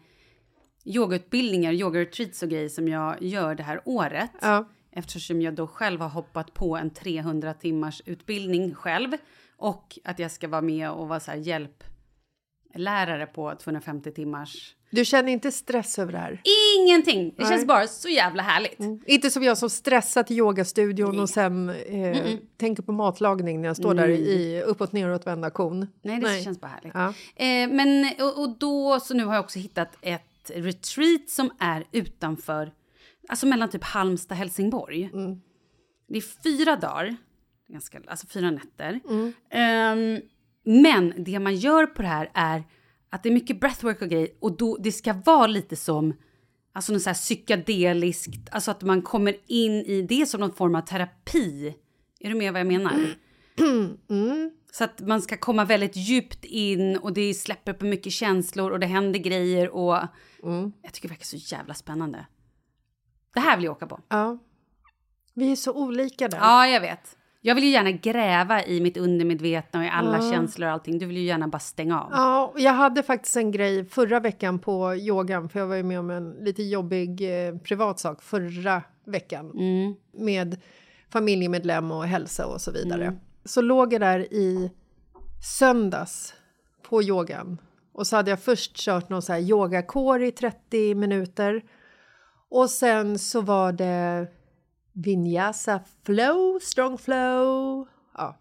yogautbildningar, 0.90 1.74
yogaretreats 1.74 2.44
och 2.44 2.50
grejer 2.50 2.70
som 2.70 2.88
jag 2.88 3.22
gör 3.22 3.56
det 3.56 3.64
här 3.64 3.82
året. 3.86 4.32
Ja. 4.42 4.70
Eftersom 4.92 5.42
jag 5.42 5.54
då 5.54 5.68
själv 5.68 6.02
har 6.02 6.10
hoppat 6.10 6.54
på 6.54 6.78
en 6.78 6.90
300 6.90 7.54
timmars 7.54 8.02
utbildning 8.06 8.76
själv. 8.76 9.12
Och 9.58 10.00
att 10.04 10.20
jag 10.20 10.32
ska 10.32 10.48
vara 10.48 10.62
med 10.62 10.92
och 10.92 11.08
vara 11.08 11.20
så 11.20 11.32
hjälplärare 11.36 13.26
på 13.26 13.56
250 13.56 14.12
timmars. 14.12 14.76
Du 14.92 15.06
känner 15.06 15.32
inte 15.32 15.52
stress 15.52 16.00
över 16.00 16.12
det 16.12 16.18
här? 16.18 16.42
Ingenting! 16.78 17.34
Det 17.38 17.44
Nej. 17.44 17.52
känns 17.52 17.66
bara 17.66 17.88
så 17.88 18.10
jävla 18.10 18.44
härligt. 18.44 19.08
Inte 19.08 19.30
som 19.30 19.44
jag 19.44 19.58
som 19.58 19.70
stressar 19.70 20.24
till 20.24 20.38
yogastudion 20.38 21.20
och 21.20 21.30
sen 21.30 21.70
eh, 21.70 22.38
tänker 22.58 22.84
på 22.84 22.92
matlagning 22.92 23.62
när 23.62 23.70
jag 23.70 23.78
står 23.78 23.94
där 23.94 24.10
i 24.10 24.62
uppåt 24.66 24.92
neråt 24.92 25.28
vända 25.28 25.50
kon. 25.50 25.88
Nej, 26.02 26.20
det 26.20 26.44
känns 26.44 26.62
bara 26.62 26.68
härligt. 26.68 26.94
Ja. 26.94 27.08
Eh, 27.36 27.70
men 27.70 28.14
och, 28.20 28.44
och 28.44 28.58
då, 28.60 29.00
så 29.00 29.14
nu 29.14 29.24
har 29.26 29.34
jag 29.36 29.44
också 29.44 29.60
hittat 29.60 29.98
ett 30.02 30.29
retreat 30.56 31.30
som 31.30 31.52
är 31.60 31.86
utanför, 31.92 32.74
alltså 33.30 33.46
mellan 33.46 33.70
typ 33.70 33.84
Halmstad 33.84 34.36
och 34.36 34.40
Helsingborg. 34.40 35.10
Det 36.08 36.18
är 36.18 36.44
fyra 36.44 36.76
dagar, 36.76 37.16
ganska, 37.68 38.02
alltså 38.08 38.28
fyra 38.28 38.52
nätter. 38.52 39.00
Ehm, 39.50 40.22
men 40.64 41.24
det 41.24 41.40
man 41.40 41.56
gör 41.56 41.86
på 41.86 42.02
det 42.02 42.08
här 42.08 42.32
är 42.34 42.64
att 43.10 43.24
det 43.24 43.30
är 43.30 43.34
mycket 43.34 43.60
breathwork 43.60 44.02
och 44.02 44.10
grejer 44.10 44.30
och 44.40 44.58
då, 44.58 44.78
det 44.78 44.92
ska 44.92 45.14
vara 45.14 45.48
lite 45.48 45.76
som 45.76 46.14
Alltså 46.74 46.94
något 46.94 47.02
så 47.02 47.10
här 47.10 47.16
psykedeliskt, 47.16 48.50
alltså 48.52 48.72
att 48.72 48.82
man 48.82 49.02
kommer 49.02 49.36
in 49.48 49.72
i 49.72 50.02
det 50.02 50.26
som 50.26 50.40
någon 50.40 50.54
form 50.54 50.76
av 50.76 50.82
terapi. 50.82 51.76
Är 52.20 52.30
du 52.30 52.36
med 52.36 52.54
vad 52.54 52.60
jag 52.60 52.68
menar? 52.68 53.16
Så 54.72 54.84
att 54.84 55.00
man 55.00 55.22
ska 55.22 55.38
komma 55.38 55.66
väldigt 55.66 55.96
djupt 55.96 56.46
in 56.46 56.98
och 56.98 57.14
det 57.14 57.34
släpper 57.34 57.74
på 57.74 57.86
mycket 57.86 58.14
känslor 58.14 58.72
och 58.72 58.80
det 58.80 58.86
händer 58.88 59.20
grejer 59.20 59.70
och 59.70 59.98
jag 60.82 60.94
tycker 60.94 61.08
det 61.08 61.14
verkar 61.14 61.26
så 61.26 61.56
jävla 61.56 61.74
spännande. 61.74 62.26
Det 63.34 63.40
här 63.40 63.56
vill 63.58 63.66
jag 63.66 63.72
åka 63.72 63.88
på. 63.88 64.00
Ja. 64.10 64.38
Vi 65.34 65.52
är 65.52 65.56
så 65.56 65.74
olika 65.74 66.28
där. 66.28 66.38
Ja, 66.38 66.68
jag 66.68 66.82
vet. 66.82 67.16
Jag 67.42 67.56
vill 67.56 67.64
ju 67.64 67.70
gärna 67.70 67.92
gräva 67.92 68.64
i 68.66 68.82
mitt 68.82 68.98
undermedvetna 68.98 69.80
och 69.80 69.86
i 69.86 69.90
alla 69.90 70.32
känslor 70.32 70.68
och 70.68 70.74
allting. 70.74 71.00
Du 71.00 71.06
vill 71.06 71.18
ju 71.18 71.24
gärna 71.24 71.48
bara 71.48 71.60
stänga 71.60 72.02
av. 72.02 72.10
Ja, 72.12 72.54
jag 72.58 72.74
hade 72.74 73.04
faktiskt 73.04 73.38
en 73.38 73.52
grej 73.52 73.86
förra 73.86 74.20
veckan 74.20 74.60
på 74.60 74.96
yogan, 74.96 75.50
för 75.50 75.60
jag 75.60 75.68
var 75.68 75.76
ju 75.76 75.84
med 75.84 76.00
om 76.00 76.10
en 76.10 76.32
lite 76.32 76.64
jobbig 76.64 77.22
eh, 77.48 77.58
privat 77.58 78.00
sak 78.00 78.22
förra 78.22 78.82
veckan 79.06 79.52
Mm. 79.52 79.96
med 80.14 80.58
familjemedlem 81.10 81.92
och 81.92 82.06
hälsa 82.06 82.48
och 82.48 82.62
så 82.62 82.72
vidare. 82.72 83.16
Så 83.50 83.62
låg 83.62 83.94
jag 83.94 84.02
där 84.02 84.34
i 84.34 84.72
söndags 85.60 86.34
på 86.82 87.04
yogan 87.04 87.62
och 87.94 88.08
så 88.08 88.16
hade 88.16 88.30
jag 88.30 88.40
först 88.40 88.76
kört 88.76 89.10
någon 89.10 89.22
så 89.22 89.34
här 89.34 89.40
yogakår 89.40 90.24
i 90.24 90.32
30 90.32 90.96
minuter 90.96 91.64
och 92.50 92.70
sen 92.70 93.20
så 93.20 93.42
var 93.42 93.72
det 93.72 94.28
vinyasa 94.94 95.80
flow, 96.04 96.60
strong 96.60 96.98
flow. 96.98 97.88
Ja, 98.18 98.38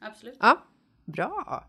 Absolut. 0.00 0.36
Ja, 0.40 0.58
bra. 1.04 1.64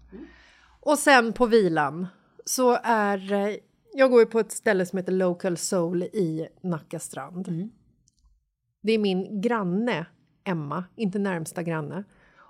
Och 0.81 0.99
sen 0.99 1.33
på 1.33 1.45
vilan 1.45 2.07
så 2.45 2.77
är... 2.83 3.31
eh, 3.33 3.55
Jag 3.93 4.11
går 4.11 4.19
ju 4.19 4.25
på 4.25 4.39
ett 4.39 4.51
ställe 4.51 4.85
som 4.85 4.97
heter 4.97 5.11
Local 5.11 5.57
Soul 5.57 6.03
i 6.03 6.47
Nacka 6.61 6.99
strand. 6.99 7.69
Det 8.83 8.91
är 8.91 8.99
min 8.99 9.41
granne, 9.41 10.05
Emma, 10.43 10.83
inte 10.95 11.19
närmsta 11.19 11.63
granne. 11.63 12.03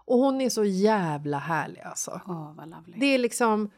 Och 0.05 0.17
hon 0.17 0.41
är 0.41 0.49
så 0.49 0.63
jävla 0.63 1.37
härlig 1.37 1.81
alltså. 1.81 2.21
Lovely. 2.65 2.99
Det 2.99 3.05
är 3.05 3.17
liksom... 3.17 3.71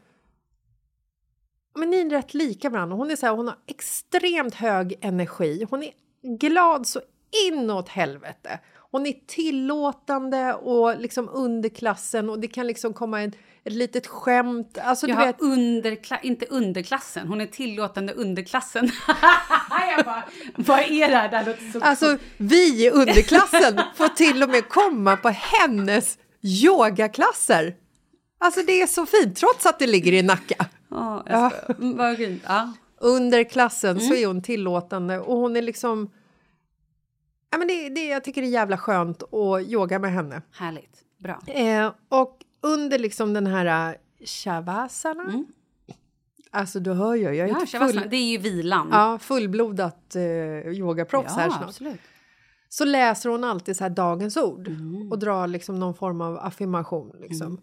Men 1.76 1.90
ni 1.90 1.98
är 2.02 2.10
rätt 2.10 2.34
lika 2.34 2.70
varandra. 2.70 2.96
Hon 2.96 3.12
är 3.12 3.16
så 3.16 3.26
här, 3.26 3.34
hon 3.34 3.48
har 3.48 3.58
extremt 3.68 4.54
hög 4.56 4.98
energi. 5.02 5.66
Hon 5.70 5.84
är 5.84 5.92
glad 6.38 6.88
så 6.88 7.02
inåt 7.48 7.90
helvete. 7.90 8.60
Hon 8.98 9.06
är 9.06 9.14
tillåtande 9.28 10.54
och 10.54 11.00
liksom 11.00 11.30
underklassen 11.34 12.30
och 12.30 12.40
det 12.40 12.48
kan 12.48 12.68
liksom 12.68 12.94
komma 12.94 13.24
ett, 13.24 13.34
ett 13.64 13.74
litet 13.74 14.08
skämt. 14.08 14.78
Alltså, 14.84 15.08
Jag 15.08 15.20
du 15.20 15.26
vet, 15.26 15.40
underkla- 15.40 16.20
inte 16.24 16.46
underklassen, 16.46 17.28
hon 17.28 17.42
är 17.42 17.46
tillåtande 17.46 18.14
underklassen. 18.14 18.92
jag 19.98 20.06
bara, 20.06 20.24
vad 20.56 20.80
är 20.80 21.10
det 21.10 21.16
här? 21.16 21.30
Det 21.30 21.38
här 21.38 21.46
låter 21.46 21.72
så 21.72 21.80
alltså 21.80 22.18
vi 22.38 22.86
i 22.86 22.90
underklassen 22.92 23.80
får 23.96 24.08
till 24.08 24.44
och 24.44 24.50
med 24.50 24.70
komma 24.70 25.18
på 25.18 25.30
hennes 25.30 26.18
yogaklasser. 26.44 27.76
Alltså 28.40 28.62
det 28.68 28.82
är 28.82 28.88
så 28.88 29.06
fint, 29.06 29.36
trots 29.38 29.66
att 29.66 29.80
det 29.80 29.88
ligger 29.88 30.14
i 30.14 30.22
Nacka. 30.24 30.66
Ja, 30.90 31.24
jag 31.28 31.52
skojar. 31.52 31.76
Mm, 31.82 31.98
Vad. 31.98 32.40
Ja. 32.48 32.74
under 33.02 33.44
klassen 33.44 34.00
så 34.00 34.14
är 34.14 34.28
hon 34.28 34.42
tillåtande 34.42 35.20
och 35.20 35.38
hon 35.38 35.56
är 35.56 35.62
liksom... 35.62 36.10
Ja, 37.52 37.58
men 37.58 37.68
det, 37.68 37.90
det, 37.90 38.08
jag 38.08 38.24
tycker 38.24 38.42
det 38.42 38.48
är 38.48 38.52
jävla 38.52 38.78
skönt 38.78 39.24
att 39.34 39.62
yoga 39.68 40.00
med 40.00 40.12
henne. 40.12 40.42
Härligt. 40.52 41.04
Bra. 41.18 41.40
Eh, 41.48 41.92
och 42.10 42.40
under 42.62 43.00
liksom 43.00 43.34
den 43.34 43.48
här 43.48 43.92
uh, 43.92 43.98
shavasana... 44.26 45.44
Alltså 46.52 46.80
du 46.80 46.94
hör 46.94 47.16
ju, 47.16 47.24
jag 47.24 47.36
är 47.38 47.48
Ja, 47.48 47.66
shavasana, 47.66 48.02
full, 48.02 48.10
det 48.10 48.18
är 48.18 48.32
ju 48.32 48.38
vilan. 48.38 48.88
ja, 48.92 49.20
fullblodat 49.22 50.16
eh, 50.16 50.22
yogaproffs 50.72 51.36
här 51.36 51.50
snart. 51.50 51.64
absolut. 51.64 52.00
Så 52.70 52.86
läser 52.86 53.30
hon 53.30 53.44
alltid 53.44 53.78
så 53.78 53.84
här 53.84 53.90
dagens 53.90 54.38
ord 54.38 54.68
Mm. 54.68 55.12
och 55.12 55.20
drar 55.20 55.48
liksom 55.48 55.80
någon 55.80 55.94
form 55.94 56.22
av 56.22 56.38
affirmation. 56.38 57.12
Liksom. 57.20 57.62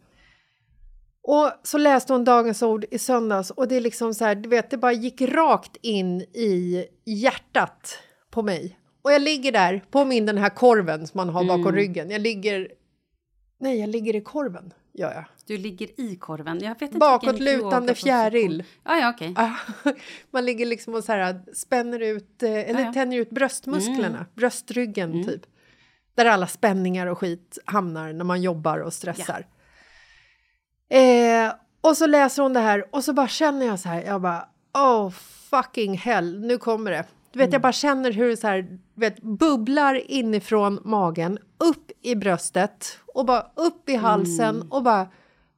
Och 1.22 1.50
så 1.62 1.78
läste 1.78 2.12
hon 2.12 2.24
dagens 2.24 2.62
ord 2.62 2.84
i 2.90 2.98
söndags 2.98 3.50
och 3.50 3.68
det 3.68 3.76
är 3.76 3.80
liksom 3.80 4.14
så 4.14 4.24
här, 4.24 4.34
du 4.34 4.48
vet, 4.48 4.70
det 4.70 4.76
bara 4.76 4.92
gick 4.92 5.20
rakt 5.22 5.76
in 5.82 6.20
i 6.20 6.84
hjärtat 7.04 7.98
på 8.30 8.42
mig. 8.42 8.78
Och 9.04 9.12
jag 9.12 9.22
ligger 9.22 9.52
där 9.52 9.82
på 9.90 10.04
min 10.04 10.26
den 10.26 10.38
här 10.38 10.48
korven 10.50 11.06
som 11.06 11.18
man 11.18 11.28
har 11.28 11.44
bakom 11.44 11.60
Mm. 11.62 11.74
ryggen. 11.74 12.10
Jag 12.10 12.20
ligger... 12.20 12.68
Nej, 13.58 13.80
jag 13.80 13.88
ligger 13.88 14.16
i 14.16 14.20
korven, 14.20 14.72
gör 14.92 15.12
jag. 15.14 15.24
Du 15.46 15.56
ligger 15.58 16.00
i 16.00 16.16
korven. 16.16 16.60
Jag 16.60 16.70
vet 16.70 16.82
inte 16.82 16.98
Bakåtlutande 16.98 17.94
fjäril. 17.94 18.64
Ja, 18.84 18.98
ja, 18.98 19.10
okej. 19.14 19.32
Ah, 19.36 19.50
Man 20.30 20.44
ligger 20.44 20.66
liksom 20.66 20.94
och 20.94 21.04
så 21.04 21.12
här, 21.12 21.40
spänner 21.54 22.00
ut, 22.00 22.42
eh, 22.42 22.50
eller 22.50 22.80
Ja, 22.80 22.86
ja. 22.86 22.92
tänjer 22.92 23.20
ut 23.20 23.30
bröstmusklerna, 23.30 24.26
bröstryggen 24.34 25.24
typ. 25.24 25.42
Där 26.14 26.26
alla 26.26 26.46
spänningar 26.46 27.06
och 27.06 27.18
skit 27.18 27.58
hamnar 27.64 28.12
när 28.12 28.24
man 28.24 28.42
jobbar 28.42 28.78
och 28.78 28.92
stressar. 28.92 29.46
Eh, 30.90 31.52
och 31.80 31.96
så 31.96 32.06
läser 32.06 32.42
hon 32.42 32.52
det 32.52 32.60
här 32.60 32.94
och 32.94 33.04
så 33.04 33.12
bara 33.12 33.28
känner 33.28 33.66
jag 33.66 33.80
så 33.80 33.88
här, 33.88 34.02
jag 34.02 34.20
bara 34.20 34.48
oh 34.74 35.10
fucking 35.50 35.98
hell, 35.98 36.40
nu 36.40 36.58
kommer 36.58 36.90
det. 36.90 37.04
Du 37.34 37.38
vet, 37.38 37.52
jag 37.52 37.62
bara 37.62 37.72
känner 37.72 38.12
hur 38.12 38.28
det 38.28 38.36
så 38.36 38.46
här, 38.46 38.62
du 38.94 39.00
vet, 39.00 39.22
bubblar 39.22 40.10
inifrån 40.10 40.80
magen, 40.84 41.38
upp 41.58 41.90
i 42.02 42.14
bröstet 42.14 42.98
och 43.14 43.26
bara 43.26 43.46
upp 43.56 43.88
i 43.88 43.94
halsen 43.96 44.62
och 44.70 44.82
bara 44.82 45.08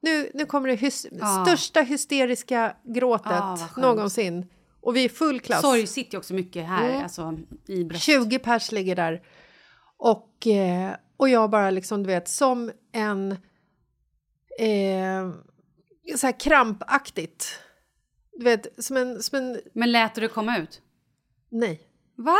nu, 0.00 0.30
nu 0.34 0.44
kommer 0.46 0.68
det 0.68 0.74
hys- 0.76 1.18
Ah. 1.22 1.44
största 1.44 1.80
hysteriska 1.80 2.76
gråtet 2.84 3.32
Ah, 3.32 3.58
någonsin. 3.76 4.46
Och 4.80 4.96
vi 4.96 5.04
är 5.04 5.08
full 5.08 5.40
klass. 5.40 5.60
Sorg 5.62 5.86
sitter 5.86 6.12
ju 6.14 6.18
också 6.18 6.34
mycket 6.34 6.66
här, 6.66 6.88
Mm. 6.90 7.02
alltså 7.02 7.38
i 7.66 7.84
bröstet. 7.84 8.02
20 8.22 8.38
pers 8.38 8.72
ligger 8.72 8.96
där. 8.96 9.22
Och, 9.96 10.46
eh, 10.46 10.92
och 11.16 11.28
jag 11.28 11.50
bara 11.50 11.70
liksom, 11.70 12.02
du 12.02 12.06
vet, 12.06 12.28
som 12.28 12.70
en... 12.92 13.32
Eh, 14.58 15.30
så 16.16 16.26
här 16.26 16.40
krampaktigt. 16.40 17.46
Du 18.32 18.44
vet, 18.44 18.84
som 18.84 18.96
en... 18.96 19.22
Som 19.22 19.38
en 19.38 19.60
Men 19.72 19.92
lät 19.92 20.14
du 20.14 20.20
det 20.20 20.28
komma 20.28 20.58
ut? 20.58 20.82
Nej. 21.58 21.80
Va? 22.16 22.36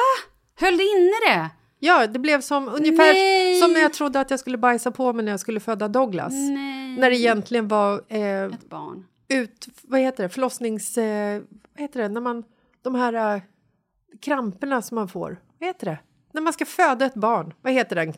Höll 0.60 0.76
du 0.76 0.84
inne 0.96 1.12
det? 1.26 1.50
Ja, 1.78 2.06
det 2.06 2.18
blev 2.18 2.40
som 2.40 2.68
ungefär 2.68 3.12
Nej! 3.12 3.60
som 3.60 3.72
när 3.72 3.80
jag 3.80 3.92
trodde 3.92 4.20
att 4.20 4.30
jag 4.30 4.40
skulle 4.40 4.58
bajsa 4.58 4.90
på 4.90 5.12
mig 5.12 5.24
när 5.24 5.32
jag 5.32 5.40
skulle 5.40 5.60
föda 5.60 5.88
Douglas. 5.88 6.32
Nej. 6.32 6.96
När 6.98 7.10
det 7.10 7.16
egentligen 7.16 7.68
var 7.68 8.02
eh, 8.08 8.42
Ett 8.42 8.68
barn. 8.68 9.06
ut... 9.28 9.68
Vad 9.82 10.00
heter 10.00 10.22
det? 10.22 10.28
Förlossnings... 10.28 10.98
Eh, 10.98 11.42
vad 11.74 11.80
heter 11.80 12.02
det? 12.02 12.08
När 12.08 12.20
man... 12.20 12.44
De 12.82 12.94
här 12.94 13.34
eh, 13.34 13.42
kramperna 14.20 14.82
som 14.82 14.94
man 14.94 15.08
får. 15.08 15.40
Vad 15.58 15.66
heter 15.66 15.86
det? 15.86 15.98
när 16.36 16.42
man 16.42 16.52
ska 16.52 16.64
föda 16.64 17.06
ett 17.06 17.14
barn, 17.14 17.54
vad 17.62 17.72
heter 17.72 17.96
den? 17.96 18.14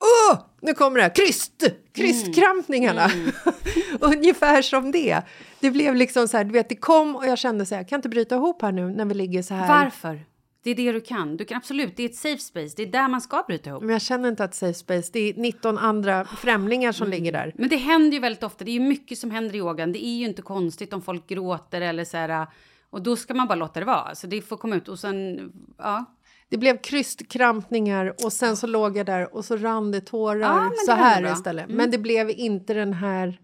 Åh, 0.00 0.38
nu 0.60 0.74
kommer 0.74 0.96
det 0.96 1.02
här! 1.02 1.14
Kryst! 1.14 1.64
Krystkrampningarna! 1.92 3.10
Ungefär 4.00 4.62
som 4.62 4.92
det. 4.92 5.22
Det 5.60 5.70
blev 5.70 5.94
liksom 5.94 6.28
så 6.28 6.36
här, 6.36 6.44
du 6.44 6.52
vet, 6.52 6.68
det 6.68 6.76
kom 6.76 7.16
och 7.16 7.26
jag 7.26 7.38
kände 7.38 7.66
så 7.66 7.74
här, 7.74 7.82
jag 7.82 7.88
kan 7.88 7.98
inte 7.98 8.08
bryta 8.08 8.34
ihop 8.34 8.62
här 8.62 8.72
nu 8.72 8.88
när 8.88 9.04
vi 9.04 9.14
ligger 9.14 9.42
så 9.42 9.54
här. 9.54 9.84
Varför? 9.84 10.20
Det 10.62 10.70
är 10.70 10.74
det 10.74 10.92
du 10.92 11.00
kan. 11.00 11.36
Du 11.36 11.44
kan 11.44 11.56
absolut, 11.56 11.96
det 11.96 12.02
är 12.02 12.08
ett 12.08 12.14
safe 12.14 12.38
space. 12.38 12.74
Det 12.76 12.82
är 12.82 12.86
där 12.86 13.08
man 13.08 13.20
ska 13.20 13.44
bryta 13.46 13.70
ihop. 13.70 13.82
Men 13.82 13.92
jag 13.92 14.02
känner 14.02 14.28
inte 14.28 14.44
att 14.44 14.54
safe 14.54 14.74
space, 14.74 15.10
det 15.12 15.20
är 15.20 15.34
19 15.34 15.78
andra 15.78 16.24
främlingar 16.24 16.92
som 16.92 17.08
ligger 17.08 17.32
där. 17.32 17.52
Men 17.58 17.68
det 17.68 17.76
händer 17.76 18.12
ju 18.12 18.20
väldigt 18.20 18.42
ofta. 18.42 18.64
Det 18.64 18.70
är 18.70 18.72
ju 18.72 18.80
mycket 18.80 19.18
som 19.18 19.30
händer 19.30 19.54
i 19.54 19.58
yogan. 19.58 19.92
Det 19.92 20.04
är 20.04 20.16
ju 20.18 20.24
inte 20.24 20.42
konstigt 20.42 20.92
om 20.92 21.02
folk 21.02 21.26
gråter 21.26 21.80
eller 21.80 22.04
så 22.04 22.16
här. 22.16 22.46
Och 22.90 23.02
då 23.02 23.16
ska 23.16 23.34
man 23.34 23.48
bara 23.48 23.54
låta 23.54 23.80
det 23.80 23.86
vara. 23.86 24.14
Så 24.14 24.26
det 24.26 24.42
får 24.42 24.56
komma 24.56 24.76
ut 24.76 24.88
och 24.88 24.98
sen, 24.98 25.52
ja. 25.78 26.04
Det 26.50 26.58
blev 26.58 26.76
krystkrampningar 26.78 28.14
och 28.24 28.32
sen 28.32 28.56
så 28.56 28.66
låg 28.66 28.96
jag 28.96 29.06
där 29.06 29.34
och 29.34 29.44
så 29.44 29.56
rann 29.56 29.90
det 29.90 30.00
tårar 30.00 30.60
men 30.60 30.72
så 30.86 30.90
det 30.90 30.96
här 30.96 31.32
istället. 31.32 31.64
Mm. 31.64 31.76
Men 31.76 31.90
det 31.90 31.98
blev 31.98 32.30
inte 32.30 32.74
den 32.74 32.92
här... 32.92 33.40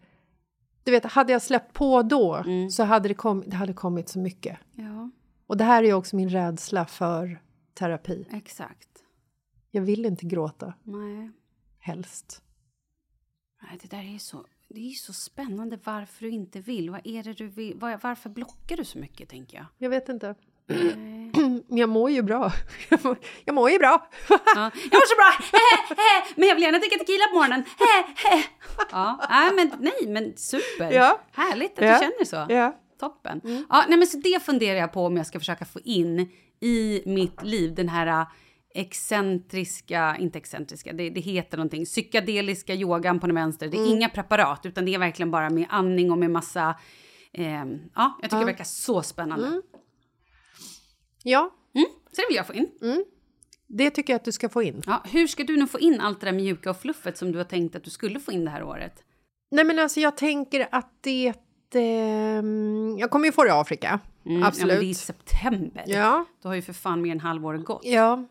Du 0.85 0.91
vet, 0.91 1.05
hade 1.05 1.33
jag 1.33 1.43
släppt 1.43 1.73
på 1.73 2.03
då 2.03 2.35
Mm. 2.35 2.71
så 2.71 2.83
hade 2.85 3.09
det, 3.09 3.15
kom, 3.15 3.45
det 3.47 3.57
hade 3.57 3.73
kommit 3.73 4.09
så 4.09 4.19
mycket. 4.19 4.59
Ja, 4.75 5.11
Och 5.47 5.57
det 5.57 5.65
här 5.65 5.83
är 5.83 5.87
ju 5.87 5.93
också 5.95 6.17
min 6.17 6.29
rädsla 6.29 6.87
för 6.87 7.43
terapi. 7.75 8.27
exakt. 8.33 8.89
Jag 9.71 9.83
vill 9.83 10.05
inte 10.07 10.27
gråta, 10.27 10.75
Nej. 10.83 11.31
helst. 11.79 12.43
Nej, 13.63 13.79
det 13.83 13.91
där 13.91 13.99
är 13.99 14.13
ju 14.13 14.19
så, 14.19 14.45
det 14.69 14.81
är 14.81 14.93
så 14.93 15.13
spännande 15.13 15.79
varför 15.85 16.25
du 16.25 16.31
inte 16.31 16.61
vill. 16.61 16.91
Vad 16.91 17.01
är 17.05 17.23
det 17.23 17.33
du 17.33 17.47
vill? 17.49 17.79
Var, 17.79 18.01
varför 18.03 18.31
blockar 18.31 18.77
du 18.77 18.85
så 18.85 18.99
mycket, 18.99 19.29
tänker 19.29 19.57
jag? 19.57 19.67
Jag 19.79 19.91
vet 19.91 20.09
inte. 20.09 20.35
Men 20.67 21.63
jag 21.79 21.89
mår 21.89 22.11
ju 22.11 22.23
bra. 22.23 22.53
Jag 22.89 23.05
mår, 23.05 23.19
jag 23.45 23.55
mår 23.55 23.71
ju 23.71 23.79
bra. 23.79 24.09
Ja, 24.29 24.37
jag 24.55 24.93
mår 24.93 25.07
så 25.07 25.17
bra! 25.17 25.61
Men 26.37 26.49
jag 26.49 26.55
vill 26.55 26.63
gärna 26.65 26.79
dricka 26.79 26.99
tequila 26.99 27.25
på 27.33 27.35
morgonen. 27.35 27.65
Ja, 28.91 29.27
nej, 29.31 29.51
men, 29.55 29.71
nej, 29.81 30.13
men 30.13 30.37
super! 30.37 30.91
Ja. 30.93 31.21
Härligt 31.33 31.79
att 31.79 31.85
Ja. 31.85 31.93
du 31.93 31.99
känner 32.01 32.25
så. 32.47 32.53
Ja. 32.53 32.77
Toppen. 33.01 33.41
Ja, 33.71 33.85
nej, 33.89 33.99
men 33.99 34.07
så 34.07 34.19
det 34.19 34.43
funderar 34.43 34.79
jag 34.79 34.93
på 34.93 35.07
om 35.07 35.17
jag 35.17 35.27
ska 35.27 35.39
försöka 35.39 35.65
få 35.65 35.81
in 35.85 36.29
i 36.61 37.03
mitt 37.07 37.43
liv. 37.43 37.75
Den 37.75 37.89
här 37.89 38.07
äh, 38.07 38.27
excentriska, 38.75 40.17
inte 40.19 40.39
excentriska, 40.39 40.93
det, 40.93 41.11
det 41.11 41.21
heter 41.21 41.57
någonting, 41.57 41.85
psykedeliska 41.85 42.75
yogan 42.75 43.21
på 43.21 43.27
den 43.27 43.35
vänster. 43.37 43.69
Det 43.69 43.77
är 43.77 43.91
inga 43.91 44.09
preparat, 44.09 44.67
utan 44.67 44.85
det 44.85 44.95
är 44.95 44.99
verkligen 44.99 45.31
bara 45.31 45.51
med 45.51 45.67
andning 45.71 46.11
och 46.13 46.19
med 46.19 46.31
massa... 46.31 46.75
ehm, 47.33 47.79
ja, 47.95 48.19
jag 48.23 48.31
tycker 48.31 48.39
det 48.41 48.45
verkar 48.47 48.65
så 48.65 49.03
spännande. 49.03 49.63
Ja, 51.29 51.51
Mm, 51.75 51.87
så 52.13 52.21
det 52.21 52.27
vill 52.29 52.37
jag 52.37 52.47
få 52.47 52.55
in. 52.55 52.69
det 53.67 53.91
tycker 53.91 54.13
jag 54.13 54.17
att 54.19 54.25
du 54.25 54.33
ska 54.33 54.49
få 54.49 54.63
in. 54.63 54.83
Ja, 54.87 55.03
hur 55.05 55.27
ska 55.27 55.45
du 55.45 55.57
nu 55.57 55.67
få 55.67 55.79
in 55.79 56.01
allt 56.01 56.21
det 56.21 56.27
där 56.27 56.33
mjuka 56.33 56.71
och 56.71 56.77
fluffet 56.77 57.19
som 57.19 57.33
du 57.33 57.39
har 57.39 57.45
tänkt 57.45 57.77
att 57.77 57.85
du 57.85 57.91
skulle 57.91 58.21
få 58.21 58.33
in 58.33 58.45
det 58.45 58.51
här 58.51 58.63
året? 58.63 59.05
Nej 59.51 59.65
men 59.65 59.79
alltså 59.79 60.01
jag 60.01 60.17
tänker 60.17 60.69
att 60.73 60.91
det... 61.01 61.33
ehm, 61.75 62.97
jag 62.99 63.11
kommer 63.11 63.27
ju 63.27 63.33
få 63.33 63.43
det 63.43 63.49
i 63.49 63.53
Afrika. 63.53 64.01
Mm, 64.27 64.41
Ja, 64.41 64.47
Absolut. 64.49 64.69
men 64.73 64.79
det 64.81 64.87
är 64.87 64.91
i 64.91 64.95
september. 64.95 65.85
Ja. 65.87 66.25
Då 66.43 66.49
har 66.49 66.55
ju 66.57 66.63
för 66.63 66.73
fan 66.73 67.03
mer 67.03 67.13
än 67.13 67.21
halvåret 67.21 67.65
gått. 67.65 67.85
Ja. 67.85 68.25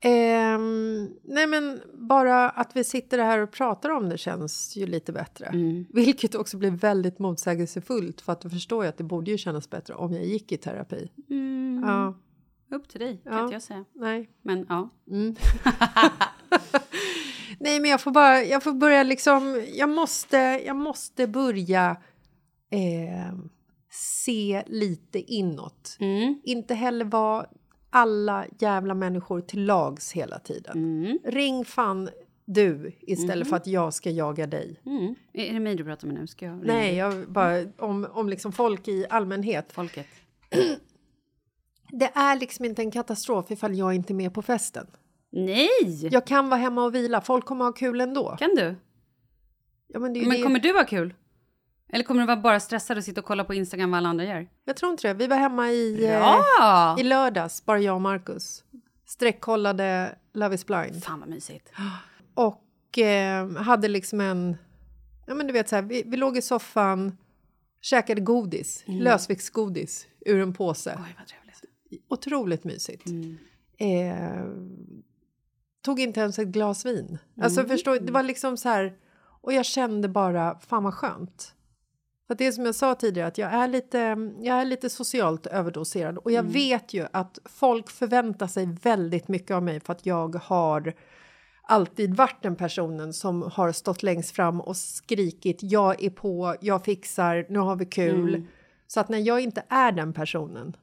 Ehm, 0.00 1.10
nej 1.24 1.46
men 1.46 1.80
bara 1.94 2.50
att 2.50 2.76
vi 2.76 2.84
sitter 2.84 3.18
här 3.18 3.38
och 3.38 3.50
pratar 3.50 3.90
om 3.90 4.08
det 4.08 4.18
känns 4.18 4.76
ju 4.76 4.86
lite 4.86 5.12
bättre. 5.12 5.46
Mm. 5.46 5.84
Vilket 5.90 6.34
också 6.34 6.56
blir 6.56 6.70
väldigt 6.70 7.18
motsägelsefullt 7.18 8.20
för 8.20 8.32
att 8.32 8.40
du 8.40 8.50
förstår 8.50 8.84
ju 8.84 8.88
att 8.88 8.98
det 8.98 9.04
borde 9.04 9.30
ju 9.30 9.38
kännas 9.38 9.70
bättre 9.70 9.94
om 9.94 10.12
jag 10.12 10.24
gick 10.24 10.52
i 10.52 10.56
terapi. 10.56 11.10
Mm. 11.30 11.82
Ja, 11.86 12.14
Upp 12.72 12.88
till 12.88 13.00
dig, 13.00 13.20
kan 13.24 13.32
Ja. 13.32 13.42
inte 13.42 13.52
jag 13.52 13.62
säga. 13.62 13.84
nej. 13.94 14.30
Men 14.42 14.66
ja. 14.68 14.90
Nej 17.58 17.80
men 17.80 17.90
jag 17.90 18.00
får 18.00 18.10
bara, 18.10 18.42
jag 18.42 18.62
får 18.62 18.72
börja 18.72 19.02
liksom, 19.02 19.64
jag 19.74 19.88
måste, 19.88 20.36
jag 20.66 20.76
måste 20.76 21.26
börja 21.26 21.96
eh, 22.70 23.34
se 23.90 24.62
lite 24.66 25.18
inåt. 25.18 25.96
Mm. 26.00 26.40
Inte 26.44 26.74
heller 26.74 27.04
vara 27.04 27.46
alla 27.90 28.46
jävla 28.58 28.94
människor 28.94 29.40
till 29.40 29.64
lags 29.64 30.12
hela 30.12 30.38
tiden. 30.38 30.72
Mm. 31.04 31.18
Ring 31.24 31.64
fan 31.64 32.08
du 32.44 32.92
istället 33.00 33.48
för 33.48 33.56
att 33.56 33.66
jag 33.66 33.94
ska 33.94 34.10
jaga 34.10 34.46
dig. 34.46 34.80
Mm. 34.86 35.14
Är 35.32 35.52
det 35.54 35.60
mig 35.60 35.74
du 35.74 35.84
pratar 35.84 36.06
med 36.08 36.16
nu? 36.16 36.26
Ska 36.26 36.46
jag 36.46 36.64
Nej, 36.66 36.96
jag 36.96 37.28
bara 37.32 37.66
om, 37.78 38.06
om 38.12 38.28
liksom 38.28 38.52
folk 38.52 38.88
i 38.88 39.06
allmänhet. 39.10 39.72
folket? 39.72 40.06
Det 41.94 42.10
är 42.14 42.36
liksom 42.36 42.64
inte 42.64 42.82
en 42.82 42.90
katastrof 42.90 43.50
ifall 43.50 43.74
jag 43.74 43.94
inte 43.94 44.12
är 44.12 44.14
med 44.14 44.34
på 44.34 44.42
festen. 44.42 44.86
Nej! 45.30 46.08
Jag 46.10 46.26
kan 46.26 46.48
vara 46.48 46.60
hemma 46.60 46.84
och 46.84 46.94
vila, 46.94 47.20
folk 47.20 47.44
kommer 47.44 47.64
ha 47.64 47.72
kul 47.72 48.00
ändå. 48.00 48.36
Kan 48.38 48.54
du? 48.54 48.74
Ja, 49.88 49.98
men 49.98 50.12
Men 50.12 50.30
det. 50.30 50.42
kommer 50.42 50.58
du 50.60 50.72
ha 50.72 50.84
kul? 50.84 51.14
Eller 51.92 52.04
kommer 52.04 52.20
du 52.20 52.26
vara 52.26 52.36
bara 52.36 52.60
stressad 52.60 52.98
och 52.98 53.04
sitta 53.04 53.20
och 53.20 53.26
kolla 53.26 53.44
på 53.44 53.54
Instagram 53.54 53.90
vad 53.90 53.98
alla 53.98 54.08
andra 54.08 54.24
gör? 54.24 54.48
Jag 54.64 54.76
tror 54.76 54.92
inte 54.92 55.08
det. 55.08 55.14
Vi 55.14 55.26
var 55.26 55.36
hemma 55.36 55.70
i, 55.70 56.04
eh, 56.04 56.94
i 56.98 57.02
lördags, 57.02 57.64
bara 57.64 57.78
jag 57.78 57.94
och 57.94 58.00
Marcus. 58.00 58.64
Sträckkollade 59.06 60.18
Love 60.34 60.54
is 60.54 60.66
blind. 60.66 61.04
Fan 61.04 61.20
vad 61.20 61.28
mysigt. 61.28 61.72
Och 62.34 62.98
eh, 62.98 63.50
hade 63.56 63.88
liksom 63.88 64.20
en... 64.20 64.56
Ja, 65.26 65.34
men 65.34 65.46
du 65.46 65.52
vet 65.52 65.68
så 65.68 65.74
här, 65.74 65.82
vi, 65.82 66.02
vi 66.06 66.16
låg 66.16 66.36
i 66.36 66.42
soffan, 66.42 67.18
käkade 67.80 68.20
godis, 68.20 68.84
lösviktsgodis 68.86 70.06
ur 70.26 70.40
en 70.40 70.52
påse. 70.54 70.98
Oj. 70.98 71.16
Otroligt 72.08 72.64
mysigt. 72.64 73.06
Eh, 73.78 74.46
tog 75.82 76.00
inte 76.00 76.20
ens 76.20 76.38
ett 76.38 76.48
glas 76.48 76.86
vin. 76.86 77.18
Alltså 77.40 77.64
förstår, 77.64 77.98
det 77.98 78.12
var 78.12 78.22
liksom 78.22 78.56
så 78.56 78.68
här... 78.68 78.96
Och 79.40 79.52
jag 79.52 79.64
kände 79.64 80.08
bara, 80.08 80.58
fan 80.58 80.84
vad 80.84 80.94
skönt. 80.94 81.54
För 82.26 82.34
det 82.34 82.46
är 82.46 82.52
som 82.52 82.64
jag 82.64 82.74
sa 82.74 82.94
tidigare, 82.94 83.28
att 83.28 83.38
jag 83.38 83.52
är 83.52 83.68
lite, 83.68 83.98
jag 84.40 84.60
är 84.60 84.64
lite 84.64 84.90
socialt 84.90 85.46
överdoserad. 85.46 86.18
Och 86.18 86.30
jag 86.30 86.42
vet 86.42 86.94
ju 86.94 87.06
att 87.12 87.38
folk 87.44 87.90
förväntar 87.90 88.46
sig 88.46 88.66
väldigt 88.82 89.28
mycket 89.28 89.50
av 89.50 89.62
mig 89.62 89.80
för 89.80 89.92
att 89.92 90.06
jag 90.06 90.34
har 90.34 90.94
alltid 91.62 92.14
varit 92.16 92.42
den 92.42 92.56
personen 92.56 93.12
som 93.12 93.42
har 93.42 93.72
stått 93.72 94.02
längst 94.02 94.30
fram 94.30 94.60
och 94.60 94.76
skrikit 94.76 95.58
jag 95.62 96.02
är 96.02 96.10
på, 96.10 96.56
jag 96.60 96.84
fixar, 96.84 97.46
nu 97.48 97.58
har 97.58 97.76
vi 97.76 97.86
kul. 97.86 98.46
Så 98.86 99.00
att 99.00 99.08
när 99.08 99.18
jag 99.18 99.40
inte 99.40 99.64
är 99.68 99.92
den 99.92 100.12
personen 100.12 100.76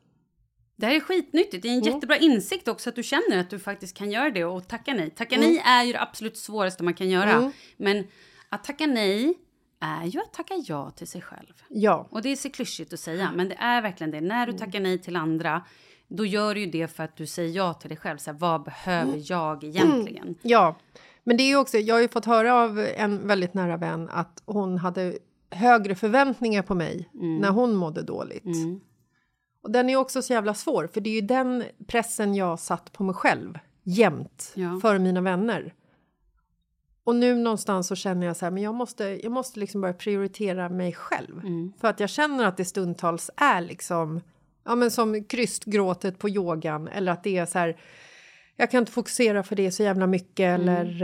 Det 0.80 0.86
här 0.86 0.95
är 0.95 0.99
skitnyttigt. 0.99 1.63
Det 1.63 1.69
är 1.69 1.73
en 1.73 1.84
jättebra 1.84 2.17
insikt 2.17 2.67
också 2.67 2.89
att 2.89 2.95
du 2.95 3.03
känner 3.03 3.38
att 3.38 3.49
du 3.49 3.59
faktiskt 3.59 3.97
kan 3.97 4.11
göra 4.11 4.30
det 4.30 4.45
och 4.45 4.67
tacka 4.67 4.93
nej. 4.93 5.09
Tacka 5.09 5.38
nej 5.38 5.61
är 5.65 5.84
ju 5.84 5.93
det 5.93 6.01
absolut 6.01 6.38
svåraste 6.38 6.84
man 6.84 6.93
kan 6.93 7.09
göra. 7.09 7.51
Men 7.77 8.03
att 8.49 8.63
tacka 8.63 8.88
nej 8.88 9.34
är 9.80 10.05
ju 10.05 10.19
att 10.19 10.34
tacka 10.34 10.53
ja 10.67 10.91
till 10.91 11.07
sig 11.07 11.21
själv. 11.21 11.53
Ja, 11.69 12.07
Och 12.11 12.21
det 12.21 12.30
är 12.30 12.36
så 12.36 12.49
klyschigt 12.49 12.93
att 12.93 12.99
säga, 12.99 13.32
men 13.36 13.49
det 13.49 13.55
är 13.55 13.82
verkligen 13.82 14.11
det. 14.11 14.21
När 14.21 14.47
du 14.47 14.53
tackar 14.53 14.80
nej 14.80 14.99
till 14.99 15.15
andra, 15.15 15.61
då 16.07 16.25
gör 16.25 16.55
du 16.55 16.61
ju 16.61 16.65
det 16.67 16.88
för 16.88 17.03
att 17.03 17.17
du 17.17 17.27
säger 17.27 17.55
ja 17.55 17.73
till 17.73 17.89
dig 17.89 17.97
själv. 17.97 18.17
Så 18.17 18.32
här, 18.32 18.38
vad 18.38 18.63
behöver 18.63 19.21
jag 19.32 19.63
egentligen? 19.63 20.36
ja. 20.41 20.75
Men 21.23 21.38
det 21.38 21.43
är 21.43 21.47
ju 21.47 21.57
också, 21.57 21.77
jag 21.77 21.95
har 21.95 22.01
ju 22.01 22.07
fått 22.07 22.25
höra 22.25 22.53
av 22.53 22.80
en 22.80 23.27
väldigt 23.27 23.53
nära 23.53 23.77
vän 23.77 24.09
att 24.11 24.43
hon 24.45 24.77
hade 24.77 25.17
högre 25.51 25.95
förväntningar 25.95 26.61
på 26.61 26.75
mig 26.75 27.09
när 27.13 27.49
hon 27.49 27.75
mådde 27.75 28.01
dåligt. 28.01 28.43
Och 29.62 29.72
den 29.72 29.89
är 29.89 29.95
också 29.95 30.22
så 30.22 30.34
jävla 30.34 30.53
svår, 30.53 30.88
för 30.93 31.01
det 31.01 31.10
är 31.10 31.14
ju 31.14 31.22
den 31.28 31.64
pressen 31.88 32.36
jag 32.36 32.60
satt 32.60 32.91
på 32.93 33.03
mig 33.03 33.16
själv 33.16 33.60
jämt 33.84 34.51
Ja. 34.55 34.80
för 34.82 34.99
mina 34.99 35.22
vänner. 35.22 35.74
Och 37.03 37.16
nu 37.16 37.36
någonstans 37.36 37.88
så 37.88 37.95
känner 37.95 38.28
jag 38.28 38.38
så 38.38 38.45
här, 38.45 38.51
men 38.51 38.64
jag 38.64 38.76
måste, 38.76 39.03
jag 39.03 39.32
måste 39.32 39.60
liksom 39.60 39.82
börja 39.82 39.93
prioritera 39.93 40.70
mig 40.70 40.93
själv. 40.93 41.41
För 41.82 41.88
att 41.88 41.99
jag 41.99 42.10
känner 42.10 42.45
att 42.45 42.57
det 42.57 42.66
stundtals 42.66 43.30
är 43.38 43.62
liksom, 43.62 44.22
ja 44.66 44.76
men 44.76 44.91
som 44.91 45.24
krystgråtet 45.24 46.20
på 46.20 46.30
yogan 46.30 46.88
eller 46.88 47.12
att 47.12 47.24
det 47.24 47.38
är 47.38 47.45
så 47.45 47.60
här, 47.60 47.78
jag 48.55 48.72
kan 48.72 48.80
inte 48.80 48.91
fokusera 48.91 49.43
för 49.43 49.55
det 49.55 49.72
så 49.72 49.84
jävla 49.84 50.07
mycket 50.07 50.60
eller 50.60 51.03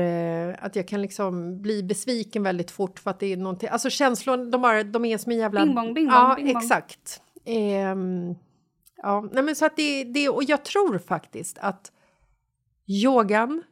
eh, 0.49 0.55
att 0.61 0.75
jag 0.75 0.87
kan 0.87 1.01
liksom 1.01 1.61
bli 1.61 1.83
besviken 1.83 2.43
väldigt 2.43 2.71
fort 2.71 2.99
för 2.99 3.11
att 3.11 3.19
det 3.19 3.33
är 3.33 3.37
någonting, 3.37 3.69
alltså 3.69 3.89
känslor, 3.89 4.51
de, 4.51 4.61
bara, 4.61 4.83
de 4.83 5.05
är 5.05 5.17
som 5.17 5.31
en 5.31 5.37
jävla... 5.37 5.65
Bing 5.65 5.75
bong, 5.75 5.93
bing 5.93 6.05
bong, 6.07 6.15
Ja, 6.15 6.33
bing 6.37 6.53
bong. 6.53 6.63
exakt. 6.63 7.21
Ehm, 7.45 8.35
ja, 9.05 9.29
nej 9.31 9.43
men 9.43 9.55
så 9.55 9.65
att 9.65 9.75
det, 9.75 10.03
det, 10.03 10.29
och 10.29 10.43
jag 10.43 10.65
tror 10.65 10.97
faktiskt 10.97 11.57
att 11.57 11.91
yogan 12.87 13.63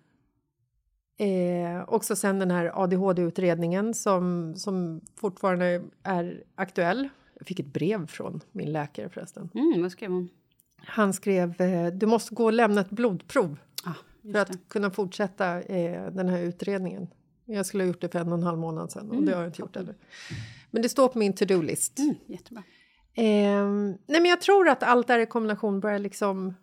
Eh, 1.17 1.83
också 1.87 2.15
sen 2.15 2.39
den 2.39 2.51
här 2.51 2.71
ADHD-utredningen 2.83 3.93
som, 3.93 4.55
som 4.55 5.01
fortfarande 5.15 5.83
är 6.03 6.43
aktuell. 6.55 7.09
Jag 7.37 7.47
fick 7.47 7.59
ett 7.59 7.73
brev 7.73 8.07
från 8.07 8.41
min 8.51 8.71
läkare 8.71 9.09
förresten. 9.09 9.49
Mm, 9.53 9.81
vad 9.81 9.91
skrev 9.91 10.11
hon? 10.11 10.29
Han 10.77 11.13
skrev 11.13 11.61
eh, 11.61 11.87
du 11.87 12.05
måste 12.05 12.35
gå 12.35 12.45
och 12.45 12.53
lämna 12.53 12.81
ett 12.81 12.89
blodprov 12.89 13.57
Ah, 13.83 13.93
för 14.31 14.39
att 14.39 14.47
det. 14.47 14.57
kunna 14.67 14.91
fortsätta 14.91 15.61
eh, 15.61 16.11
den 16.11 16.29
här 16.29 16.39
utredningen. 16.41 17.07
Jag 17.45 17.65
skulle 17.65 17.83
ha 17.83 17.87
gjort 17.87 18.01
det 18.01 18.09
för 18.09 18.19
en 18.19 18.27
och 18.31 18.37
en 18.37 18.43
halv 18.43 18.57
månad 18.59 18.91
sedan 18.91 19.11
och 19.11 19.23
det 19.23 19.31
har 19.33 19.41
jag 19.41 19.49
inte 19.49 19.61
gjort 19.61 19.75
ännu. 19.75 19.95
Men 20.71 20.81
det 20.81 20.89
står 20.89 21.07
på 21.07 21.19
min 21.19 21.33
to-do-list. 21.33 21.99
Mm, 21.99 22.15
jättebra. 22.25 22.63
Eh, 23.15 23.65
nej 24.05 24.21
men 24.21 24.25
jag 24.25 24.41
tror 24.41 24.69
att 24.69 24.83
allt 24.83 25.07
där 25.07 25.19
i 25.19 25.25
kombination 25.25 25.79
börjar 25.79 25.99
liksom 25.99 26.53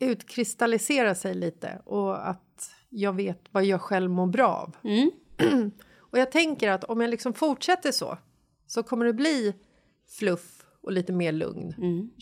utkristallisera 0.00 1.14
sig 1.14 1.34
lite 1.34 1.82
och 1.84 2.28
att 2.28 2.70
jag 2.88 3.12
vet 3.12 3.40
vad 3.50 3.64
jag 3.64 3.80
själv 3.80 4.10
mår 4.10 4.26
bra 4.26 4.48
av. 4.48 4.76
Mm. 4.84 5.10
och 5.98 6.18
jag 6.18 6.32
tänker 6.32 6.70
att 6.70 6.84
om 6.84 7.00
jag 7.00 7.10
liksom 7.10 7.34
fortsätter 7.34 7.92
så 7.92 8.18
så 8.66 8.82
kommer 8.82 9.06
det 9.06 9.12
bli 9.12 9.54
fluff 10.08 10.66
och 10.82 10.92
lite 10.92 11.12
mer 11.12 11.32
lugn 11.32 11.72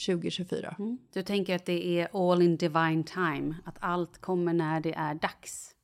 2024. 0.06 0.76
Mm. 0.78 0.98
Du 1.12 1.22
tänker 1.22 1.56
att 1.56 1.66
det 1.66 2.00
är 2.00 2.32
all 2.32 2.42
in 2.42 2.56
divine 2.56 3.04
time, 3.04 3.54
att 3.64 3.76
allt 3.80 4.18
kommer 4.18 4.52
när 4.52 4.80
det 4.80 4.94
är 4.94 5.14
dags. 5.14 5.74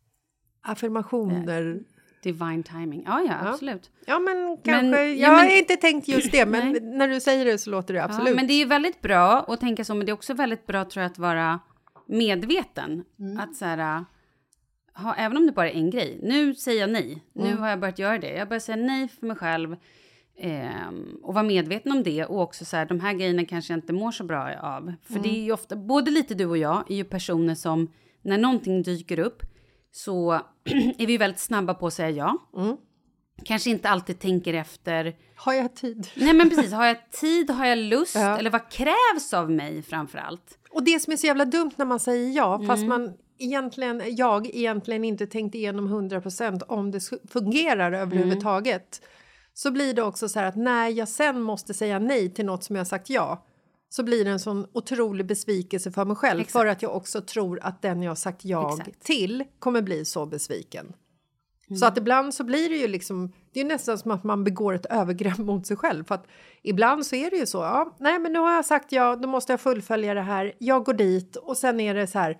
Affirmationer. 0.60 1.84
Divine 2.24 2.62
timing. 2.62 3.02
Ja, 3.06 3.20
ja, 3.28 3.48
absolut. 3.48 3.90
Ja, 4.06 4.18
men 4.18 4.56
kanske. 4.64 4.82
Men- 4.82 4.92
ja, 4.92 5.06
jag 5.06 5.30
har 5.30 5.44
men- 5.44 5.52
inte 5.58 5.76
tänkt 5.76 6.08
just 6.08 6.32
det, 6.32 6.46
men 6.46 6.72
Nej. 6.72 6.80
när 6.80 7.08
du 7.08 7.20
säger 7.20 7.44
det 7.44 7.58
så 7.58 7.70
låter 7.70 7.94
det 7.94 8.04
absolut. 8.04 8.28
Ja, 8.28 8.34
men 8.34 8.46
det 8.46 8.52
är 8.52 8.58
ju 8.58 8.64
väldigt 8.64 9.00
bra 9.00 9.44
att 9.48 9.60
tänka 9.60 9.84
så, 9.84 9.94
men 9.94 10.06
det 10.06 10.10
är 10.12 10.14
också 10.14 10.34
väldigt 10.34 10.66
bra 10.66 10.84
tror 10.84 11.02
jag 11.02 11.10
att 11.10 11.18
vara 11.18 11.60
medveten. 12.06 13.04
Mm. 13.18 13.40
Att 13.40 13.56
så 13.56 13.64
här, 13.64 14.04
ha, 14.94 15.14
även 15.14 15.36
om 15.36 15.46
det 15.46 15.52
bara 15.52 15.70
är 15.70 15.74
en 15.74 15.90
grej. 15.90 16.18
Nu 16.22 16.54
säger 16.54 16.80
jag 16.80 16.90
nej. 16.90 17.22
Nu 17.32 17.46
Mm. 17.46 17.58
har 17.58 17.68
jag 17.68 17.80
börjat 17.80 17.98
göra 17.98 18.18
det. 18.18 18.30
Jag 18.34 18.48
börjar 18.48 18.60
säga 18.60 18.76
nej 18.76 19.08
för 19.08 19.26
mig 19.26 19.36
själv. 19.36 19.76
ehm, 20.38 21.18
och 21.22 21.34
vara 21.34 21.44
medveten 21.44 21.92
om 21.92 22.02
det. 22.02 22.24
Och 22.24 22.40
också 22.40 22.64
så 22.64 22.76
här, 22.76 22.86
de 22.86 23.00
här 23.00 23.12
grejerna 23.12 23.44
kanske 23.44 23.72
jag 23.72 23.78
inte 23.78 23.92
mår 23.92 24.10
så 24.10 24.24
bra 24.24 24.54
av. 24.62 24.92
För 25.02 25.14
det 25.14 25.28
är 25.28 25.32
Mm. 25.34 25.44
ju 25.44 25.52
ofta, 25.52 25.76
både 25.76 26.10
lite 26.10 26.34
du 26.34 26.46
och 26.46 26.58
jag 26.58 26.90
är 26.90 26.94
ju 26.94 27.04
personer 27.04 27.54
som, 27.54 27.92
när 28.22 28.38
någonting 28.38 28.82
dyker 28.82 29.18
upp, 29.18 29.42
så 29.96 30.32
är 30.98 31.06
vi 31.06 31.16
väldigt 31.16 31.40
snabba 31.40 31.74
på 31.74 31.86
att 31.86 31.94
säga 31.94 32.10
ja. 32.10 32.62
Mm. 32.62 32.76
Kanske 33.44 33.70
inte 33.70 33.88
alltid 33.88 34.20
tänker 34.20 34.54
efter. 34.54 35.16
Har 35.36 35.52
jag 35.52 35.74
tid? 35.76 36.08
Nej 36.14 36.34
men 36.34 36.50
precis, 36.50 36.72
har 36.72 36.86
jag 36.86 37.10
tid, 37.10 37.50
har 37.50 37.66
jag 37.66 37.78
lust? 37.78 38.14
Ja. 38.18 38.38
Eller 38.38 38.50
vad 38.50 38.70
krävs 38.70 39.34
av 39.34 39.50
mig 39.50 39.82
framför 39.82 40.18
allt? 40.18 40.58
Och 40.70 40.84
det 40.84 41.00
som 41.02 41.12
är 41.12 41.16
så 41.16 41.26
jävla 41.26 41.44
dumt 41.44 41.70
när 41.76 41.84
man 41.86 42.00
säger 42.00 42.30
ja, 42.36 42.54
Mm. 42.54 42.66
fast 42.66 42.84
man 42.86 43.12
egentligen, 43.38 44.02
jag 44.16 44.46
egentligen 44.46 45.04
inte 45.04 45.26
tänkt 45.26 45.54
igenom 45.54 45.88
100% 46.10 46.62
om 46.68 46.90
det 46.90 47.00
fungerar 47.28 47.88
Mm. 47.88 48.00
överhuvudtaget. 48.00 49.02
Så 49.54 49.70
blir 49.70 49.94
det 49.94 50.02
också 50.02 50.28
så 50.28 50.38
här 50.38 50.46
att 50.46 50.56
när 50.56 50.88
jag 50.88 51.08
sen 51.08 51.40
måste 51.42 51.74
säga 51.74 51.98
nej 51.98 52.34
till 52.34 52.44
något 52.46 52.64
som 52.64 52.76
jag 52.76 52.86
sagt 52.86 53.10
ja 53.10 53.44
så 53.96 54.02
blir 54.02 54.24
det 54.24 54.30
en 54.30 54.38
sån 54.38 54.66
otrolig 54.72 55.26
besvikelse 55.26 55.92
för 55.92 56.04
mig 56.04 56.16
själv 56.16 56.40
Exakt. 56.40 56.52
för 56.52 56.66
att 56.66 56.82
jag 56.82 56.96
också 56.96 57.20
tror 57.20 57.58
att 57.62 57.82
den 57.82 58.02
jag 58.02 58.18
sagt 58.18 58.44
ja 58.44 58.76
Exakt. 58.78 59.04
till 59.04 59.44
kommer 59.58 59.82
bli 59.82 60.04
så 60.04 60.26
besviken. 60.26 60.92
Mm. 61.68 61.78
Så 61.78 61.86
att 61.86 61.98
ibland 61.98 62.34
så 62.34 62.44
blir 62.44 62.68
det 62.68 62.76
ju 62.76 62.88
liksom, 62.88 63.32
det 63.52 63.60
är 63.60 63.64
nästan 63.64 63.98
som 63.98 64.10
att 64.10 64.24
man 64.24 64.44
begår 64.44 64.74
ett 64.74 64.86
övergrepp 64.86 65.38
mot 65.50 65.66
sig 65.66 65.76
själv. 65.76 66.04
För 66.04 66.14
att 66.14 66.26
ibland 66.62 67.06
så 67.06 67.16
är 67.16 67.30
det 67.30 67.36
ju 67.36 67.46
så, 67.46 67.58
ja, 67.58 67.96
nej 68.00 68.18
men 68.18 68.32
nu 68.32 68.38
har 68.38 68.52
jag 68.52 68.64
sagt 68.64 68.92
ja, 68.92 69.16
då 69.16 69.28
måste 69.28 69.52
jag 69.52 69.60
fullfölja 69.60 70.14
det 70.14 70.22
här, 70.22 70.52
jag 70.58 70.84
går 70.84 70.94
dit 70.94 71.36
och 71.36 71.56
sen 71.56 71.80
är 71.80 71.94
det 71.94 72.06
så 72.06 72.18
här, 72.18 72.38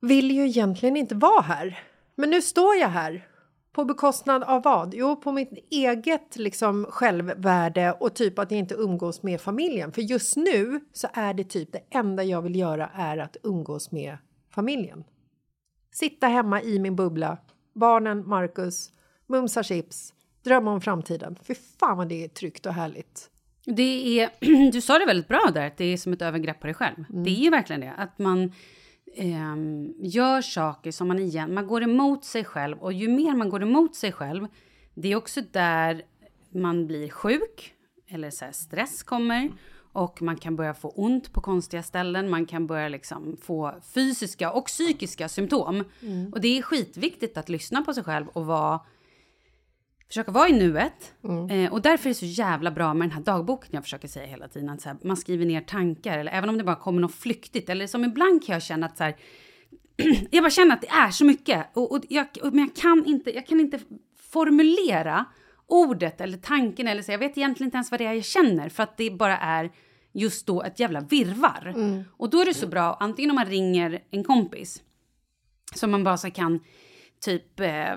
vill 0.00 0.30
ju 0.30 0.46
egentligen 0.46 0.96
inte 0.96 1.14
vara 1.14 1.42
här. 1.42 1.78
Men 2.14 2.30
nu 2.30 2.42
står 2.42 2.74
jag 2.74 2.88
här. 2.88 3.28
På 3.74 3.84
bekostnad 3.84 4.42
av 4.42 4.62
vad? 4.62 4.94
Jo, 4.94 5.16
på 5.16 5.32
mitt 5.32 5.52
eget 5.70 6.36
liksom, 6.36 6.86
självvärde 6.88 7.92
och 7.92 8.14
typ 8.14 8.38
att 8.38 8.50
jag 8.50 8.58
inte 8.58 8.74
umgås 8.74 9.22
med 9.22 9.40
familjen. 9.40 9.92
För 9.92 10.02
just 10.02 10.36
nu 10.36 10.80
så 10.92 11.08
är 11.12 11.34
det 11.34 11.44
typ 11.44 11.72
det 11.72 11.82
enda 11.90 12.24
jag 12.24 12.42
vill 12.42 12.56
göra 12.56 12.90
är 12.94 13.18
att 13.18 13.36
umgås 13.42 13.92
med 13.92 14.16
familjen. 14.50 15.04
Sitta 15.92 16.26
hemma 16.26 16.62
i 16.62 16.78
min 16.78 16.96
bubbla, 16.96 17.38
barnen, 17.74 18.28
Marcus, 18.28 18.90
mumsa 19.26 19.62
chips, 19.62 20.14
drömma 20.42 20.72
om 20.72 20.80
framtiden. 20.80 21.38
Fy 21.42 21.54
fan 21.54 21.96
vad 21.96 22.08
det 22.08 22.24
är 22.24 22.28
tryggt 22.28 22.66
och 22.66 22.74
härligt. 22.74 23.30
Det 23.64 24.20
är, 24.20 24.30
du 24.72 24.80
sa 24.80 24.98
det 24.98 25.06
väldigt 25.06 25.28
bra 25.28 25.50
där, 25.54 25.66
att 25.66 25.76
det 25.76 25.84
är 25.84 25.96
som 25.96 26.12
ett 26.12 26.22
övergrepp 26.22 26.60
på 26.60 26.66
dig 26.66 26.74
själv. 26.74 27.04
Det 27.08 27.30
är 27.30 27.44
ju 27.44 27.50
verkligen 27.50 27.80
det, 27.80 27.92
att 27.96 28.18
man 28.18 28.52
ehm, 29.16 29.94
gör 29.98 30.42
saker 30.42 30.92
som 30.92 31.08
man 31.08 31.18
igen, 31.18 31.54
man 31.54 31.66
går 31.66 31.82
emot 31.82 32.24
sig 32.24 32.44
själv. 32.44 32.78
Och 32.78 32.92
ju 32.92 33.08
mer 33.08 33.34
man 33.34 33.50
går 33.50 33.62
emot 33.62 33.94
sig 33.94 34.12
själv, 34.12 34.46
det 34.94 35.12
är 35.12 35.16
också 35.16 35.40
där 35.50 36.02
man 36.50 36.86
blir 36.86 37.08
sjuk, 37.08 37.74
eller 38.08 38.30
så 38.30 38.44
stress 38.52 39.02
kommer. 39.02 39.50
Och 39.92 40.22
man 40.22 40.36
kan 40.36 40.56
börja 40.56 40.74
få 40.74 40.88
ont 40.88 41.32
på 41.32 41.40
konstiga 41.40 41.82
ställen, 41.82 42.30
man 42.30 42.46
kan 42.46 42.66
börja 42.66 42.88
liksom 42.88 43.36
få 43.42 43.74
fysiska 43.94 44.52
och 44.52 44.66
psykiska 44.66 45.28
symptom. 45.28 45.84
Och 46.32 46.40
det 46.40 46.58
är 46.58 46.62
skitviktigt 46.62 47.36
att 47.36 47.48
lyssna 47.48 47.82
på 47.82 47.94
sig 47.94 48.04
själv 48.04 48.28
och 48.28 48.46
vara 48.46 48.80
försöka 50.08 50.32
vara 50.32 50.48
i 50.48 50.52
nuet. 50.52 51.14
Eh, 51.50 51.72
och 51.72 51.82
därför 51.82 52.08
är 52.08 52.10
det 52.10 52.18
så 52.18 52.26
jävla 52.26 52.70
bra 52.70 52.94
med 52.94 53.08
den 53.08 53.12
här 53.16 53.22
dagboken 53.22 53.70
jag 53.72 53.82
försöker 53.82 54.08
säga 54.08 54.26
hela 54.26 54.48
tiden. 54.48 54.68
Att 54.68 54.80
så 54.80 54.88
här, 54.88 54.98
man 55.02 55.16
skriver 55.16 55.46
ner 55.46 55.60
tankar, 55.60 56.18
eller 56.18 56.32
även 56.32 56.48
om 56.48 56.58
det 56.58 56.64
bara 56.64 56.76
kommer 56.76 57.00
något 57.00 57.14
flyktigt. 57.14 57.68
Eller 57.68 57.86
som 57.86 58.04
ibland 58.04 58.46
kan 58.46 58.52
jag 58.52 58.62
känna 58.62 58.86
att 58.86 58.96
så 58.96 59.04
här, 59.04 59.16
jag 60.30 60.42
bara 60.42 60.50
känner 60.50 60.74
att 60.74 60.80
det 60.80 60.88
är 60.88 61.10
så 61.10 61.24
mycket. 61.24 61.66
Och, 61.74 61.92
och 61.92 62.04
jag, 62.08 62.26
och, 62.42 62.52
men 62.52 62.58
jag 62.58 62.76
kan, 62.76 63.04
inte, 63.06 63.34
jag 63.34 63.46
kan 63.46 63.60
inte 63.60 63.78
formulera 64.32 65.24
ordet 65.66 66.20
eller 66.20 66.38
tanken. 66.38 66.88
Eller 66.88 67.02
så, 67.02 67.12
jag 67.12 67.18
vet 67.18 67.38
egentligen 67.38 67.66
inte 67.66 67.76
ens 67.76 67.90
vad 67.90 68.00
det 68.00 68.06
är 68.06 68.12
jag 68.12 68.24
känner. 68.24 68.68
För 68.68 68.82
att 68.82 68.96
det 68.96 69.10
bara 69.10 69.38
är 69.38 69.70
just 70.12 70.46
då 70.46 70.62
ett 70.62 70.80
jävla 70.80 71.00
virvar. 71.00 71.74
Och 72.16 72.30
då 72.30 72.40
är 72.40 72.44
det 72.44 72.54
så 72.54 72.66
bra, 72.66 72.96
antingen 73.00 73.30
om 73.30 73.34
man 73.34 73.46
ringer 73.46 74.02
en 74.10 74.24
kompis. 74.24 74.82
Som 75.74 75.90
man 75.90 76.04
bara 76.04 76.16
så 76.16 76.30
kan 76.30 76.60
typ 77.20 77.60
eh, 77.60 77.94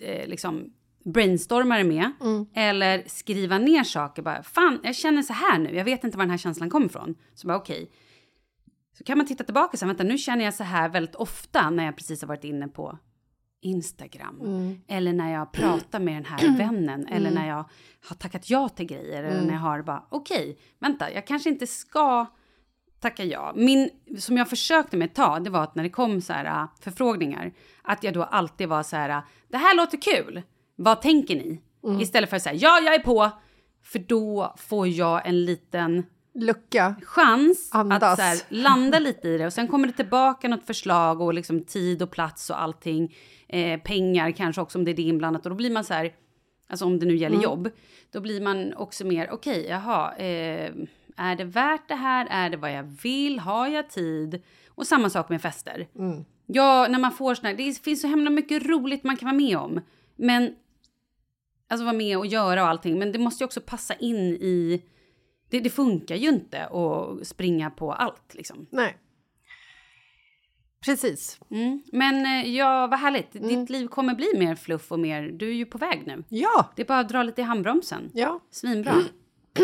eh, 0.00 0.28
liksom 0.28 0.72
brainstorma 1.04 1.76
det 1.78 1.84
med. 1.84 2.12
Eller 2.54 3.02
skriva 3.06 3.58
ner 3.58 3.84
saker. 3.84 4.22
Bara, 4.22 4.42
Fan, 4.42 4.80
jag 4.82 4.94
känner 4.94 5.22
så 5.22 5.32
här 5.32 5.58
nu. 5.58 5.74
Jag 5.76 5.84
vet 5.84 6.04
inte 6.04 6.16
var 6.18 6.24
den 6.24 6.30
här 6.30 6.38
känslan 6.38 6.70
kommer 6.70 6.86
ifrån. 6.86 7.14
Så 7.34 7.46
bara 7.46 7.56
okej. 7.56 7.90
Så 8.98 9.04
kan 9.04 9.18
man 9.18 9.26
titta 9.26 9.44
tillbaka 9.44 9.70
och 9.72 9.78
säga, 9.78 9.86
vänta 9.86 10.04
nu 10.04 10.18
känner 10.18 10.44
jag 10.44 10.54
så 10.54 10.64
här 10.64 10.88
väldigt 10.88 11.14
ofta 11.14 11.70
när 11.70 11.84
jag 11.84 11.96
precis 11.96 12.20
har 12.22 12.28
varit 12.28 12.44
inne 12.44 12.68
på 12.68 12.98
Instagram. 13.60 14.40
Eller 14.88 15.12
när 15.12 15.32
jag 15.32 15.52
pratar 15.52 16.00
med 16.00 16.14
den 16.14 16.24
här 16.24 16.56
vännen. 16.58 17.06
Eller 17.06 17.30
när 17.30 17.48
jag 17.48 17.64
har 18.08 18.16
tackat 18.16 18.50
ja 18.50 18.68
till 18.68 18.86
grejer. 18.86 19.22
Eller 19.24 19.42
när 19.42 19.52
jag 19.52 19.60
har 19.60 19.82
bara, 19.82 20.06
okej, 20.08 20.58
vänta, 20.78 21.12
jag 21.12 21.26
kanske 21.26 21.48
inte 21.50 21.66
ska 21.66 22.26
tacka 23.00 23.24
ja. 23.24 23.52
Min, 23.56 23.90
som 24.18 24.36
jag 24.36 24.48
försökte 24.48 24.96
med 24.96 25.06
ett 25.06 25.14
tag, 25.14 25.44
det 25.44 25.50
var 25.50 25.62
att 25.62 25.74
när 25.74 25.82
det 25.82 25.90
kom 25.90 26.20
så 26.20 26.32
här 26.32 26.44
äh, 26.44 26.68
förfrågningar, 26.80 27.52
att 27.82 28.04
jag 28.04 28.14
då 28.14 28.22
alltid 28.22 28.68
var 28.68 28.82
så 28.82 28.96
här, 28.96 29.08
äh, 29.08 29.20
det 29.48 29.56
här 29.56 29.76
låter 29.76 29.98
kul, 29.98 30.42
vad 30.76 31.02
tänker 31.02 31.36
ni? 31.36 31.62
Istället 32.00 32.30
för 32.30 32.36
att 32.36 32.42
säga, 32.42 32.54
ja, 32.54 32.80
jag 32.80 32.94
är 32.94 32.98
på, 32.98 33.30
för 33.82 33.98
då 33.98 34.54
får 34.58 34.88
jag 34.88 35.26
en 35.26 35.44
liten 35.44 36.06
Lucka. 36.34 36.94
chans 37.02 37.70
Andas. 37.72 38.02
att 38.02 38.18
så 38.18 38.22
här, 38.22 38.38
landa 38.48 38.98
lite 38.98 39.28
i 39.28 39.38
det 39.38 39.46
och 39.46 39.52
sen 39.52 39.68
kommer 39.68 39.86
det 39.86 39.92
tillbaka 39.92 40.48
något 40.48 40.66
förslag 40.66 41.20
och 41.20 41.34
liksom 41.34 41.64
tid 41.64 42.02
och 42.02 42.10
plats 42.10 42.50
och 42.50 42.62
allting. 42.62 43.14
Eh, 43.48 43.80
pengar 43.80 44.30
kanske 44.30 44.62
också 44.62 44.78
om 44.78 44.84
det 44.84 44.90
är 44.90 44.94
det 44.94 45.02
inblandat 45.02 45.46
och 45.46 45.50
då 45.50 45.56
blir 45.56 45.70
man 45.70 45.84
så 45.84 45.94
här, 45.94 46.12
alltså 46.68 46.84
om 46.84 46.98
det 46.98 47.06
nu 47.06 47.16
gäller 47.16 47.42
jobb, 47.42 47.70
då 48.12 48.20
blir 48.20 48.40
man 48.40 48.74
också 48.74 49.06
mer 49.06 49.30
okej, 49.30 49.66
jaha, 49.68 50.16
eh, 50.16 50.72
är 51.18 51.36
det 51.36 51.44
värt 51.44 51.88
det 51.88 51.94
här? 51.94 52.26
Är 52.30 52.50
det 52.50 52.56
vad 52.56 52.72
jag 52.72 52.82
vill? 52.82 53.38
Har 53.38 53.68
jag 53.68 53.90
tid? 53.90 54.42
Och 54.68 54.86
samma 54.86 55.10
sak 55.10 55.28
med 55.28 55.42
fester. 55.42 55.88
Ja, 56.46 56.86
när 56.90 56.98
man 56.98 57.12
får 57.12 57.34
såna 57.34 57.48
här, 57.48 57.56
det 57.56 57.82
finns 57.82 58.00
så 58.00 58.08
himla 58.08 58.30
mycket 58.30 58.66
roligt 58.66 59.04
man 59.04 59.16
kan 59.16 59.26
vara 59.26 59.36
med 59.36 59.58
om, 59.58 59.80
men 60.16 60.54
alltså 61.68 61.84
vara 61.84 61.96
med 61.96 62.18
och 62.18 62.26
göra 62.26 62.62
och 62.62 62.68
allting, 62.68 62.98
men 62.98 63.12
det 63.12 63.18
måste 63.18 63.44
ju 63.44 63.46
också 63.46 63.60
passa 63.60 63.94
in 63.94 64.16
i 64.34 64.82
det, 65.50 65.60
det 65.60 65.70
funkar 65.70 66.16
ju 66.16 66.28
inte 66.28 66.66
att 66.66 67.26
springa 67.26 67.70
på 67.70 67.92
allt 67.92 68.34
liksom. 68.34 68.66
Nej. 68.70 68.96
Precis. 70.84 71.40
Mm. 71.50 71.82
Men 71.92 72.26
eh, 72.26 72.56
ja, 72.56 72.86
vad 72.86 72.98
härligt. 72.98 73.32
Ditt 73.32 73.70
liv 73.70 73.88
kommer 73.88 74.14
bli 74.14 74.26
mer 74.38 74.54
fluff 74.54 74.92
och 74.92 75.00
mer... 75.00 75.22
Du 75.22 75.48
är 75.48 75.54
ju 75.54 75.66
på 75.66 75.78
väg 75.78 76.02
nu. 76.06 76.24
Ja. 76.28 76.72
Det 76.76 76.82
är 76.82 76.86
bara 76.86 76.98
att 76.98 77.08
dra 77.08 77.22
lite 77.22 77.40
i 77.40 77.44
handbromsen. 77.44 78.10
Ja. 78.14 78.40
Svinbra. 78.50 78.94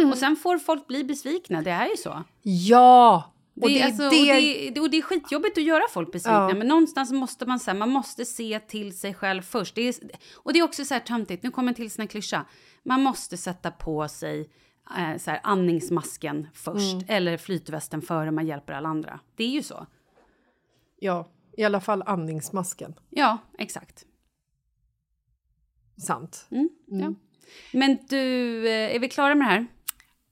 Och 0.13 0.19
sen 0.19 0.37
får 0.37 0.59
folk 0.59 0.87
bli 0.87 1.05
besvikna. 1.05 1.63
Det 1.63 1.71
är 1.71 1.87
ju 1.89 1.97
så. 1.97 2.23
Ja! 2.43 3.31
Det, 3.57 3.81
är, 3.81 3.87
alltså, 3.87 4.05
och 4.05 4.11
det, 4.11 4.71
det, 4.71 4.81
och 4.81 4.91
det 4.91 4.97
är 4.97 5.03
skitjobbigt 5.03 5.59
att 5.59 5.65
göra 5.65 5.83
folk 5.91 6.13
besvikna. 6.13 6.49
Ja. 6.51 6.55
Men 6.55 6.69
någonstans 6.69 7.13
måste 7.13 7.47
man, 7.47 7.61
så 7.61 7.71
här, 7.71 7.79
man 7.79 7.91
måste 7.91 8.25
se 8.25 8.61
till 8.61 8.99
sig 8.99 9.15
själv 9.15 9.43
först. 9.43 9.75
Det 9.75 9.89
är, 9.89 9.95
och 10.35 10.53
det 10.53 10.59
är 10.59 10.63
också 10.63 10.85
så 10.85 10.95
här 10.95 11.01
töntigt. 11.01 11.43
Nu 11.43 11.51
kommer 11.51 11.69
en 11.69 11.75
till 11.75 11.91
sån 11.91 12.03
här 12.03 12.09
klyscha. 12.09 12.45
Man 12.83 13.03
måste 13.03 13.37
sätta 13.37 13.71
på 13.71 14.09
sig 14.09 14.51
eh, 14.99 15.19
så 15.19 15.31
här, 15.31 15.41
andningsmasken 15.43 16.47
först. 16.55 16.97
Eller 17.09 17.37
flytvästen 17.37 18.03
före 18.03 18.31
man 18.31 18.47
hjälper 18.47 18.73
alla 18.73 18.89
andra. 18.89 19.21
Det 19.37 19.45
är 19.45 19.51
ju 19.51 19.63
så. 19.63 19.87
Ja, 20.99 21.29
i 21.57 21.65
alla 21.65 21.81
fall 21.81 22.03
andningsmasken. 22.07 22.95
Ja, 23.11 23.39
exakt. 23.59 24.05
Sant. 25.97 26.47
Mm, 26.51 26.69
Ja. 26.87 27.15
Men 27.73 27.99
du, 28.09 28.67
eh, 28.69 28.95
är 28.97 28.99
vi 28.99 29.09
klara 29.09 29.35
med 29.35 29.47
det 29.47 29.51
här? 29.51 29.67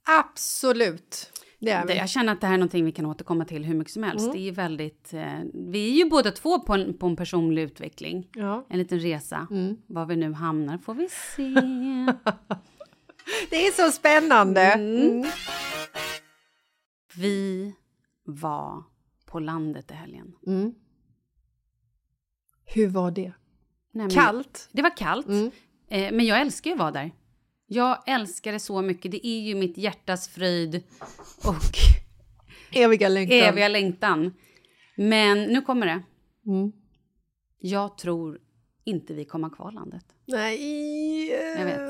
Absolut. 0.06 1.32
Det 1.58 1.70
är 1.70 1.86
vi. 1.86 1.96
jag 1.96 2.08
känner 2.08 2.32
att 2.32 2.40
det 2.40 2.46
här 2.46 2.54
är 2.54 2.58
någonting 2.58 2.84
vi 2.84 2.92
kan 2.92 3.06
återkomma 3.06 3.44
till 3.44 3.64
hur 3.64 3.74
mycket 3.74 3.92
som 3.92 4.02
helst. 4.02 4.32
Det 4.32 4.48
är 4.48 4.52
väldigt... 4.52 5.14
Eh, 5.14 5.38
vi 5.54 5.90
är 5.90 5.94
ju 6.04 6.10
båda 6.10 6.30
två 6.30 6.60
på 6.60 6.74
en, 6.74 6.98
på 6.98 7.06
en 7.06 7.16
personlig 7.16 7.62
utveckling. 7.62 8.28
Ja. 8.34 8.66
En 8.68 8.78
liten 8.78 9.00
resa. 9.00 9.46
Var 9.86 10.06
vi 10.06 10.16
nu 10.16 10.32
hamnar 10.32 10.78
får 10.78 10.94
vi 10.94 11.08
se. 11.08 11.42
Det 13.50 13.66
är 13.66 13.72
så 13.86 13.92
spännande. 13.92 14.60
Mm. 14.62 15.24
Vi 17.16 17.72
var 18.24 18.84
på 19.26 19.38
landet 19.40 19.90
i 19.90 19.94
helgen. 19.94 20.34
Mm. 20.46 20.74
Hur 22.64 22.88
var 22.88 23.10
det? 23.10 23.32
Nej, 23.92 24.06
men- 24.06 24.10
Kallt? 24.10 24.68
Det 24.72 24.82
var 24.82 24.96
kallt, 24.96 25.26
Mm. 25.26 25.50
eh, 25.88 26.12
men 26.12 26.26
jag 26.26 26.40
älskar 26.40 26.70
ju 26.70 26.74
att 26.74 26.80
vara 26.80 26.90
där. 26.90 27.12
Jag 27.74 28.02
älskar 28.06 28.52
det 28.52 28.58
så 28.60 28.82
mycket. 28.82 29.10
Det 29.10 29.26
är 29.26 29.40
ju 29.40 29.54
mitt 29.54 29.78
hjärtas 29.78 30.28
fröjd 30.28 30.82
och 31.44 31.78
Eviga 32.72 33.08
längtan. 33.08 33.38
eviga 33.38 33.68
längtan. 33.68 34.34
Men 34.96 35.42
nu 35.44 35.60
kommer 35.60 35.86
det. 35.86 36.02
Mm. 36.46 36.72
Jag 37.58 37.98
tror 37.98 38.38
inte 38.84 39.14
vi 39.14 39.24
kommer 39.24 39.48
ha 39.48 39.56
kvar 39.56 39.72
landet. 39.72 40.04
Nej. 40.26 41.28
Jag 41.58 41.64
vet. 41.64 41.80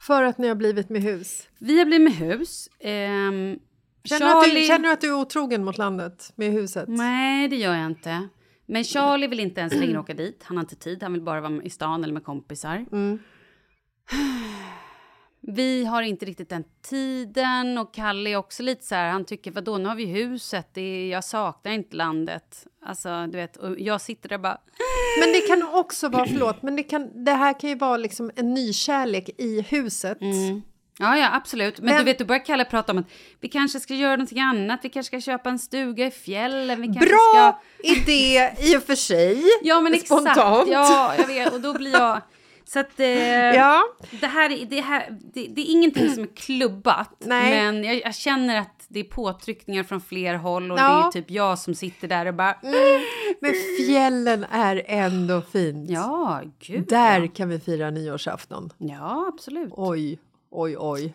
För 0.00 0.22
att 0.22 0.38
ni 0.38 0.48
har 0.48 0.54
blivit 0.54 0.88
med 0.88 1.02
hus. 1.02 1.48
Vi 1.58 1.78
har 1.78 1.86
blivit 1.86 2.04
med 2.18 2.28
hus. 2.28 2.68
Ehm, 2.80 3.58
Känner, 4.04 4.26
du 4.26 4.38
att 4.38 4.44
du, 4.44 4.50
Charlie- 4.50 4.66
känner 4.66 4.88
du 4.88 4.92
att 4.92 5.00
du 5.00 5.08
är 5.08 5.14
otrogen 5.20 5.64
mot 5.64 5.78
landet 5.78 6.32
med 6.36 6.52
huset? 6.52 6.88
Nej, 6.88 7.48
det 7.48 7.56
gör 7.56 7.74
jag 7.74 7.86
inte. 7.86 8.28
Men 8.66 8.84
Charlie 8.84 9.26
vill 9.26 9.40
inte 9.40 9.60
ens 9.60 9.74
längre 9.74 9.98
åka 9.98 10.14
dit. 10.14 10.42
Han 10.44 10.56
har 10.56 10.64
inte 10.64 10.76
tid. 10.76 11.02
Han 11.02 11.12
vill 11.12 11.22
bara 11.22 11.40
vara 11.40 11.62
i 11.62 11.70
stan 11.70 12.04
eller 12.04 12.14
med 12.14 12.24
kompisar. 12.24 12.86
Mm. 12.92 13.18
Vi 15.40 15.84
har 15.84 16.02
inte 16.02 16.26
riktigt 16.26 16.48
den 16.48 16.64
tiden 16.88 17.78
och 17.78 17.94
Kalle 17.94 18.30
är 18.30 18.36
också 18.36 18.62
lite 18.62 18.84
så 18.84 18.94
här, 18.94 19.10
han 19.10 19.24
tycker 19.24 19.50
vadå, 19.50 19.78
nu 19.78 19.88
har 19.88 19.96
vi 19.96 20.04
huset, 20.06 20.76
är, 20.78 21.10
jag 21.10 21.24
saknar 21.24 21.72
inte 21.72 21.96
landet. 21.96 22.66
Alltså, 22.86 23.26
du 23.26 23.38
vet, 23.38 23.56
och 23.56 23.80
jag 23.80 24.00
sitter 24.00 24.28
där 24.28 24.38
bara, 24.38 24.58
Men 25.20 25.32
det 25.32 25.40
kan 25.40 25.74
också 25.74 26.08
vara, 26.08 26.26
förlåt, 26.26 26.62
men 26.62 26.76
det, 26.76 26.82
kan, 26.82 27.24
det 27.24 27.32
här 27.32 27.60
kan 27.60 27.70
ju 27.70 27.76
vara 27.76 27.96
liksom 27.96 28.30
en 28.36 28.54
ny 28.54 28.72
kärlek 28.72 29.30
i 29.38 29.60
huset. 29.62 30.20
Mm. 30.20 30.62
ja 30.98 31.16
ja 31.18 31.28
absolut. 31.36 31.78
Men, 31.78 31.86
Men- 31.86 31.98
du 31.98 32.04
vet, 32.04 32.18
då 32.18 32.24
börjar 32.24 32.44
Kalle 32.44 32.64
prata 32.64 32.92
om 32.92 32.98
att 32.98 33.06
vi 33.40 33.48
kanske 33.48 33.80
ska 33.80 33.94
göra 33.94 34.10
någonting 34.16 34.40
annat, 34.40 34.80
vi 34.82 34.88
kanske 34.88 35.18
ska 35.18 35.30
köpa 35.30 35.50
en 35.50 35.58
stuga 35.58 36.06
i 36.06 36.10
fjällen, 36.10 36.80
vi 36.80 36.86
kanske 36.86 37.06
Bra 37.08 37.60
ska... 37.80 37.88
idé 37.92 38.50
i 38.58 38.76
och 38.76 38.82
för 38.82 38.94
sig. 38.94 39.44
Ja 39.62 39.80
men 39.80 39.94
exakt, 39.94 40.06
Spontant. 40.06 40.68
ja 40.70 41.14
jag 41.18 41.26
vet, 41.26 41.52
och 41.54 41.60
då 41.60 41.74
blir 41.74 41.92
jag... 41.92 42.20
Så 42.72 42.78
att 42.80 43.00
eh, 43.00 43.08
Ja. 43.08 43.82
det 44.20 44.26
här, 44.26 44.50
är- 44.50 44.64
det, 44.66 44.80
här 44.80 45.18
det, 45.34 45.46
det 45.46 45.60
är 45.60 45.72
ingenting 45.72 46.10
som 46.10 46.22
är 46.22 46.36
klubbat. 46.36 47.14
Nej. 47.26 47.50
Men 47.50 47.84
jag, 47.84 48.00
jag 48.04 48.14
känner 48.14 48.60
att 48.60 48.84
det 48.88 49.00
är 49.00 49.04
påtryckningar 49.04 49.82
från 49.82 50.00
fler 50.00 50.34
håll 50.34 50.72
och 50.72 50.78
Ja. 50.78 51.10
det 51.12 51.18
är 51.18 51.22
typ 51.22 51.30
jag 51.30 51.58
som 51.58 51.74
sitter 51.74 52.08
där 52.08 52.26
och 52.26 52.34
bara... 52.34 52.56
Men 53.40 53.52
fjällen 53.86 54.44
är 54.50 54.82
ändå 54.86 55.40
fint. 55.40 55.90
Ja, 55.90 56.42
gud 56.58 56.86
Där 56.88 57.20
ja. 57.20 57.28
kan 57.34 57.48
vi 57.48 57.60
fira 57.60 57.90
nyårsafton. 57.90 58.70
Ja, 58.78 59.30
absolut. 59.34 59.72
Oj, 59.76 60.18
oj, 60.50 60.76
oj. 60.78 61.14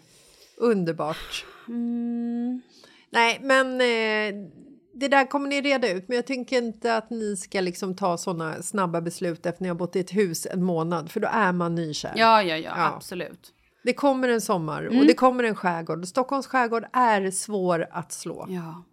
Underbart. 0.57 1.45
Mm. 1.67 2.61
Nej, 3.09 3.39
men 3.41 3.81
eh, 3.81 4.49
det 4.93 5.07
där 5.07 5.25
kommer 5.25 5.49
ni 5.49 5.61
reda 5.61 5.91
ut. 5.91 6.07
Men 6.07 6.15
jag 6.15 6.25
tänker 6.27 6.57
inte 6.57 6.97
att 6.97 7.09
ni 7.09 7.35
ska 7.35 7.61
liksom 7.61 7.95
ta 7.95 8.17
såna 8.17 8.61
snabba 8.61 9.01
beslut 9.01 9.45
efter 9.45 9.61
ni 9.61 9.67
har 9.67 9.75
bott 9.75 9.95
i 9.95 9.99
ett 9.99 10.15
hus 10.15 10.47
en 10.51 10.63
månad. 10.63 11.11
För 11.11 11.19
då 11.19 11.27
är 11.31 11.51
man 11.51 11.75
nykär. 11.75 12.13
Ja, 12.15 12.43
ja, 12.43 12.57
ja, 12.57 12.73
Ja. 12.77 12.93
absolut. 12.95 13.53
Det 13.83 13.93
kommer 13.93 14.29
en 14.29 14.41
sommar 14.41 14.83
Mm. 14.83 14.99
och 14.99 15.05
det 15.05 15.13
kommer 15.13 15.43
en 15.43 15.55
skärgård. 15.55 16.05
Stockholms 16.07 16.47
skärgård 16.47 16.85
är 16.93 17.31
svår 17.31 17.87
att 17.91 18.11
slå. 18.11 18.45
Ja, 18.49 18.83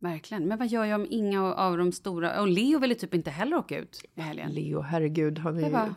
verkligen. 0.00 0.48
Men 0.48 0.58
vad 0.58 0.68
gör 0.68 0.84
jag 0.84 1.00
om 1.00 1.06
inga 1.10 1.54
av 1.54 1.78
de 1.78 1.92
stora... 1.92 2.40
Och 2.40 2.48
Leo 2.48 2.78
ville 2.78 2.94
typ 2.94 3.14
inte 3.14 3.30
heller 3.30 3.56
åka 3.56 3.78
ut 3.78 4.00
i 4.14 4.20
helgen. 4.20 4.50
Leo, 4.52 4.80
herregud, 4.80 5.38
han 5.38 5.56
är 5.58 5.66
ju 5.66 5.70
bara, 5.72 5.94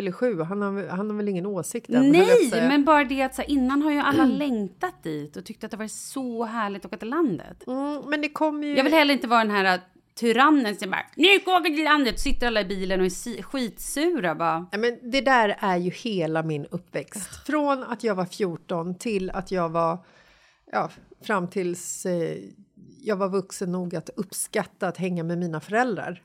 fyller, 0.00 0.12
sju. 0.12 0.42
Han 0.42 0.62
har, 0.62 0.88
han 0.88 1.10
har 1.10 1.16
väl 1.16 1.28
ingen 1.28 1.46
åsikt 1.46 1.90
än? 1.90 2.12
Nej, 2.12 2.50
men 2.52 2.84
bara 2.84 3.04
det 3.04 3.22
att 3.22 3.34
så 3.34 3.42
här, 3.42 3.50
innan 3.50 3.82
har 3.82 3.90
ju 3.90 3.98
alla 3.98 4.24
längtat 4.24 5.02
dit 5.02 5.36
och 5.36 5.44
tyckt 5.44 5.64
att 5.64 5.70
det 5.70 5.76
var 5.76 5.88
så 5.88 6.44
härligt 6.44 6.84
att 6.84 6.86
åka 6.86 6.96
till 6.96 7.08
landet. 7.08 7.66
Mm, 7.66 8.02
men 8.06 8.20
det 8.20 8.28
kommer 8.28 8.66
ju... 8.66 8.76
Jag 8.76 8.84
vill 8.84 8.92
heller 8.92 9.14
inte 9.14 9.28
vara 9.28 9.44
den 9.44 9.50
här 9.50 9.74
äh, 9.74 9.80
tyrannen 10.14 10.76
som 10.76 10.90
bara 10.90 11.06
nu 11.16 11.28
jag 11.28 11.48
åka 11.48 11.64
till 11.64 11.84
landet, 11.84 12.20
sitter 12.20 12.46
alla 12.46 12.60
i 12.60 12.64
bilen 12.64 13.00
och 13.00 13.06
är 13.06 13.42
skitsura 13.42 14.34
bara. 14.34 14.66
Nej, 14.72 14.80
men 14.80 15.10
det 15.10 15.20
där 15.20 15.56
är 15.58 15.76
ju 15.76 15.90
hela 15.90 16.42
min 16.42 16.66
uppväxt. 16.66 17.46
Från 17.46 17.82
att 17.82 18.04
jag 18.04 18.14
var 18.14 18.26
14 18.26 18.94
till 18.94 19.30
att 19.30 19.50
jag 19.50 19.68
var... 19.68 19.98
Ja, 20.72 20.90
fram 21.22 21.48
tills 21.48 22.06
eh, 22.06 22.38
jag 23.02 23.16
var 23.16 23.28
vuxen 23.28 23.72
nog 23.72 23.96
att 23.96 24.10
uppskatta 24.16 24.88
att 24.88 24.96
hänga 24.96 25.22
med 25.22 25.38
mina 25.38 25.60
föräldrar. 25.60 26.22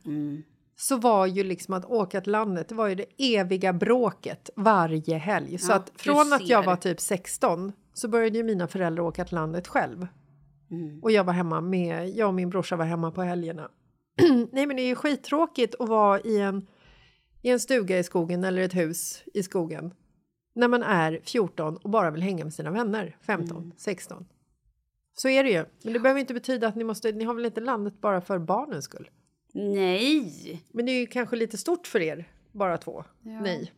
Så 0.75 0.97
var 0.97 1.25
ju 1.25 1.43
liksom 1.43 1.73
att 1.73 1.85
åka 1.85 2.21
till 2.21 2.31
landet, 2.31 2.69
det 2.69 2.75
var 2.75 2.87
ju 2.87 2.95
det 2.95 3.35
eviga 3.35 3.73
bråket 3.73 4.49
varje 4.55 5.17
helg. 5.17 5.57
Så 5.57 5.71
Ja, 5.71 5.75
att 5.75 5.91
från 5.95 6.33
att 6.33 6.47
jag 6.47 6.63
var 6.63 6.75
typ 6.75 6.99
16 6.99 7.71
så 7.93 8.07
började 8.07 8.37
ju 8.37 8.43
mina 8.43 8.67
föräldrar 8.67 9.03
åka 9.03 9.25
till 9.25 9.35
landet 9.35 9.67
själv. 9.67 10.07
Och 11.01 11.11
jag 11.11 11.23
var 11.23 11.33
hemma 11.33 11.61
med, 11.61 12.09
jag 12.09 12.27
och 12.27 12.33
min 12.33 12.49
brorsa 12.49 12.75
var 12.75 12.85
hemma 12.85 13.11
på 13.11 13.21
helgerna. 13.21 13.71
Nej 14.51 14.65
men 14.65 14.75
det 14.75 14.81
är 14.81 14.87
ju 14.87 14.95
skittråkigt 14.95 15.75
att 15.79 15.89
vara 15.89 16.19
i 16.19 16.39
en, 16.39 16.67
i 17.41 17.49
en 17.49 17.59
stuga 17.59 17.99
i 17.99 18.03
skogen 18.03 18.43
eller 18.43 18.61
ett 18.61 18.75
hus 18.75 19.23
i 19.33 19.43
skogen. 19.43 19.93
När 20.55 20.67
man 20.67 20.83
är 20.83 21.21
14 21.23 21.77
och 21.77 21.89
bara 21.89 22.11
vill 22.11 22.21
hänga 22.21 22.43
med 22.43 22.53
sina 22.53 22.71
vänner, 22.71 23.17
15, 23.21 23.73
16. 23.77 24.25
Så 25.13 25.29
är 25.29 25.43
det 25.43 25.49
ju. 25.49 25.65
Men 25.83 25.93
det 25.93 25.99
behöver 25.99 26.19
inte 26.19 26.33
betyda 26.33 26.67
att 26.67 26.75
ni 26.75 26.83
måste, 26.83 27.11
ni 27.11 27.23
har 27.23 27.33
väl 27.33 27.45
inte 27.45 27.61
landet 27.61 28.01
bara 28.01 28.21
för 28.21 28.39
barnens 28.39 28.85
skull? 28.85 29.09
Nej. 29.55 30.63
Men 30.71 30.85
det 30.85 30.91
är 30.91 30.99
ju 30.99 31.07
kanske 31.07 31.35
lite 31.35 31.57
stort 31.57 31.87
för 31.87 32.01
er, 32.01 32.29
bara 32.51 32.77
två. 32.77 33.03
Nej. 33.21 33.71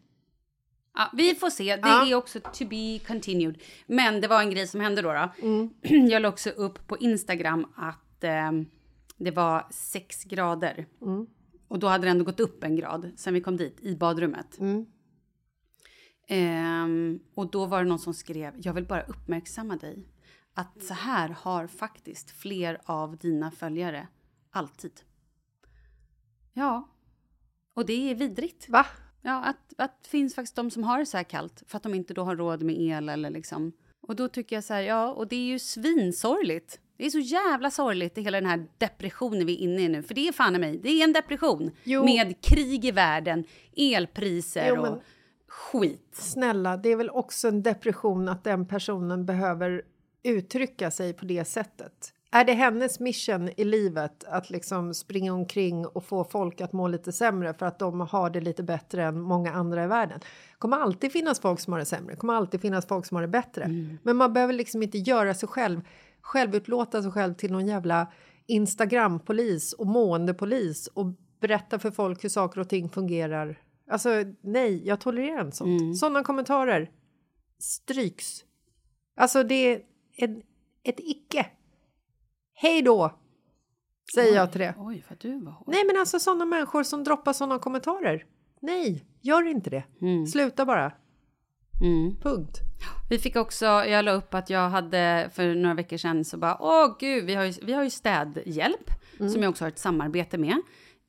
Ja, 0.93 1.09
vi 1.13 1.35
får 1.35 1.49
se. 1.49 1.75
Det 1.75 1.81
Ja. 1.87 2.07
är 2.07 2.15
också 2.15 2.39
to 2.39 2.65
be 2.69 2.99
continued. 3.07 3.61
Men 3.87 4.21
det 4.21 4.27
var 4.27 4.41
en 4.41 4.49
grej 4.51 4.67
som 4.67 4.79
hände 4.81 5.01
då. 5.01 5.13
då. 5.13 5.29
Mm. 5.41 5.69
Jag 6.09 6.21
la 6.21 6.29
också 6.29 6.49
upp 6.49 6.87
på 6.87 6.97
Instagram 6.97 7.67
att 7.75 8.23
eh, 8.23 8.51
det 9.17 9.31
var 9.31 9.67
sex 9.71 10.23
grader. 10.23 10.87
Mm. 11.01 11.27
Och 11.67 11.79
då 11.79 11.87
hade 11.87 12.05
det 12.05 12.11
ändå 12.11 12.25
gått 12.25 12.39
upp 12.39 12.63
en 12.63 12.75
grad 12.75 13.11
sen 13.15 13.33
vi 13.33 13.41
kom 13.41 13.57
dit 13.57 13.79
i 13.81 13.95
badrummet. 13.95 14.59
Mm. 14.59 14.85
Ehm, 16.27 17.19
och 17.35 17.51
då 17.51 17.65
var 17.65 17.83
det 17.83 17.89
någon 17.89 17.99
som 17.99 18.13
skrev, 18.13 18.53
jag 18.57 18.73
vill 18.73 18.85
bara 18.85 19.01
uppmärksamma 19.03 19.75
dig 19.75 20.07
att 20.53 20.83
så 20.83 20.93
här 20.93 21.29
har 21.29 21.67
faktiskt 21.67 22.31
fler 22.31 22.81
av 22.85 23.17
dina 23.17 23.51
följare 23.51 24.07
alltid. 24.51 24.91
Ja, 26.57 26.87
och 27.73 27.85
det 27.85 28.11
är 28.11 28.15
vidrigt. 28.15 28.69
Va? 28.69 28.85
Ja, 29.21 29.43
att, 29.43 29.73
att 29.77 30.03
det 30.03 30.09
finns 30.09 30.35
faktiskt 30.35 30.55
de 30.55 30.71
som 30.71 30.83
har 30.83 30.99
det 30.99 31.05
så 31.05 31.17
här 31.17 31.23
kallt 31.23 31.63
för 31.67 31.77
att 31.77 31.83
de 31.83 31.93
inte 31.93 32.13
då 32.13 32.23
har 32.23 32.35
råd 32.35 32.63
med 32.63 32.81
el 32.81 33.09
eller 33.09 33.29
liksom. 33.29 33.71
Och 34.07 34.15
då 34.15 34.27
tycker 34.27 34.55
jag 34.55 34.63
så 34.63 34.73
här, 34.73 34.81
ja, 34.81 35.13
och 35.13 35.27
det 35.27 35.35
är 35.35 35.45
ju 35.45 35.59
svinsorgligt. 35.59 36.79
Det 36.97 37.05
är 37.05 37.09
så 37.09 37.19
jävla 37.19 37.71
sorgligt 37.71 38.17
i 38.17 38.21
hela 38.21 38.41
den 38.41 38.49
här 38.49 38.67
depressionen 38.77 39.45
vi 39.45 39.53
är 39.53 39.57
inne 39.57 39.81
i 39.81 39.89
nu. 39.89 40.03
För 40.03 40.15
det 40.15 40.27
är 40.27 40.31
fan 40.31 40.55
i 40.55 40.59
mig, 40.59 40.77
det 40.77 40.89
är 40.89 41.03
en 41.03 41.13
depression. 41.13 41.71
Jo. 41.83 42.05
Med 42.05 42.41
krig 42.41 42.85
i 42.85 42.91
världen, 42.91 43.43
elpriser 43.75 44.67
Jo, 44.75 44.81
och 44.81 45.03
skit. 45.47 46.09
Snälla, 46.11 46.77
det 46.77 46.89
är 46.89 46.95
väl 46.95 47.09
också 47.09 47.47
en 47.47 47.63
depression 47.63 48.29
att 48.29 48.43
den 48.43 48.67
personen 48.67 49.25
behöver 49.25 49.81
uttrycka 50.23 50.91
sig 50.91 51.13
på 51.13 51.25
det 51.25 51.45
sättet. 51.45 52.13
Är 52.31 52.45
det 52.45 52.53
hennes 52.53 52.99
mission 52.99 53.49
i 53.57 53.63
livet 53.63 54.23
att 54.23 54.49
liksom 54.49 54.93
springa 54.93 55.33
omkring 55.33 55.85
och 55.85 56.05
få 56.05 56.23
folk 56.23 56.61
att 56.61 56.73
må 56.73 56.87
lite 56.87 57.11
sämre 57.11 57.53
för 57.53 57.65
att 57.65 57.79
de 57.79 57.99
har 58.01 58.29
det 58.29 58.41
lite 58.41 58.63
bättre 58.63 59.03
än 59.03 59.21
många 59.21 59.53
andra 59.53 59.83
i 59.83 59.87
världen? 59.87 60.19
Kommer 60.57 60.77
alltid 60.77 61.11
finnas 61.11 61.39
folk 61.39 61.59
som 61.59 61.73
har 61.73 61.79
det 61.79 61.85
sämre, 61.85 62.15
kommer 62.15 62.33
alltid 62.33 62.61
finnas 62.61 62.87
folk 62.87 63.05
som 63.05 63.15
har 63.15 63.21
det 63.21 63.27
bättre. 63.27 63.67
Men 64.03 64.15
man 64.15 64.33
behöver 64.33 64.53
liksom 64.53 64.83
inte 64.83 64.97
göra 64.97 65.33
sig 65.33 65.49
själv, 65.49 65.81
självutlåta 66.21 67.03
sig 67.03 67.11
själv 67.11 67.33
till 67.33 67.51
någon 67.51 67.67
jävla 67.67 68.07
Instagrampolis 68.45 69.73
och 69.73 69.87
måendepolis 69.87 70.87
och 70.87 71.05
berätta 71.39 71.79
för 71.79 71.91
folk 71.91 72.23
hur 72.23 72.29
saker 72.29 72.61
och 72.61 72.69
ting 72.69 72.89
fungerar. 72.89 73.61
Alltså 73.91 74.09
nej, 74.41 74.87
jag 74.87 74.99
tolererar 74.99 75.41
inte 75.41 75.57
sånt. 75.57 75.97
Sådana 75.97 76.23
kommentarer 76.23 76.91
stryks. 77.59 78.43
Alltså 79.15 79.43
det 79.43 79.73
är 79.73 79.81
ett, 80.17 80.37
ett 80.83 80.99
icke. 80.99 81.45
Hej 82.59 82.81
då! 82.81 83.19
Säger 84.13 84.35
jag 84.35 84.51
till 84.51 84.61
det. 84.61 84.75
Oj, 84.77 85.03
vad 85.09 85.19
du 85.19 85.39
var 85.39 85.51
hård. 85.51 85.67
Nej 85.67 85.85
men 85.85 85.99
alltså 85.99 86.19
sådana 86.19 86.45
människor 86.45 86.83
som 86.83 87.03
droppar 87.03 87.33
sådana 87.33 87.59
kommentarer. 87.59 88.25
Nej, 88.59 89.05
gör 89.21 89.47
inte 89.47 89.69
det. 89.69 89.83
Sluta 90.31 90.65
bara. 90.65 90.91
Mm. 91.81 92.15
Punkt. 92.21 92.59
Vi 93.09 93.19
fick 93.19 93.35
också, 93.35 93.65
jag 93.65 94.05
la 94.05 94.11
upp 94.11 94.33
att 94.33 94.49
jag 94.49 94.69
hade 94.69 95.29
för 95.33 95.55
några 95.55 95.75
veckor 95.75 95.97
sedan 95.97 96.25
så 96.25 96.37
bara, 96.37 96.57
åh 96.59 96.95
gud, 96.99 97.25
vi 97.25 97.35
har 97.35 97.43
ju, 97.43 97.53
vi 97.61 97.73
har 97.73 97.83
ju 97.83 97.89
städhjälp 97.89 98.89
som 99.17 99.43
jag 99.43 99.49
också 99.49 99.63
har 99.63 99.69
ett 99.69 99.79
samarbete 99.79 100.37
med. 100.37 100.61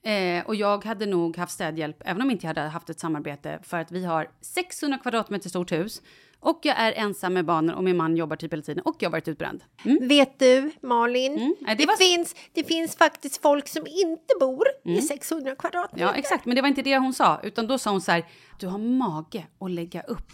Eh, 0.04 0.46
och 0.46 0.54
jag 0.54 0.84
hade 0.84 1.06
nog 1.06 1.36
haft 1.36 1.52
städhjälp, 1.52 1.96
även 2.04 2.22
om 2.22 2.30
inte 2.30 2.46
jag 2.46 2.54
hade 2.54 2.68
haft 2.68 2.90
ett 2.90 3.00
samarbete, 3.00 3.58
för 3.62 3.78
att 3.78 3.92
vi 3.92 4.04
har 4.04 4.30
600 4.40 4.98
kvadratmeter 4.98 5.48
stort 5.48 5.72
hus. 5.72 6.02
Och 6.40 6.60
jag 6.62 6.76
är 6.78 6.92
ensam 6.92 7.34
med 7.34 7.44
barnen 7.44 7.74
och 7.74 7.84
min 7.84 7.96
man 7.96 8.16
jobbar 8.16 8.36
typ 8.36 8.52
hela 8.52 8.62
tiden 8.62 8.82
och 8.84 8.96
jag 8.98 9.08
har 9.08 9.12
varit 9.12 9.28
utbränd. 9.28 9.64
Mm. 9.84 10.08
Vet 10.08 10.38
du, 10.38 10.70
Malin? 10.82 11.34
Nej, 11.60 11.76
det 11.76 11.82
det, 11.82 11.86
var- 11.86 11.96
finns, 11.96 12.34
det 12.52 12.64
finns 12.64 12.96
faktiskt 12.96 13.42
folk 13.42 13.68
som 13.68 13.86
inte 13.86 14.34
bor 14.40 14.64
i 14.84 15.00
600 15.02 15.54
kvadratmeter. 15.54 16.06
Ja, 16.06 16.14
exakt, 16.14 16.44
men 16.46 16.56
det 16.56 16.62
var 16.62 16.68
inte 16.68 16.82
det 16.82 16.98
hon 16.98 17.14
sa, 17.14 17.40
utan 17.42 17.66
då 17.66 17.78
sa 17.78 17.90
hon 17.90 18.00
så 18.00 18.12
här, 18.12 18.24
du 18.60 18.66
har 18.66 18.78
mage 18.78 19.46
att 19.60 19.70
lägga 19.70 20.02
upp 20.02 20.32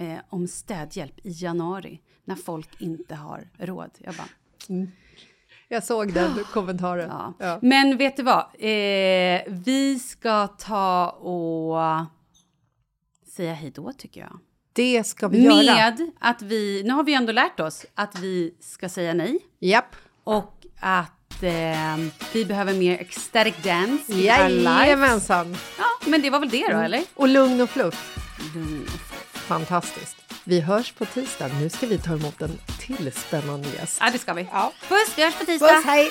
eh, 0.00 0.18
om 0.28 0.48
städhjälp 0.48 1.18
i 1.26 1.30
januari 1.30 2.00
när 2.24 2.34
folk 2.36 2.68
inte 2.80 3.14
har 3.14 3.48
råd. 3.58 3.90
Jag 3.98 4.14
bara, 4.14 4.28
Jag 5.68 5.84
såg 5.84 6.12
den 6.12 6.44
kommentaren. 6.52 7.08
Ja. 7.08 7.34
Ja. 7.38 7.58
Men 7.62 7.96
vet 7.96 8.16
du 8.16 8.22
vad? 8.22 8.44
Eh, 8.58 9.40
vi 9.46 9.98
ska 10.06 10.46
ta 10.46 11.08
och 11.08 11.78
säga 13.36 13.54
hej 13.54 13.72
då, 13.74 13.92
tycker 13.92 14.20
jag. 14.20 14.38
Det 14.72 15.04
ska 15.04 15.28
vi 15.28 15.42
göra. 15.42 15.74
Med 15.74 16.10
att 16.20 16.42
vi... 16.42 16.82
Nu 16.84 16.92
har 16.92 17.02
vi 17.04 17.14
ändå 17.14 17.32
lärt 17.32 17.60
oss 17.60 17.86
att 17.94 18.18
vi 18.18 18.54
ska 18.60 18.88
säga 18.88 19.14
nej. 19.14 19.38
Japp. 19.60 19.96
Och 20.24 20.66
att 20.80 21.42
eh, 21.42 21.96
vi 22.32 22.44
behöver 22.44 22.74
mer 22.74 23.00
ecstatic 23.00 23.54
dance 23.62 24.12
i 24.12 24.30
our 24.30 24.48
lives. 24.48 24.64
Jajamensan. 24.64 25.56
Ja, 25.78 25.84
men 26.10 26.22
det 26.22 26.30
var 26.30 26.40
väl 26.40 26.48
det 26.48 26.68
då, 26.72 26.78
eller? 26.78 27.02
Och 27.14 27.28
lugn 27.28 27.60
och 27.60 27.70
fluff. 27.70 28.18
Lugn 28.54 28.82
och 28.84 28.90
fluff. 28.90 29.30
Fantastiskt. 29.32 30.23
Vi 30.46 30.60
hörs 30.60 30.92
på 30.92 31.04
tisdag. 31.04 31.50
Nu 31.60 31.68
ska 31.68 31.86
vi 31.86 31.98
ta 31.98 32.12
emot 32.12 32.42
en 32.42 32.58
till 32.80 33.12
spännande 33.12 33.68
gäst. 33.68 33.98
Ja, 34.00 34.10
det 34.12 34.18
ska 34.18 34.32
vi. 34.32 34.48
Ja. 34.52 34.72
Puss, 34.88 35.12
vi 35.16 35.24
hörs 35.24 35.34
på 35.34 35.44
tisdag. 35.44 35.68
Puss, 35.68 35.84
hej! 35.84 36.10